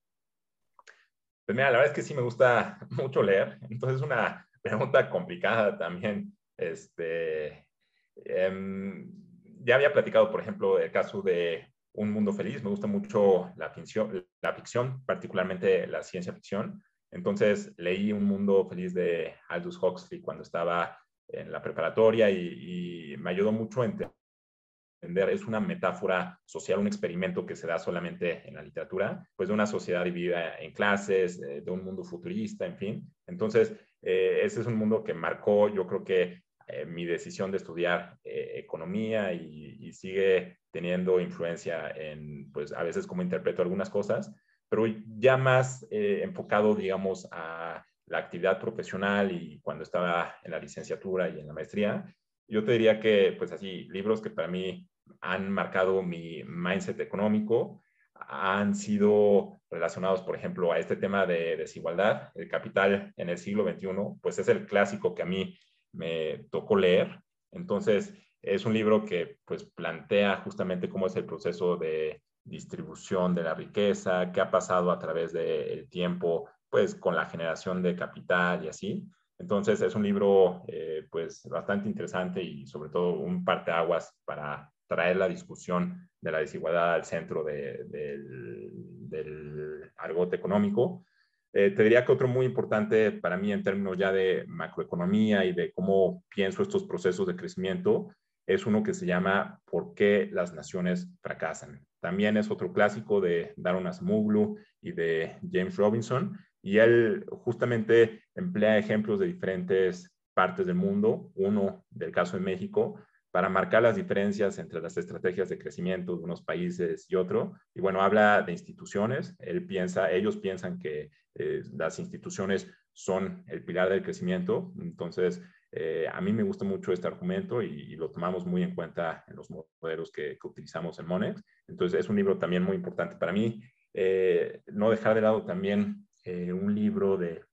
Pues 1.46 1.56
mira, 1.56 1.72
la 1.72 1.80
verdad 1.80 1.88
es 1.88 1.96
que 1.96 2.04
sí 2.04 2.14
me 2.14 2.22
gusta 2.22 2.78
mucho 2.92 3.24
leer. 3.24 3.58
Entonces, 3.70 4.02
una 4.02 4.48
pregunta 4.62 5.10
complicada 5.10 5.76
también. 5.78 6.36
Este, 6.58 7.68
em, 8.16 9.29
ya 9.70 9.76
había 9.76 9.94
platicado, 9.94 10.32
por 10.32 10.42
ejemplo, 10.42 10.80
el 10.80 10.92
caso 10.92 11.22
de 11.22 11.72
Un 11.94 12.12
Mundo 12.12 12.34
Feliz. 12.34 12.64
Me 12.64 12.72
gusta 12.72 12.88
mucho 12.88 13.54
la 13.56 13.70
ficción, 13.70 14.28
la 14.42 14.54
ficción, 14.54 15.06
particularmente 15.06 15.86
la 15.86 16.02
ciencia 16.02 16.34
ficción. 16.34 16.82
Entonces 17.12 17.72
leí 17.78 18.12
Un 18.12 18.24
Mundo 18.24 18.66
Feliz 18.68 18.96
de 18.96 19.36
Aldous 19.48 19.78
Huxley 19.78 20.22
cuando 20.22 20.42
estaba 20.42 20.98
en 21.28 21.52
la 21.52 21.62
preparatoria 21.62 22.32
y, 22.32 23.16
me 23.20 23.30
ayudó 23.30 23.52
mucho 23.52 23.84
a 23.84 23.86
entender 23.86 25.30
es 25.30 25.46
una 25.46 25.60
metáfora 25.60 26.40
social, 26.46 26.80
un 26.80 26.88
experimento 26.88 27.46
que 27.46 27.56
se 27.56 27.68
da 27.68 27.78
solamente 27.78 28.48
en 28.48 28.56
la 28.56 28.64
literatura, 28.64 29.24
pues 29.36 29.50
de 29.50 29.54
una 29.54 29.68
sociedad 29.68 30.04
dividida 30.04 30.58
en 30.58 30.74
clases, 30.74 31.40
eh, 31.44 31.62
de 31.62 31.72
un 31.72 31.84
mundo 31.86 32.04
futurista, 32.04 32.66
en 32.66 32.76
fin. 32.76 33.14
Entonces, 33.28 33.76
eh, 34.02 34.42
ese 34.44 34.62
es 34.62 34.68
un 34.68 34.76
mundo 34.76 35.04
que 35.04 35.14
marcó, 35.14 35.70
yo 35.70 35.86
creo 35.86 36.04
que 36.04 36.42
eh, 36.70 36.86
mi 36.86 37.06
decisión 37.06 37.52
de 37.52 37.58
estudiar 37.58 38.18
economía 38.24 39.34
y, 39.34 39.78
y, 39.80 39.92
sigue 39.94 40.60
teniendo 40.72 41.20
influencia 41.20 41.90
en, 41.90 42.52
pues 42.52 42.72
a 42.74 42.84
veces 42.84 43.08
cómo 43.08 43.22
interpreto 43.22 43.62
algunas 43.62 43.90
cosas, 43.90 44.34
pero 44.70 44.86
ya 45.18 45.36
más 45.36 45.88
enfocado, 45.90 46.76
digamos, 46.76 47.28
a 47.32 47.84
la 48.06 48.18
actividad 48.20 48.60
profesional 48.60 49.32
y 49.32 49.60
cuando 49.62 49.84
estaba 49.84 50.36
en 50.44 50.52
la 50.52 50.60
licenciatura 50.60 51.30
y 51.30 51.40
en 51.40 51.48
la 51.48 51.54
maestría, 51.54 52.06
yo 52.48 52.64
te 52.64 52.74
diría 52.74 53.00
que, 53.00 53.36
pues 53.38 53.52
así, 53.52 53.88
libros 53.90 54.22
que 54.22 54.32
para 54.32 54.48
mí 54.48 54.88
han 55.22 55.50
marcado 55.50 56.02
mi 56.02 56.44
mindset 56.44 57.00
económico 57.00 57.82
han 58.16 58.76
sido 58.76 59.62
relacionados, 59.70 60.22
por 60.22 60.36
ejemplo, 60.36 60.72
a 60.72 60.80
este 60.80 60.96
tema 60.96 61.26
de 61.26 61.56
desigualdad. 61.56 62.32
El 62.36 62.50
capital 62.50 63.14
en 63.16 63.30
el 63.30 63.38
siglo 63.38 63.64
XXI, 63.64 63.88
pues 64.22 64.40
es 64.40 64.48
el 64.50 64.66
clásico 64.66 65.16
que 65.16 65.22
a 65.22 65.26
mí 65.26 65.58
me 65.94 66.46
tocó 66.52 66.76
leer. 66.76 67.22
Entonces, 67.52 68.14
es 68.42 68.66
un 68.66 68.74
libro 68.74 69.04
que 69.04 69.38
pues 69.46 69.64
plantea 69.64 70.38
justamente 70.38 70.90
cómo 70.90 71.08
es 71.08 71.16
el 71.16 71.26
proceso 71.26 71.78
de 71.78 72.22
distribución 72.44 73.36
de 73.36 73.44
la 73.44 73.54
riqueza, 73.54 74.32
qué 74.32 74.42
ha 74.42 74.52
pasado 74.52 74.92
a 74.92 75.00
través 75.00 75.34
del 75.34 75.90
tiempo, 75.90 76.50
pues 76.70 76.96
con 76.96 77.16
la 77.16 77.26
generación 77.26 77.82
de 77.82 77.96
capital 77.96 78.64
y 78.64 78.70
así. 78.70 79.08
Entonces 79.38 79.82
es 79.82 79.96
un 79.96 80.04
libro 80.04 80.64
eh, 80.68 81.08
pues 81.10 81.48
bastante 81.50 81.88
interesante 81.88 82.44
y 82.44 82.66
sobre 82.66 82.90
todo 82.90 83.14
un 83.14 83.46
parteaguas 83.46 84.14
para 84.26 84.72
traer 84.88 85.18
la 85.18 85.30
discusión 85.30 86.10
de 86.20 86.32
la 86.32 86.40
desigualdad 86.40 86.96
al 86.96 87.06
centro 87.06 87.44
del, 87.44 87.90
del, 87.90 89.92
argot 89.98 90.34
económico. 90.34 91.06
Eh, 91.54 91.72
te 91.72 91.84
diría 91.84 92.06
que 92.06 92.12
otro 92.12 92.28
muy 92.28 92.46
importante 92.46 93.12
para 93.12 93.38
mí 93.38 93.52
en 93.52 93.64
términos 93.64 93.98
ya 93.98 94.12
de 94.12 94.46
macroeconomía 94.48 95.46
y 95.46 95.54
de 95.54 95.72
cómo 95.74 96.24
pienso 96.30 96.62
estos 96.62 96.84
procesos 96.84 97.26
de 97.26 97.36
crecimiento 97.36 98.10
es 98.46 98.66
uno 98.66 98.84
que 98.84 98.94
se 98.94 99.06
llama 99.06 99.60
¿Por 99.66 99.94
qué 99.94 100.30
las 100.32 100.54
naciones 100.54 101.08
fracasan? 101.22 101.86
También 102.02 102.38
es 102.38 102.50
otro 102.50 102.72
clásico 102.72 103.20
de 103.22 103.54
Daron 103.58 103.88
Acemoglu 103.88 104.58
y 104.82 104.92
de 104.92 105.38
James 105.52 105.76
Robinson 105.76 106.38
y 106.62 106.78
él 106.78 107.26
justamente 107.30 108.24
emplea 108.36 108.78
ejemplos 108.78 109.20
de 109.20 109.28
diferentes 109.28 110.12
partes 110.34 110.66
del 110.66 110.76
mundo, 110.76 111.32
uno 111.36 111.86
del 111.90 112.12
caso 112.12 112.38
de 112.38 112.44
México, 112.44 113.00
para 113.32 113.50
marcar 113.50 113.84
las 113.84 113.96
diferencias 113.96 114.58
entre 114.60 114.82
las 114.82 114.98
estrategias 114.98 115.50
de 115.50 115.60
crecimiento 115.60 116.18
de 116.18 116.24
unos 116.24 116.42
países 116.42 117.06
y 117.10 117.16
otro. 117.16 117.54
Y 117.74 117.82
bueno, 117.82 118.02
habla 118.02 118.42
de 118.42 118.52
instituciones. 118.52 119.36
Él 119.40 119.66
piensa, 119.66 120.12
ellos 120.12 120.38
piensan 120.38 120.80
que 120.80 121.12
eh, 121.36 121.62
las 121.74 122.00
instituciones 122.00 122.68
son 122.94 123.44
el 123.48 123.64
pilar 123.64 123.90
del 123.90 124.04
crecimiento. 124.04 124.74
Entonces, 124.80 125.42
eh, 125.72 126.08
a 126.12 126.20
mí 126.20 126.34
me 126.34 126.44
gusta 126.44 126.66
mucho 126.66 126.92
este 126.92 127.08
argumento 127.08 127.62
y, 127.62 127.96
lo 127.96 128.10
tomamos 128.10 128.46
muy 128.46 128.64
en 128.64 128.74
cuenta 128.74 129.24
en 129.28 129.36
los 129.36 129.50
modelos 129.50 130.12
que, 130.12 130.38
utilizamos 130.44 131.00
en 131.00 131.06
Monex. 131.06 131.44
Entonces, 131.68 132.00
es 132.00 132.10
un 132.10 132.16
libro 132.16 132.38
también 132.38 132.64
muy 132.64 132.76
importante 132.76 133.16
para 133.16 133.32
mí. 133.32 133.62
Eh, 133.94 134.62
no 134.68 134.90
dejar 134.90 135.16
de 135.16 135.22
lado 135.22 135.46
también 135.46 136.08
eh, 136.24 136.52
un 136.54 136.74
libro 136.74 137.18
de 137.18 137.44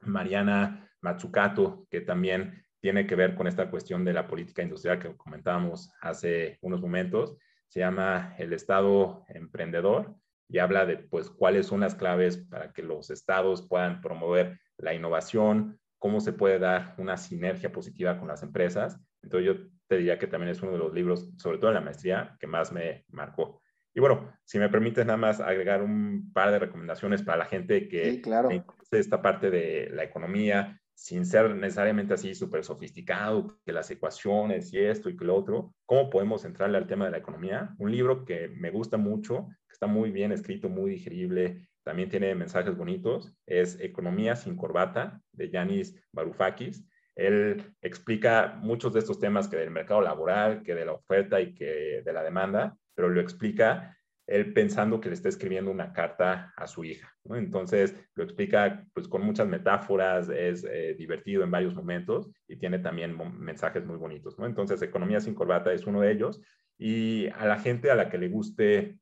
Mariana 0.00 0.90
Matsukato, 1.00 1.86
que 1.90 2.00
también 2.00 2.64
tiene 2.82 3.06
que 3.06 3.14
ver 3.14 3.36
con 3.36 3.46
esta 3.46 3.70
cuestión 3.70 4.04
de 4.04 4.12
la 4.12 4.26
política 4.26 4.60
industrial 4.60 4.98
que 4.98 5.16
comentábamos 5.16 5.92
hace 6.00 6.58
unos 6.62 6.80
momentos. 6.80 7.38
Se 7.68 7.78
llama 7.78 8.34
El 8.38 8.52
Estado 8.52 9.24
Emprendedor 9.28 10.16
y 10.48 10.58
habla 10.58 10.84
de 10.84 10.98
pues, 10.98 11.30
cuáles 11.30 11.66
son 11.66 11.80
las 11.80 11.94
claves 11.94 12.38
para 12.38 12.72
que 12.72 12.82
los 12.82 13.08
estados 13.10 13.66
puedan 13.68 14.00
promover 14.00 14.58
la 14.78 14.92
innovación, 14.92 15.78
cómo 15.98 16.20
se 16.20 16.32
puede 16.32 16.58
dar 16.58 16.96
una 16.98 17.16
sinergia 17.16 17.70
positiva 17.70 18.18
con 18.18 18.26
las 18.26 18.42
empresas. 18.42 19.00
Entonces 19.22 19.46
yo 19.46 19.68
te 19.86 19.98
diría 19.98 20.18
que 20.18 20.26
también 20.26 20.50
es 20.50 20.60
uno 20.60 20.72
de 20.72 20.78
los 20.78 20.92
libros, 20.92 21.30
sobre 21.38 21.58
todo 21.58 21.70
en 21.70 21.74
la 21.74 21.80
maestría, 21.80 22.36
que 22.40 22.48
más 22.48 22.72
me 22.72 23.04
marcó. 23.10 23.62
Y 23.94 24.00
bueno, 24.00 24.32
si 24.44 24.58
me 24.58 24.68
permites 24.68 25.06
nada 25.06 25.18
más 25.18 25.38
agregar 25.40 25.82
un 25.82 26.32
par 26.32 26.50
de 26.50 26.58
recomendaciones 26.58 27.22
para 27.22 27.38
la 27.38 27.44
gente 27.44 27.88
que 27.88 28.10
sí, 28.10 28.22
claro. 28.22 28.48
esta 28.90 29.22
parte 29.22 29.50
de 29.50 29.88
la 29.92 30.02
economía, 30.02 30.81
sin 30.94 31.26
ser 31.26 31.54
necesariamente 31.54 32.14
así 32.14 32.34
súper 32.34 32.64
sofisticado, 32.64 33.58
que 33.64 33.72
las 33.72 33.90
ecuaciones 33.90 34.72
y 34.72 34.78
esto 34.78 35.08
y 35.08 35.16
que 35.16 35.24
lo 35.24 35.34
otro, 35.34 35.74
¿cómo 35.86 36.10
podemos 36.10 36.44
entrarle 36.44 36.78
al 36.78 36.86
tema 36.86 37.06
de 37.06 37.12
la 37.12 37.18
economía? 37.18 37.74
Un 37.78 37.90
libro 37.90 38.24
que 38.24 38.48
me 38.48 38.70
gusta 38.70 38.96
mucho, 38.96 39.48
que 39.68 39.72
está 39.72 39.86
muy 39.86 40.10
bien 40.10 40.32
escrito, 40.32 40.68
muy 40.68 40.90
digerible, 40.90 41.68
también 41.82 42.08
tiene 42.08 42.34
mensajes 42.34 42.76
bonitos, 42.76 43.34
es 43.46 43.80
Economía 43.80 44.36
sin 44.36 44.56
corbata, 44.56 45.20
de 45.32 45.50
Yanis 45.50 46.00
Varoufakis. 46.12 46.86
Él 47.16 47.74
explica 47.82 48.56
muchos 48.60 48.92
de 48.92 49.00
estos 49.00 49.18
temas 49.18 49.48
que 49.48 49.56
del 49.56 49.70
mercado 49.70 50.00
laboral, 50.00 50.62
que 50.62 50.74
de 50.74 50.86
la 50.86 50.92
oferta 50.92 51.40
y 51.40 51.54
que 51.54 52.02
de 52.04 52.12
la 52.12 52.22
demanda, 52.22 52.76
pero 52.94 53.08
lo 53.08 53.20
explica 53.20 53.98
él 54.26 54.52
pensando 54.52 55.00
que 55.00 55.08
le 55.08 55.14
está 55.14 55.28
escribiendo 55.28 55.70
una 55.70 55.92
carta 55.92 56.52
a 56.56 56.66
su 56.66 56.84
hija. 56.84 57.12
Entonces 57.24 57.96
lo 58.14 58.24
explica 58.24 58.84
pues 58.94 59.08
con 59.08 59.22
muchas 59.22 59.48
metáforas, 59.48 60.28
es 60.28 60.64
eh, 60.64 60.94
divertido 60.96 61.42
en 61.42 61.50
varios 61.50 61.74
momentos 61.74 62.30
y 62.46 62.56
tiene 62.56 62.78
también 62.78 63.16
mensajes 63.38 63.84
muy 63.84 63.96
bonitos. 63.96 64.36
Entonces 64.38 64.80
Economía 64.82 65.20
sin 65.20 65.34
corbata 65.34 65.72
es 65.72 65.86
uno 65.86 66.00
de 66.00 66.12
ellos 66.12 66.40
y 66.78 67.28
a 67.28 67.46
la 67.46 67.58
gente 67.58 67.90
a 67.90 67.94
la 67.94 68.08
que 68.08 68.18
le 68.18 68.28
guste 68.28 68.98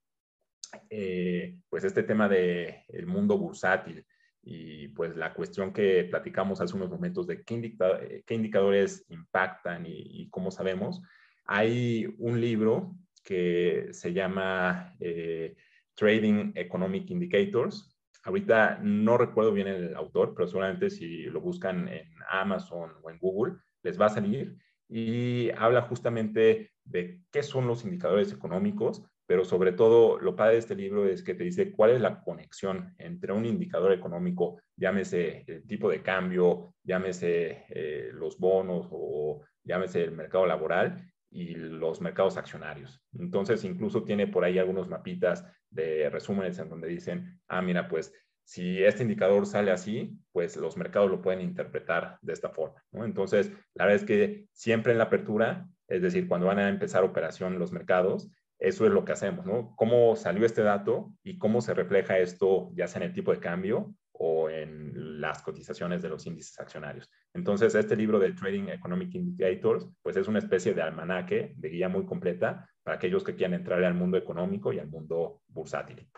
eh, 0.89 1.57
pues 1.69 1.85
este 1.85 2.03
tema 2.03 2.29
del 2.29 2.77
el 2.89 3.07
mundo 3.07 3.37
bursátil 3.37 4.07
y 4.43 4.89
pues 4.89 5.17
la 5.17 5.35
cuestión 5.35 5.73
que 5.73 6.05
platicamos 6.05 6.61
hace 6.61 6.75
unos 6.75 6.89
momentos 6.89 7.27
de 7.27 7.43
qué, 7.45 7.77
qué 8.27 8.35
indicadores 8.35 9.05
impactan 9.09 9.85
y, 9.85 10.23
y 10.23 10.31
cómo 10.31 10.51
sabemos, 10.51 11.03
hay 11.45 12.15
un 12.19 12.41
libro 12.41 12.97
que 13.23 13.89
se 13.93 14.13
llama 14.13 14.95
eh, 15.01 15.57
Trading 15.95 16.53
Economic 16.55 17.11
Indicators. 17.11 17.97
Ahorita 18.25 18.79
no 18.83 19.17
recuerdo 19.19 19.53
bien 19.53 19.69
el 19.69 19.95
autor, 19.95 20.35
pero 20.35 20.47
seguramente 20.47 20.91
si 20.91 21.25
lo 21.25 21.41
buscan 21.41 21.89
en 21.89 22.09
Amazon 22.29 22.93
o 23.03 23.11
en 23.11 23.19
Google, 23.19 23.55
les 23.83 24.01
va 24.01 24.07
a 24.07 24.11
salir 24.11 24.57
y 24.89 25.51
habla 25.51 25.83
justamente 25.83 26.73
de 26.85 27.23
qué 27.31 27.43
son 27.43 27.67
los 27.67 27.85
indicadores 27.85 28.33
económicos, 28.33 29.03
pero 29.27 29.45
sobre 29.45 29.73
todo 29.73 30.19
lo 30.19 30.35
padre 30.35 30.55
de 30.55 30.59
este 30.59 30.75
libro 30.75 31.07
es 31.07 31.23
que 31.23 31.35
te 31.35 31.45
dice 31.45 31.71
cuál 31.71 31.93
es 31.93 32.01
la 32.01 32.21
conexión 32.21 32.95
entre 32.99 33.33
un 33.33 33.47
indicador 33.47 33.93
económico, 33.93 34.61
llámese 34.77 35.45
el 35.47 35.67
tipo 35.67 35.89
de 35.89 36.03
cambio, 36.03 36.75
llámese 36.83 37.65
eh, 37.69 38.11
los 38.13 38.39
bonos 38.39 38.89
o 38.91 39.43
llámese 39.63 40.03
el 40.03 40.13
mercado 40.13 40.47
laboral 40.47 41.10
y 41.31 41.55
los 41.55 42.01
mercados 42.01 42.37
accionarios. 42.37 43.01
Entonces, 43.19 43.65
incluso 43.65 44.05
tiene 44.05 44.27
por 44.27 44.45
ahí 44.45 44.59
algunos 44.59 44.89
mapitas 44.89 45.45
de 45.71 46.11
resúmenes 46.11 46.59
en 46.59 46.69
donde 46.69 46.89
dicen, 46.89 47.41
ah, 47.49 47.63
mira, 47.63 47.89
pues 47.89 48.13
si 48.45 48.83
este 48.83 49.03
indicador 49.03 49.47
sale 49.47 49.71
así, 49.71 50.19
pues 50.33 50.57
los 50.57 50.77
mercados 50.77 51.11
lo 51.11 51.23
pueden 51.23 51.41
interpretar 51.41 52.19
de 52.21 52.33
esta 52.33 52.51
forma. 52.51 52.83
Entonces, 52.93 53.53
la 53.75 53.85
verdad 53.85 54.03
es 54.03 54.05
que 54.05 54.47
siempre 54.53 54.93
en 54.93 54.99
la 54.99 55.05
apertura, 55.05 55.69
es 55.87 56.03
decir, 56.03 56.27
cuando 56.27 56.49
van 56.49 56.59
a 56.59 56.69
empezar 56.69 57.05
operación 57.05 57.59
los 57.59 57.71
mercados, 57.71 58.29
eso 58.59 58.85
es 58.85 58.93
lo 58.93 59.05
que 59.05 59.13
hacemos, 59.13 59.47
¿no? 59.47 59.75
¿Cómo 59.77 60.17
salió 60.17 60.45
este 60.45 60.63
dato 60.63 61.15
y 61.23 61.39
cómo 61.39 61.61
se 61.61 61.75
refleja 61.75 62.19
esto, 62.19 62.71
ya 62.75 62.89
sea 62.89 63.03
en 63.03 63.09
el 63.09 63.15
tipo 63.15 63.31
de 63.33 63.41
cambio 63.41 63.95
o 64.13 64.51
en 64.51 65.21
las 65.21 65.43
cotizaciones 65.43 66.03
de 66.03 66.11
los 66.11 66.27
índices 66.27 66.61
accionarios. 66.61 67.11
Entonces, 67.33 67.75
este 67.75 67.97
libro 67.97 68.19
de 68.19 68.33
Trading 68.33 68.69
Economic 68.69 69.15
Indicators, 69.15 69.89
pues 70.03 70.17
es 70.17 70.27
una 70.27 70.41
especie 70.41 70.75
de 70.75 70.83
almanaque, 70.83 71.55
de 71.57 71.69
guía 71.69 71.89
muy 71.89 72.05
completa 72.05 72.69
para 72.83 72.97
aquellos 72.97 73.23
que 73.23 73.37
quieran 73.37 73.55
entrar 73.55 73.83
al 73.85 73.95
mundo 73.95 74.17
económico 74.17 74.73
y 74.73 74.81
al 74.81 74.89
mundo 74.89 75.43
bursátil. 75.49 76.09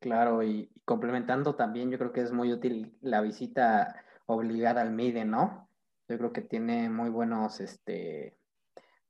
Claro, 0.00 0.42
y, 0.42 0.70
complementando 0.84 1.54
también, 1.54 1.90
yo 1.90 1.98
creo 1.98 2.12
que 2.12 2.22
es 2.22 2.32
muy 2.32 2.52
útil 2.52 2.96
la 3.00 3.20
visita 3.20 4.04
obligada 4.26 4.82
al 4.82 4.92
MIDE, 4.92 5.24
¿no? 5.24 5.68
Yo 6.08 6.18
creo 6.18 6.32
que 6.32 6.42
tiene 6.42 6.88
muy 6.88 7.10
buenos, 7.10 7.60
este, 7.60 8.38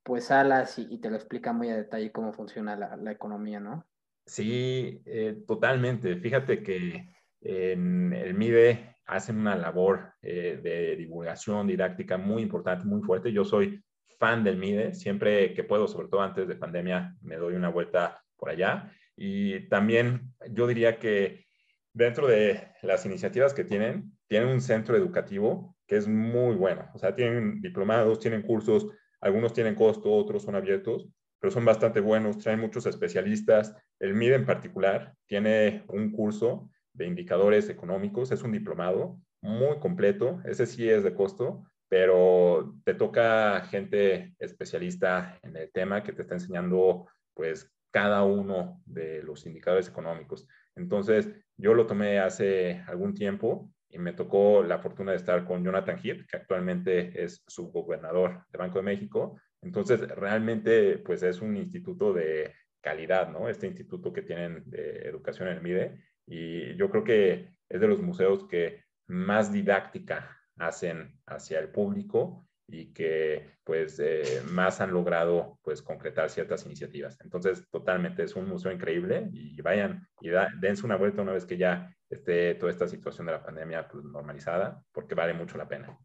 pues 0.02 0.26
salas 0.26 0.78
y, 0.78 0.98
te 0.98 1.10
lo 1.10 1.16
explica 1.16 1.52
muy 1.52 1.68
a 1.68 1.76
detalle 1.76 2.12
cómo 2.12 2.32
funciona 2.32 2.76
la, 2.76 3.12
economía, 3.12 3.60
¿no? 3.60 3.86
Sí, 4.24 5.02
eh, 5.04 5.44
totalmente. 5.46 6.16
Fíjate 6.16 6.62
que 6.62 7.15
en 7.46 8.12
el 8.12 8.34
MIDE 8.34 8.96
hacen 9.06 9.38
una 9.38 9.56
labor 9.56 10.12
eh, 10.20 10.58
de 10.62 10.96
divulgación 10.96 11.66
didáctica 11.66 12.16
muy 12.16 12.42
importante, 12.42 12.84
muy 12.84 13.02
fuerte. 13.02 13.32
Yo 13.32 13.44
soy 13.44 13.82
fan 14.18 14.42
del 14.42 14.56
MIDE, 14.56 14.94
siempre 14.94 15.54
que 15.54 15.64
puedo, 15.64 15.86
sobre 15.86 16.08
todo 16.08 16.22
antes 16.22 16.48
de 16.48 16.56
pandemia, 16.56 17.14
me 17.20 17.36
doy 17.36 17.54
una 17.54 17.68
vuelta 17.68 18.22
por 18.36 18.50
allá. 18.50 18.92
Y 19.16 19.68
también 19.68 20.32
yo 20.50 20.66
diría 20.66 20.98
que 20.98 21.46
dentro 21.92 22.26
de 22.26 22.68
las 22.82 23.06
iniciativas 23.06 23.54
que 23.54 23.64
tienen, 23.64 24.12
tienen 24.26 24.48
un 24.48 24.60
centro 24.60 24.96
educativo 24.96 25.76
que 25.86 25.96
es 25.96 26.08
muy 26.08 26.56
bueno. 26.56 26.90
O 26.94 26.98
sea, 26.98 27.14
tienen 27.14 27.60
diplomados, 27.60 28.18
tienen 28.18 28.42
cursos, 28.42 28.88
algunos 29.20 29.52
tienen 29.52 29.74
costo, 29.74 30.12
otros 30.12 30.42
son 30.42 30.56
abiertos, 30.56 31.08
pero 31.40 31.50
son 31.50 31.64
bastante 31.64 32.00
buenos, 32.00 32.38
traen 32.38 32.60
muchos 32.60 32.86
especialistas. 32.86 33.74
El 34.00 34.14
MIDE 34.14 34.34
en 34.34 34.46
particular 34.46 35.14
tiene 35.26 35.84
un 35.88 36.10
curso 36.10 36.70
de 36.96 37.06
indicadores 37.06 37.68
económicos, 37.68 38.32
es 38.32 38.42
un 38.42 38.52
diplomado 38.52 39.20
muy 39.40 39.78
completo, 39.78 40.40
ese 40.44 40.66
sí 40.66 40.88
es 40.88 41.04
de 41.04 41.14
costo, 41.14 41.64
pero 41.88 42.74
te 42.84 42.94
toca 42.94 43.60
gente 43.62 44.34
especialista 44.38 45.38
en 45.42 45.56
el 45.56 45.70
tema 45.70 46.02
que 46.02 46.12
te 46.12 46.22
está 46.22 46.34
enseñando 46.34 47.06
pues 47.34 47.72
cada 47.92 48.24
uno 48.24 48.82
de 48.84 49.22
los 49.22 49.46
indicadores 49.46 49.88
económicos. 49.88 50.46
Entonces, 50.74 51.30
yo 51.56 51.74
lo 51.74 51.86
tomé 51.86 52.18
hace 52.18 52.82
algún 52.86 53.14
tiempo 53.14 53.70
y 53.88 53.98
me 53.98 54.12
tocó 54.12 54.62
la 54.62 54.78
fortuna 54.78 55.12
de 55.12 55.18
estar 55.18 55.44
con 55.44 55.64
Jonathan 55.64 55.98
Heath, 56.02 56.26
que 56.26 56.36
actualmente 56.36 57.22
es 57.22 57.42
subgobernador 57.46 58.44
de 58.50 58.58
Banco 58.58 58.78
de 58.78 58.84
México. 58.84 59.40
Entonces, 59.62 60.00
realmente, 60.08 60.98
pues 60.98 61.22
es 61.22 61.40
un 61.40 61.56
instituto 61.56 62.12
de 62.12 62.52
calidad, 62.82 63.30
¿no? 63.30 63.48
Este 63.48 63.66
instituto 63.66 64.12
que 64.12 64.22
tienen 64.22 64.62
de 64.66 65.08
educación 65.08 65.48
en 65.48 65.56
el 65.56 65.62
MIDE. 65.62 66.04
Y 66.26 66.76
yo 66.76 66.90
creo 66.90 67.04
que 67.04 67.54
es 67.68 67.80
de 67.80 67.88
los 67.88 68.02
museos 68.02 68.46
que 68.48 68.84
más 69.06 69.52
didáctica 69.52 70.36
hacen 70.58 71.18
hacia 71.26 71.58
el 71.58 71.70
público 71.70 72.46
y 72.68 72.92
que 72.92 73.58
pues 73.62 74.00
eh, 74.00 74.42
más 74.50 74.80
han 74.80 74.92
logrado 74.92 75.58
pues 75.62 75.82
concretar 75.82 76.30
ciertas 76.30 76.66
iniciativas. 76.66 77.18
Entonces, 77.22 77.68
totalmente 77.70 78.24
es 78.24 78.34
un 78.34 78.48
museo 78.48 78.72
increíble 78.72 79.28
y 79.32 79.60
vayan 79.62 80.08
y 80.20 80.30
dense 80.60 80.84
una 80.84 80.96
vuelta 80.96 81.22
una 81.22 81.32
vez 81.32 81.46
que 81.46 81.56
ya 81.56 81.94
esté 82.10 82.54
toda 82.54 82.72
esta 82.72 82.88
situación 82.88 83.26
de 83.26 83.32
la 83.32 83.42
pandemia 83.42 83.86
pues, 83.88 84.04
normalizada, 84.04 84.82
porque 84.92 85.14
vale 85.14 85.34
mucho 85.34 85.58
la 85.58 85.68
pena. 85.68 85.96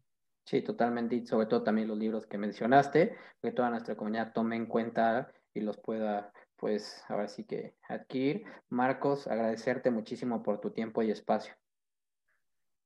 Sí, 0.44 0.62
totalmente, 0.62 1.14
y 1.16 1.26
sobre 1.26 1.46
todo 1.46 1.62
también 1.62 1.88
los 1.88 1.98
libros 1.98 2.26
que 2.26 2.36
mencionaste, 2.36 3.16
que 3.40 3.52
toda 3.52 3.70
nuestra 3.70 3.94
comunidad 3.94 4.32
tome 4.32 4.56
en 4.56 4.66
cuenta 4.66 5.32
y 5.54 5.60
los 5.60 5.78
pueda, 5.78 6.32
pues, 6.62 7.04
ahora 7.08 7.26
sí 7.26 7.42
que 7.42 7.74
adquirir. 7.88 8.44
Marcos, 8.68 9.26
agradecerte 9.26 9.90
muchísimo 9.90 10.44
por 10.44 10.60
tu 10.60 10.70
tiempo 10.70 11.02
y 11.02 11.10
espacio. 11.10 11.52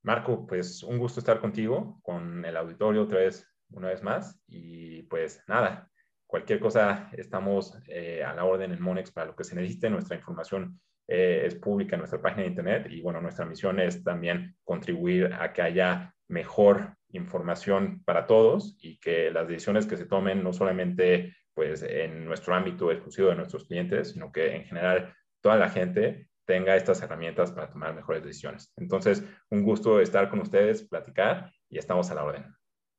Marco, 0.02 0.46
pues 0.46 0.82
un 0.82 0.96
gusto 0.96 1.20
estar 1.20 1.42
contigo, 1.42 2.00
con 2.02 2.42
el 2.46 2.56
auditorio 2.56 3.02
otra 3.02 3.18
vez, 3.18 3.46
una 3.68 3.88
vez 3.88 4.02
más, 4.02 4.40
y 4.46 5.02
pues 5.02 5.44
nada, 5.46 5.90
cualquier 6.26 6.58
cosa 6.58 7.10
estamos 7.12 7.78
eh, 7.88 8.24
a 8.24 8.32
la 8.32 8.46
orden 8.46 8.72
en 8.72 8.80
Monex 8.80 9.10
para 9.10 9.26
lo 9.26 9.36
que 9.36 9.44
se 9.44 9.54
necesite, 9.54 9.90
nuestra 9.90 10.16
información 10.16 10.80
eh, 11.06 11.42
es 11.44 11.54
pública 11.56 11.96
en 11.96 12.00
nuestra 12.00 12.22
página 12.22 12.44
de 12.44 12.48
internet 12.48 12.86
y 12.88 13.02
bueno, 13.02 13.20
nuestra 13.20 13.44
misión 13.44 13.78
es 13.78 14.02
también 14.02 14.56
contribuir 14.64 15.34
a 15.34 15.52
que 15.52 15.60
haya 15.60 16.14
mejor 16.28 16.96
información 17.10 18.02
para 18.06 18.26
todos 18.26 18.74
y 18.80 18.98
que 19.00 19.30
las 19.30 19.48
decisiones 19.48 19.84
que 19.84 19.98
se 19.98 20.06
tomen 20.06 20.42
no 20.42 20.54
solamente 20.54 21.36
pues 21.56 21.82
en 21.82 22.26
nuestro 22.26 22.54
ámbito 22.54 22.92
exclusivo 22.92 23.30
de 23.30 23.36
nuestros 23.36 23.64
clientes, 23.64 24.10
sino 24.10 24.30
que 24.30 24.54
en 24.54 24.64
general 24.64 25.14
toda 25.40 25.56
la 25.56 25.70
gente 25.70 26.28
tenga 26.44 26.76
estas 26.76 27.00
herramientas 27.00 27.50
para 27.50 27.70
tomar 27.70 27.94
mejores 27.94 28.22
decisiones. 28.22 28.74
Entonces, 28.76 29.24
un 29.50 29.62
gusto 29.62 29.98
estar 29.98 30.28
con 30.28 30.40
ustedes, 30.40 30.86
platicar 30.86 31.50
y 31.70 31.78
estamos 31.78 32.10
a 32.10 32.14
la 32.14 32.24
orden. 32.24 32.44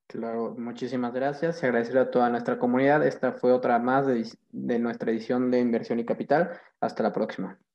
Claro, 0.07 0.55
muchísimas 0.57 1.13
gracias. 1.13 1.63
Agradecer 1.63 1.99
a 1.99 2.09
toda 2.09 2.31
nuestra 2.31 2.57
comunidad. 2.57 3.05
Esta 3.05 3.33
fue 3.33 3.53
otra 3.53 3.77
más 3.77 4.07
de, 4.07 4.27
de 4.49 4.79
nuestra 4.79 5.11
edición 5.11 5.51
de 5.51 5.59
Inversión 5.59 5.99
y 5.99 6.05
Capital. 6.05 6.59
Hasta 6.81 7.03
la 7.03 7.13
próxima. 7.13 7.59